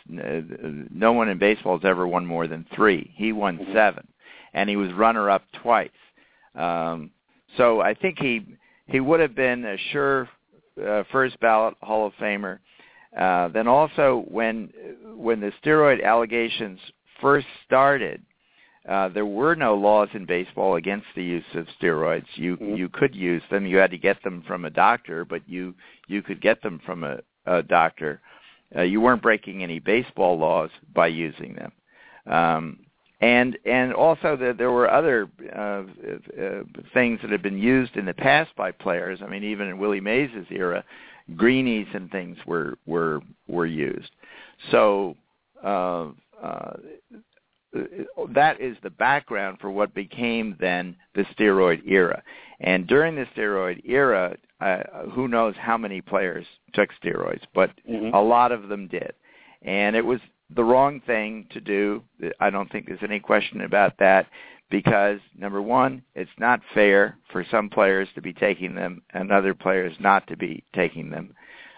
No 0.92 1.14
one 1.14 1.30
in 1.30 1.38
baseball 1.38 1.78
has 1.78 1.86
ever 1.86 2.08
won 2.08 2.26
more 2.26 2.48
than 2.48 2.66
three. 2.76 3.12
He 3.16 3.32
won 3.32 3.58
Mm-hmm. 3.58 3.74
seven, 3.74 4.08
and 4.54 4.70
he 4.70 4.76
was 4.76 4.92
runner-up 4.94 5.44
twice. 5.62 5.90
Um, 6.56 7.12
so 7.58 7.82
I 7.82 7.94
think 7.94 8.20
he 8.20 8.46
he 8.88 9.00
would 9.00 9.20
have 9.20 9.36
been 9.36 9.66
a 9.66 9.78
sure 9.92 10.30
uh, 10.84 11.04
first 11.12 11.40
ballot 11.40 11.76
Hall 11.82 12.08
of 12.08 12.14
Famer. 12.14 12.60
Uh, 13.18 13.48
then 13.50 13.68
also 13.68 14.26
when 14.28 14.72
when 15.16 15.40
the 15.40 15.52
steroid 15.64 16.04
allegations 16.04 16.80
first 17.22 17.48
started, 17.66 18.22
uh, 18.88 19.10
there 19.10 19.26
were 19.26 19.56
no 19.56 19.76
laws 19.76 20.10
in 20.14 20.26
baseball 20.26 20.76
against 20.76 21.08
the 21.16 21.24
use 21.24 21.44
of 21.56 21.68
steroids. 21.80 22.28
You 22.36 22.58
Mhm. 22.58 22.78
you 22.78 22.90
could 22.90 23.16
use 23.16 23.44
them. 23.50 23.66
You 23.66 23.78
had 23.78 23.92
to 23.92 23.98
get 23.98 24.22
them 24.24 24.42
from 24.44 24.66
a 24.66 24.70
doctor, 24.70 25.26
but 25.26 25.48
you 25.48 25.74
you 26.08 26.22
could 26.22 26.40
get 26.40 26.62
them 26.62 26.80
from 26.80 27.04
a, 27.04 27.20
a 27.46 27.64
doctor. 27.64 28.22
Uh, 28.76 28.82
you 28.82 29.02
weren't 29.02 29.22
breaking 29.22 29.64
any 29.64 29.80
baseball 29.80 30.38
laws 30.38 30.70
by 30.94 31.08
using 31.08 31.54
them. 31.54 31.72
Um, 32.28 32.80
and 33.22 33.58
and 33.66 33.94
also 33.94 34.36
that 34.36 34.58
there 34.58 34.72
were 34.72 34.90
other 34.90 35.30
uh, 35.56 35.84
uh, 36.40 36.64
things 36.94 37.22
that 37.22 37.32
had 37.32 37.42
been 37.42 37.58
used 37.58 37.96
in 37.96 38.06
the 38.06 38.14
past 38.14 38.56
by 38.56 38.72
players. 38.72 39.22
I 39.22 39.28
mean, 39.28 39.44
even 39.44 39.68
in 39.68 39.78
Willie 39.78 40.02
Mays' 40.02 40.46
era, 40.52 40.84
greenies 41.36 41.88
and 41.94 42.12
things 42.12 42.38
were 42.46 42.78
were 42.86 43.22
were 43.48 43.66
used. 43.66 44.12
So 44.70 45.16
uh, 45.64 46.10
uh, 46.42 46.78
that 48.34 48.60
is 48.60 48.78
the 48.84 48.90
background 48.90 49.58
for 49.60 49.70
what 49.70 49.94
became 49.94 50.56
then 50.60 50.96
the 51.14 51.24
steroid 51.38 51.82
era. 51.88 52.22
And 52.60 52.88
during 52.88 53.16
the 53.16 53.28
steroid 53.36 53.82
era, 53.86 54.38
uh, 54.62 54.84
who 55.12 55.28
knows 55.28 55.56
how 55.58 55.78
many 55.78 56.02
players 56.02 56.46
took 56.74 56.90
steroids, 56.94 57.44
but 57.54 57.72
Mhm. 57.88 58.14
a 58.14 58.22
lot 58.22 58.52
of 58.52 58.70
them 58.70 58.88
did. 58.88 59.14
And 59.62 59.96
it 59.96 60.06
was 60.06 60.22
the 60.50 60.64
wrong 60.64 61.00
thing 61.02 61.48
to 61.50 61.60
do. 61.60 62.04
I 62.40 62.50
don't 62.50 62.70
think 62.72 62.86
there's 62.86 63.04
any 63.04 63.20
question 63.20 63.62
about 63.62 63.98
that 63.98 64.28
because 64.70 65.20
number 65.38 65.62
one, 65.62 66.02
it's 66.16 66.38
not 66.40 66.62
fair 66.74 67.18
for 67.32 67.44
some 67.44 67.70
players 67.70 68.08
to 68.14 68.22
be 68.22 68.34
taking 68.34 68.76
them 68.76 69.02
and 69.14 69.32
other 69.32 69.54
players 69.54 70.00
not 70.00 70.28
to 70.28 70.38
be 70.38 70.64
taking 70.74 71.10
them. 71.10 71.36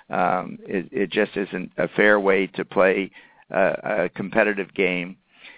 Um, 0.10 0.60
it, 0.66 0.88
it 0.92 1.10
just 1.10 1.36
isn't 1.36 1.72
a 1.78 1.88
fair 1.90 2.20
way 2.20 2.48
to 2.48 2.64
play 2.64 3.12
a, 3.50 4.04
a 4.04 4.10
competitive 4.10 4.74
game. 4.74 5.18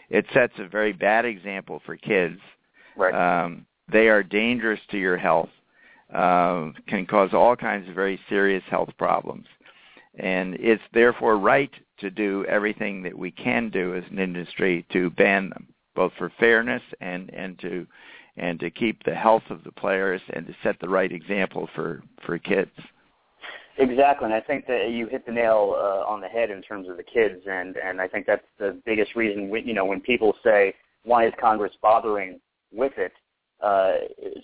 It 0.09 0.25
sets 0.33 0.53
a 0.57 0.67
very 0.67 0.93
bad 0.93 1.25
example 1.25 1.81
for 1.85 1.95
kids. 1.95 2.39
Right. 2.95 3.13
Um, 3.13 3.65
they 3.91 4.07
are 4.07 4.23
dangerous 4.23 4.79
to 4.91 4.97
your 4.97 5.17
health, 5.17 5.49
uh, 6.13 6.69
can 6.87 7.05
cause 7.05 7.33
all 7.33 7.55
kinds 7.55 7.87
of 7.89 7.95
very 7.95 8.19
serious 8.29 8.63
health 8.69 8.89
problems. 8.97 9.45
And 10.17 10.55
it's 10.55 10.81
therefore 10.93 11.37
right 11.37 11.71
to 11.99 12.09
do 12.09 12.45
everything 12.45 13.03
that 13.03 13.17
we 13.17 13.31
can 13.31 13.69
do 13.69 13.95
as 13.95 14.03
an 14.11 14.19
industry 14.19 14.85
to 14.91 15.09
ban 15.11 15.49
them, 15.49 15.67
both 15.95 16.11
for 16.17 16.31
fairness 16.39 16.83
and, 17.01 17.33
and 17.33 17.57
to 17.59 17.87
and 18.37 18.59
to 18.61 18.71
keep 18.71 19.03
the 19.03 19.13
health 19.13 19.43
of 19.49 19.63
the 19.65 19.71
players 19.73 20.21
and 20.33 20.47
to 20.47 20.55
set 20.63 20.79
the 20.79 20.87
right 20.87 21.11
example 21.11 21.67
for, 21.75 22.01
for 22.25 22.37
kids. 22.37 22.71
Exactly, 23.79 24.25
and 24.25 24.33
I 24.33 24.41
think 24.41 24.67
that 24.67 24.89
you 24.91 25.07
hit 25.07 25.25
the 25.25 25.31
nail 25.31 25.73
uh, 25.77 26.03
on 26.05 26.19
the 26.19 26.27
head 26.27 26.51
in 26.51 26.61
terms 26.61 26.89
of 26.89 26.97
the 26.97 27.03
kids, 27.03 27.41
and 27.49 27.77
and 27.77 28.01
I 28.01 28.07
think 28.09 28.25
that's 28.25 28.45
the 28.57 28.77
biggest 28.85 29.15
reason. 29.15 29.49
We, 29.49 29.61
you 29.61 29.73
know, 29.73 29.85
when 29.85 30.01
people 30.01 30.35
say 30.43 30.73
why 31.03 31.25
is 31.25 31.33
Congress 31.39 31.71
bothering 31.81 32.41
with 32.73 32.91
it, 32.97 33.13
uh, 33.61 33.93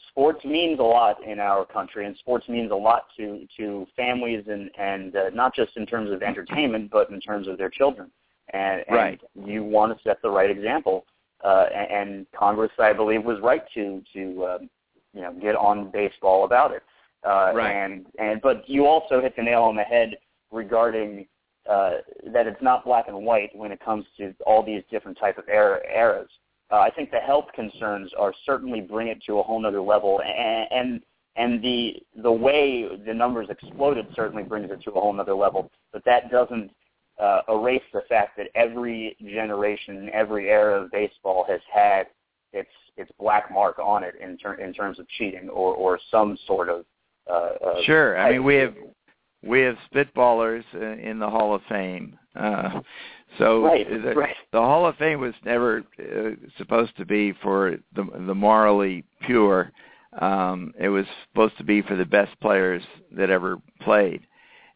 sports 0.09 0.43
means 0.45 0.79
a 0.79 0.83
lot 0.83 1.21
in 1.21 1.39
our 1.39 1.65
country, 1.65 2.05
and 2.05 2.15
sports 2.17 2.47
means 2.47 2.71
a 2.71 2.75
lot 2.75 3.07
to 3.17 3.45
to 3.57 3.85
families, 3.97 4.45
and 4.47 4.71
and 4.77 5.15
uh, 5.17 5.29
not 5.33 5.53
just 5.53 5.75
in 5.75 5.85
terms 5.85 6.11
of 6.11 6.23
entertainment, 6.23 6.89
but 6.89 7.09
in 7.09 7.19
terms 7.19 7.49
of 7.49 7.57
their 7.57 7.69
children. 7.69 8.09
And, 8.53 8.85
and 8.87 8.95
Right. 8.95 9.21
you 9.43 9.63
want 9.63 9.97
to 9.97 10.03
set 10.03 10.21
the 10.21 10.29
right 10.29 10.49
example, 10.49 11.05
uh, 11.43 11.65
and, 11.75 12.09
and 12.09 12.25
Congress, 12.31 12.71
I 12.79 12.93
believe, 12.93 13.25
was 13.25 13.39
right 13.41 13.63
to 13.73 14.01
to 14.13 14.45
um, 14.45 14.69
you 15.13 15.21
know 15.21 15.33
get 15.33 15.55
on 15.57 15.91
baseball 15.91 16.45
about 16.45 16.71
it. 16.71 16.83
Uh, 17.25 17.51
Right. 17.55 17.71
And 17.71 18.05
and 18.19 18.41
but 18.41 18.67
you 18.69 18.85
also 18.85 19.21
hit 19.21 19.35
the 19.35 19.43
nail 19.43 19.63
on 19.63 19.75
the 19.75 19.83
head 19.83 20.17
regarding 20.51 21.27
uh, 21.69 21.93
that 22.31 22.45
it's 22.47 22.61
not 22.61 22.85
black 22.85 23.07
and 23.07 23.25
white 23.25 23.49
when 23.55 23.71
it 23.71 23.79
comes 23.83 24.05
to 24.17 24.33
all 24.45 24.63
these 24.63 24.83
different 24.91 25.17
type 25.17 25.37
of 25.37 25.45
era, 25.49 25.79
eras. 25.91 26.29
Uh, 26.71 26.77
I 26.77 26.89
think 26.91 27.11
the 27.11 27.19
health 27.19 27.45
concerns 27.55 28.11
are 28.17 28.33
certainly 28.45 28.81
bring 28.81 29.07
it 29.07 29.21
to 29.25 29.39
a 29.39 29.43
whole 29.43 29.59
nother 29.59 29.81
level, 29.81 30.21
and 30.21 30.67
and, 30.71 31.01
and 31.35 31.63
the 31.63 31.95
the 32.21 32.31
way 32.31 32.87
the 33.05 33.13
numbers 33.13 33.47
exploded 33.49 34.07
certainly 34.15 34.43
brings 34.43 34.71
it 34.71 34.81
to 34.83 34.91
a 34.91 34.99
whole 34.99 35.13
nother 35.13 35.35
level. 35.35 35.71
But 35.91 36.03
that 36.05 36.29
doesn't 36.31 36.71
uh, 37.19 37.41
erase 37.49 37.83
the 37.93 38.01
fact 38.09 38.37
that 38.37 38.47
every 38.55 39.15
generation, 39.19 40.09
every 40.13 40.49
era 40.49 40.83
of 40.83 40.91
baseball 40.91 41.45
has 41.47 41.61
had 41.71 42.07
its 42.53 42.69
its 42.97 43.11
black 43.19 43.51
mark 43.51 43.79
on 43.79 44.03
it 44.03 44.15
in 44.21 44.37
ter- 44.37 44.55
in 44.55 44.73
terms 44.73 44.99
of 44.99 45.07
cheating 45.17 45.49
or 45.49 45.73
or 45.73 45.99
some 46.11 46.37
sort 46.45 46.69
of. 46.69 46.85
Uh, 47.29 47.33
uh, 47.33 47.81
sure, 47.83 48.17
I 48.17 48.33
mean 48.33 48.43
we 48.43 48.55
have 48.55 48.75
we 49.43 49.61
have 49.61 49.77
spitballers 49.93 50.63
in 50.73 51.19
the 51.19 51.29
Hall 51.29 51.53
of 51.53 51.61
Fame. 51.69 52.17
Uh, 52.35 52.81
so 53.37 53.63
right, 53.63 53.87
the, 53.89 54.13
right. 54.13 54.35
the 54.51 54.59
Hall 54.59 54.85
of 54.85 54.95
Fame 54.97 55.19
was 55.19 55.33
never 55.43 55.83
uh, 55.99 56.31
supposed 56.57 56.95
to 56.97 57.05
be 57.05 57.33
for 57.41 57.77
the 57.95 58.03
the 58.27 58.35
morally 58.35 59.03
pure. 59.25 59.71
Um, 60.19 60.73
it 60.79 60.89
was 60.89 61.05
supposed 61.27 61.57
to 61.57 61.63
be 61.63 61.81
for 61.81 61.95
the 61.95 62.05
best 62.05 62.39
players 62.39 62.83
that 63.11 63.29
ever 63.29 63.57
played, 63.81 64.25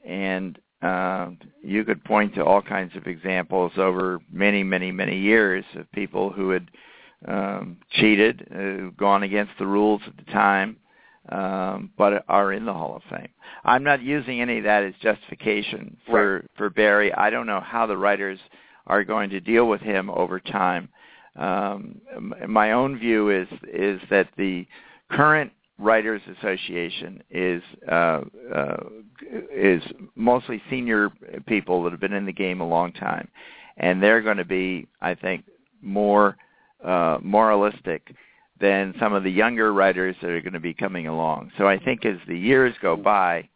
and 0.05 0.59
uh, 0.81 1.29
you 1.61 1.83
could 1.83 2.03
point 2.03 2.33
to 2.35 2.43
all 2.43 2.61
kinds 2.61 2.95
of 2.95 3.07
examples 3.07 3.71
over 3.77 4.19
many, 4.31 4.63
many, 4.63 4.91
many 4.91 5.17
years 5.17 5.65
of 5.75 5.91
people 5.91 6.29
who 6.29 6.51
had 6.51 6.71
um, 7.27 7.77
cheated, 7.91 8.47
uh, 8.53 8.89
gone 8.97 9.23
against 9.23 9.51
the 9.59 9.67
rules 9.67 10.01
at 10.07 10.15
the 10.17 10.31
time, 10.31 10.77
um, 11.29 11.91
but 11.97 12.25
are 12.27 12.53
in 12.53 12.65
the 12.65 12.73
Hall 12.73 12.95
of 12.95 13.03
Fame. 13.09 13.29
I'm 13.63 13.83
not 13.83 14.01
using 14.01 14.41
any 14.41 14.59
of 14.59 14.63
that 14.63 14.83
as 14.83 14.93
justification 15.01 15.97
for 16.05 16.35
right. 16.35 16.45
for 16.57 16.69
Barry. 16.69 17.13
I 17.13 17.29
don't 17.29 17.47
know 17.47 17.61
how 17.61 17.85
the 17.85 17.97
writers 17.97 18.39
are 18.87 19.03
going 19.03 19.29
to 19.29 19.39
deal 19.39 19.67
with 19.67 19.81
him 19.81 20.09
over 20.09 20.39
time. 20.39 20.89
Um, 21.35 22.01
my 22.47 22.71
own 22.71 22.97
view 22.97 23.29
is 23.29 23.47
is 23.71 24.01
that 24.09 24.29
the 24.37 24.67
current 25.11 25.51
Writers 25.77 26.21
Association 26.37 27.23
is 27.29 27.63
uh, 27.89 28.21
uh, 28.53 28.77
is 29.53 29.81
mostly 30.15 30.61
senior 30.69 31.09
people 31.47 31.83
that 31.83 31.91
have 31.91 32.01
been 32.01 32.13
in 32.13 32.25
the 32.25 32.33
game 32.33 32.59
a 32.59 32.67
long 32.67 32.91
time, 32.91 33.29
and 33.77 34.03
they're 34.03 34.21
going 34.21 34.37
to 34.37 34.45
be, 34.45 34.87
I 35.01 35.15
think, 35.15 35.45
more 35.81 36.35
uh, 36.83 37.19
moralistic 37.21 38.13
than 38.59 38.93
some 38.99 39.13
of 39.13 39.23
the 39.23 39.31
younger 39.31 39.73
writers 39.73 40.15
that 40.21 40.29
are 40.29 40.41
going 40.41 40.53
to 40.53 40.59
be 40.59 40.73
coming 40.73 41.07
along. 41.07 41.51
So 41.57 41.67
I 41.67 41.77
think 41.77 42.05
as 42.05 42.17
the 42.27 42.37
years 42.37 42.75
go 42.81 42.95
by, 42.95 43.47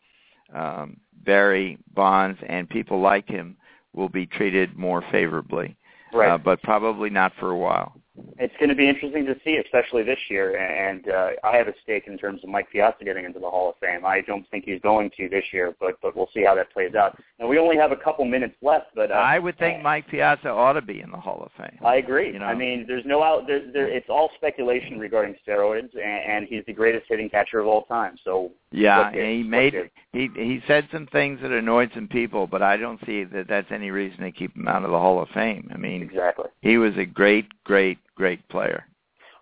um, 0.54 0.98
Barry 1.26 1.78
Bonds 1.94 2.40
and 2.48 2.70
people 2.70 3.00
like 3.00 3.28
him 3.28 3.58
will 3.94 4.10
be 4.10 4.26
treated 4.26 4.78
more 4.78 5.04
favorably, 5.12 5.76
right. 6.14 6.32
uh, 6.32 6.38
but 6.38 6.62
probably 6.64 7.10
not 7.10 7.34
for 7.40 7.50
a 7.52 7.58
while 7.58 7.94
it's 8.38 8.54
going 8.58 8.70
to 8.70 8.76
be 8.76 8.88
interesting 8.88 9.26
to 9.26 9.36
see, 9.44 9.58
especially 9.58 10.04
this 10.04 10.20
year. 10.30 10.58
And 10.58 11.10
uh, 11.10 11.30
I 11.44 11.58
have 11.58 11.68
a 11.68 11.74
stake 11.82 12.04
in 12.08 12.18
terms 12.18 12.44
of 12.44 12.50
Mike 12.50 12.70
Piazza 12.72 13.04
getting 13.04 13.26
into 13.26 13.40
the 13.40 13.50
Hall 13.50 13.70
of 13.70 13.76
Fame. 13.80 14.06
I 14.06 14.22
don't 14.22 14.48
think 14.50 14.66
he's 14.66 14.82
going 14.82 15.12
to 15.18 15.30
this 15.30 15.46
year, 15.52 15.76
but 15.80 15.96
but 16.02 16.16
we'll 16.16 16.30
see 16.34 16.44
how 16.44 16.56
that 16.56 16.72
plays 16.72 16.94
out. 16.96 17.18
And 17.40 17.50
we 17.50 17.58
only 17.58 17.78
have 17.78 17.92
a 17.92 17.96
couple 17.96 18.26
minutes 18.26 18.56
left, 18.62 18.88
but 18.96 19.12
uh, 19.12 19.16
I 19.16 19.40
would 19.40 19.58
think 19.58 19.82
Mike 19.82 20.08
Piazza 20.08 20.50
ought 20.50 20.74
to 20.74 20.82
be 20.82 21.02
in 21.02 21.12
the 21.12 21.18
Hall 21.18 21.42
of 21.44 21.52
Fame. 21.58 21.80
I 21.84 21.96
agree. 21.96 22.34
You 22.34 22.40
know? 22.40 22.46
I 22.46 22.56
mean, 22.56 22.86
there's 22.88 23.06
no 23.06 23.24
out. 23.24 23.48
There, 23.48 23.72
there, 23.72 23.88
it's 23.88 24.10
all 24.10 24.30
speculation 24.36 25.00
regarding 25.00 25.36
steroids, 25.48 25.90
and, 25.96 26.04
and 26.04 26.48
he's 26.48 26.64
the 26.68 26.74
greatest 26.74 27.06
hitting 27.10 27.30
catcher 27.30 27.60
of 27.60 27.68
all 27.68 27.86
time. 27.86 28.16
So 28.24 28.52
yeah, 28.74 29.10
and 29.10 29.16
he 29.16 29.44
made 29.44 29.92
he 30.12 30.30
he 30.36 30.62
said 30.68 30.88
some 30.92 31.08
things 31.08 31.40
that 31.42 31.52
annoyed 31.52 31.92
some 31.94 32.08
people, 32.08 32.48
but 32.48 32.62
I 32.62 32.76
don't 32.76 33.00
see 33.06 33.24
that 33.24 33.48
that's 33.48 33.72
any 33.72 33.92
reason 33.92 34.22
to 34.22 34.32
keep 34.32 34.56
him 34.56 34.68
out 34.68 34.84
of 34.84 34.92
the 34.92 35.00
Hall 35.00 35.22
of 35.22 35.30
Fame. 35.30 35.70
I 35.74 35.78
mean, 35.78 36.02
exactly. 36.02 36.46
He 36.62 36.78
was 36.78 36.94
a 36.98 37.06
great, 37.06 37.48
great, 37.64 38.00
great 38.16 38.48
player. 38.50 38.86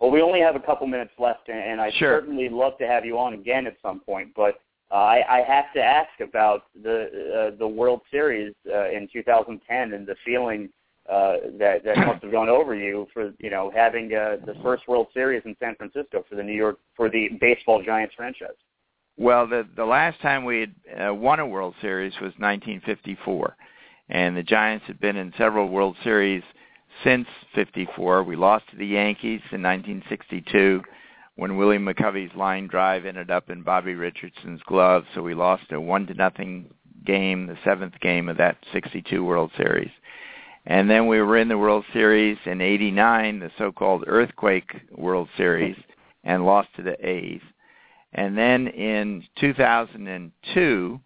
Well, 0.01 0.11
we 0.11 0.21
only 0.21 0.41
have 0.41 0.55
a 0.55 0.59
couple 0.59 0.85
minutes 0.87 1.13
left, 1.17 1.47
and 1.47 1.79
I'd 1.79 1.93
sure. 1.93 2.19
certainly 2.19 2.49
love 2.49 2.77
to 2.79 2.87
have 2.87 3.05
you 3.05 3.17
on 3.17 3.33
again 3.33 3.67
at 3.67 3.77
some 3.81 4.01
point. 4.01 4.31
But 4.35 4.59
uh, 4.91 4.95
I, 4.95 5.39
I 5.39 5.43
have 5.43 5.71
to 5.75 5.81
ask 5.81 6.19
about 6.19 6.63
the 6.83 7.51
uh, 7.53 7.57
the 7.57 7.67
World 7.67 8.01
Series 8.11 8.53
uh, 8.69 8.89
in 8.89 9.07
2010 9.13 9.93
and 9.93 10.05
the 10.05 10.15
feeling 10.25 10.69
uh, 11.09 11.35
that 11.57 11.85
that 11.85 11.97
must 11.99 12.23
have 12.23 12.31
gone 12.31 12.49
over 12.49 12.75
you 12.75 13.07
for 13.13 13.31
you 13.39 13.49
know 13.49 13.71
having 13.73 14.13
uh, 14.13 14.37
the 14.45 14.55
first 14.61 14.87
World 14.89 15.07
Series 15.13 15.41
in 15.45 15.55
San 15.59 15.75
Francisco 15.75 16.25
for 16.27 16.35
the 16.35 16.43
New 16.43 16.53
York 16.53 16.79
for 16.97 17.09
the 17.09 17.29
baseball 17.39 17.81
Giants 17.81 18.15
franchise. 18.15 18.49
Well, 19.17 19.47
the 19.47 19.67
the 19.75 19.85
last 19.85 20.19
time 20.21 20.45
we 20.45 20.61
had 20.61 21.09
uh, 21.09 21.13
won 21.13 21.39
a 21.39 21.47
World 21.47 21.75
Series 21.81 22.13
was 22.13 22.33
1954, 22.37 23.55
and 24.09 24.35
the 24.35 24.43
Giants 24.43 24.85
had 24.87 24.99
been 24.99 25.17
in 25.17 25.33
several 25.37 25.67
World 25.67 25.95
Series 26.03 26.43
since 27.03 27.27
54. 27.55 28.23
We 28.23 28.35
lost 28.35 28.69
to 28.71 28.77
the 28.77 28.85
Yankees 28.85 29.41
in 29.51 29.61
1962 29.61 30.81
when 31.35 31.57
Willie 31.57 31.77
McCovey's 31.77 32.35
line 32.35 32.67
drive 32.67 33.05
ended 33.05 33.31
up 33.31 33.49
in 33.49 33.63
Bobby 33.63 33.95
Richardson's 33.95 34.61
glove, 34.63 35.05
so 35.13 35.21
we 35.21 35.33
lost 35.33 35.71
a 35.71 35.79
one 35.79 36.05
to 36.07 36.13
nothing 36.13 36.69
game, 37.05 37.47
the 37.47 37.57
seventh 37.63 37.99
game 37.99 38.29
of 38.29 38.37
that 38.37 38.57
62 38.73 39.23
World 39.23 39.51
Series. 39.57 39.91
And 40.65 40.89
then 40.89 41.07
we 41.07 41.19
were 41.19 41.37
in 41.37 41.47
the 41.47 41.57
World 41.57 41.85
Series 41.93 42.37
in 42.45 42.61
89, 42.61 43.39
the 43.39 43.51
so-called 43.57 44.03
Earthquake 44.05 44.71
World 44.91 45.29
Series, 45.35 45.75
and 46.23 46.45
lost 46.45 46.69
to 46.75 46.83
the 46.83 46.95
A's. 47.07 47.41
And 48.13 48.37
then 48.37 48.67
in 48.67 49.23
2002, 49.39 50.99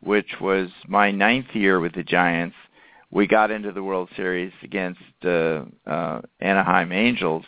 which 0.00 0.40
was 0.40 0.68
my 0.86 1.10
ninth 1.10 1.54
year 1.54 1.80
with 1.80 1.94
the 1.94 2.02
Giants, 2.02 2.56
we 3.10 3.26
got 3.26 3.50
into 3.50 3.72
the 3.72 3.82
World 3.82 4.08
Series 4.16 4.52
against 4.62 5.00
uh, 5.24 5.64
uh, 5.86 6.20
Anaheim 6.40 6.92
Angels, 6.92 7.44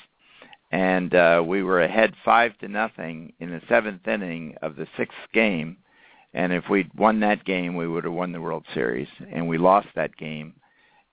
and 0.70 1.14
uh, 1.14 1.42
we 1.44 1.62
were 1.62 1.82
ahead 1.82 2.14
five 2.24 2.56
to 2.58 2.68
nothing 2.68 3.32
in 3.40 3.50
the 3.50 3.62
seventh 3.68 4.06
inning 4.06 4.54
of 4.62 4.76
the 4.76 4.86
sixth 4.96 5.18
game. 5.32 5.78
And 6.34 6.52
if 6.52 6.64
we'd 6.68 6.92
won 6.94 7.20
that 7.20 7.44
game, 7.44 7.74
we 7.74 7.88
would 7.88 8.04
have 8.04 8.12
won 8.12 8.32
the 8.32 8.40
World 8.40 8.66
Series. 8.74 9.08
And 9.32 9.48
we 9.48 9.56
lost 9.56 9.88
that 9.94 10.16
game, 10.16 10.54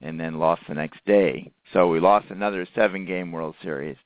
and 0.01 0.19
then 0.19 0.39
lost 0.39 0.63
the 0.67 0.73
next 0.73 0.99
day. 1.05 1.51
So 1.71 1.87
we 1.87 1.99
lost 1.99 2.27
another 2.29 2.67
seven-game 2.75 3.31
World 3.31 3.55
Series. 3.63 3.97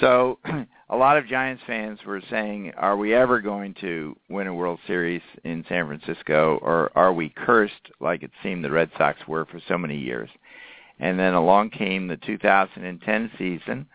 So 0.00 0.38
a 0.92 0.96
lot 0.96 1.16
of 1.16 1.26
Giants 1.26 1.62
fans 1.66 1.98
were 2.06 2.20
saying, 2.28 2.70
are 2.76 2.98
we 2.98 3.14
ever 3.14 3.40
going 3.40 3.74
to 3.80 4.14
win 4.28 4.46
a 4.46 4.54
World 4.54 4.78
Series 4.86 5.22
in 5.42 5.64
San 5.66 5.86
Francisco, 5.86 6.58
or 6.60 6.92
are 6.94 7.14
we 7.14 7.30
cursed 7.30 7.90
like 7.98 8.22
it 8.22 8.30
seemed 8.42 8.62
the 8.62 8.70
Red 8.70 8.90
Sox 8.98 9.18
were 9.26 9.46
for 9.46 9.58
so 9.66 9.78
many 9.78 9.96
years? 9.96 10.28
And 11.00 11.18
then 11.18 11.32
along 11.32 11.70
came 11.70 12.06
the 12.06 12.18
2010 12.18 13.30
season, 13.38 13.86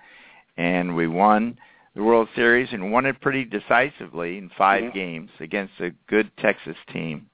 and 0.57 0.95
we 0.95 1.05
won 1.05 1.59
the 1.93 2.01
World 2.01 2.29
Series 2.35 2.69
and 2.71 2.91
won 2.91 3.05
it 3.05 3.21
pretty 3.21 3.45
decisively 3.45 4.39
in 4.39 4.49
5 4.57 4.85
Mhm. 4.85 4.93
games 4.93 5.29
against 5.39 5.79
a 5.79 5.91
good 6.07 6.35
Texas 6.37 6.77
team. 6.91 7.29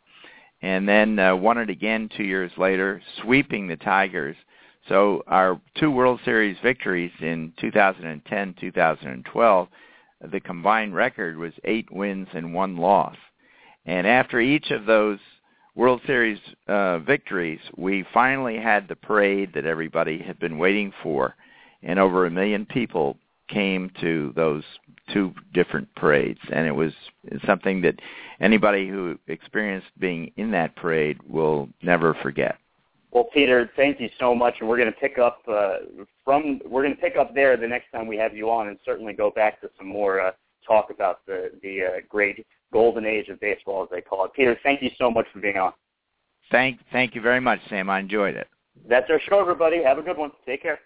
And 0.61 0.87
then 0.87 1.17
uh, 1.17 1.37
won 1.37 1.57
it 1.57 1.69
again 1.69 2.09
two 2.09 2.25
years 2.25 2.51
later, 2.57 3.01
sweeping 3.21 3.67
the 3.67 3.77
Tigers– 3.77 4.35
so 4.89 5.23
our 5.27 5.59
two 5.75 5.91
World 5.91 6.19
Series 6.25 6.57
victories 6.61 7.11
in 7.21 7.53
2010, 7.59 8.55
2012, 8.59 9.67
the 10.31 10.39
combined 10.39 10.95
record 10.95 11.37
was 11.37 11.53
eight 11.63 11.91
wins 11.91 12.27
and 12.33 12.53
one 12.53 12.77
loss. 12.77 13.15
And 13.85 14.07
after 14.07 14.39
each 14.39 14.71
of 14.71 14.85
those 14.85 15.19
World 15.75 16.01
Series 16.05 16.39
uh, 16.67 16.99
victories, 16.99 17.59
we 17.77 18.05
finally 18.13 18.57
had 18.57 18.87
the 18.87 18.95
parade 18.95 19.51
that 19.53 19.65
everybody 19.65 20.19
had 20.19 20.39
been 20.39 20.57
waiting 20.57 20.93
for, 21.01 21.35
and 21.81 21.97
over 21.97 22.25
a 22.25 22.31
million 22.31 22.65
people 22.65 23.17
came 23.49 23.91
to 24.01 24.31
those 24.35 24.63
two 25.11 25.33
different 25.53 25.93
parades, 25.95 26.39
and 26.51 26.67
it 26.67 26.71
was 26.71 26.93
something 27.45 27.81
that 27.81 27.99
anybody 28.39 28.87
who 28.87 29.17
experienced 29.27 29.87
being 29.99 30.31
in 30.37 30.51
that 30.51 30.75
parade 30.75 31.17
will 31.27 31.67
never 31.81 32.13
forget. 32.15 32.57
Well, 33.13 33.25
Peter, 33.31 33.69
thank 33.75 33.99
you 33.99 34.09
so 34.19 34.33
much, 34.33 34.55
and 34.59 34.67
we're 34.67 34.77
going 34.77 34.91
to 34.91 34.99
pick 34.99 35.19
up 35.19 35.43
uh, 35.47 35.77
from 36.25 36.59
we're 36.65 36.81
going 36.81 36.95
to 36.95 37.01
pick 37.01 37.15
up 37.15 37.35
there 37.35 37.55
the 37.55 37.67
next 37.67 37.91
time 37.91 38.07
we 38.07 38.17
have 38.17 38.35
you 38.35 38.49
on, 38.49 38.69
and 38.69 38.79
certainly 38.83 39.13
go 39.13 39.29
back 39.29 39.61
to 39.61 39.69
some 39.77 39.87
more 39.87 40.19
uh, 40.19 40.31
talk 40.67 40.89
about 40.89 41.23
the 41.27 41.51
the 41.61 41.83
uh, 41.83 41.89
great 42.09 42.43
golden 42.71 43.05
age 43.05 43.29
of 43.29 43.39
baseball, 43.39 43.83
as 43.83 43.89
they 43.91 44.01
call 44.01 44.25
it. 44.25 44.33
Peter, 44.33 44.57
thank 44.63 44.81
you 44.81 44.89
so 44.97 45.11
much 45.11 45.27
for 45.31 45.39
being 45.39 45.57
on. 45.57 45.73
Thank 46.51 46.79
thank 46.91 47.13
you 47.13 47.21
very 47.21 47.39
much, 47.39 47.59
Sam. 47.69 47.87
I 47.87 47.99
enjoyed 47.99 48.35
it. 48.35 48.47
That's 48.89 49.05
our 49.11 49.19
show, 49.29 49.39
everybody. 49.39 49.83
Have 49.83 49.99
a 49.99 50.01
good 50.01 50.17
one. 50.17 50.31
Take 50.43 50.63
care. 50.63 50.79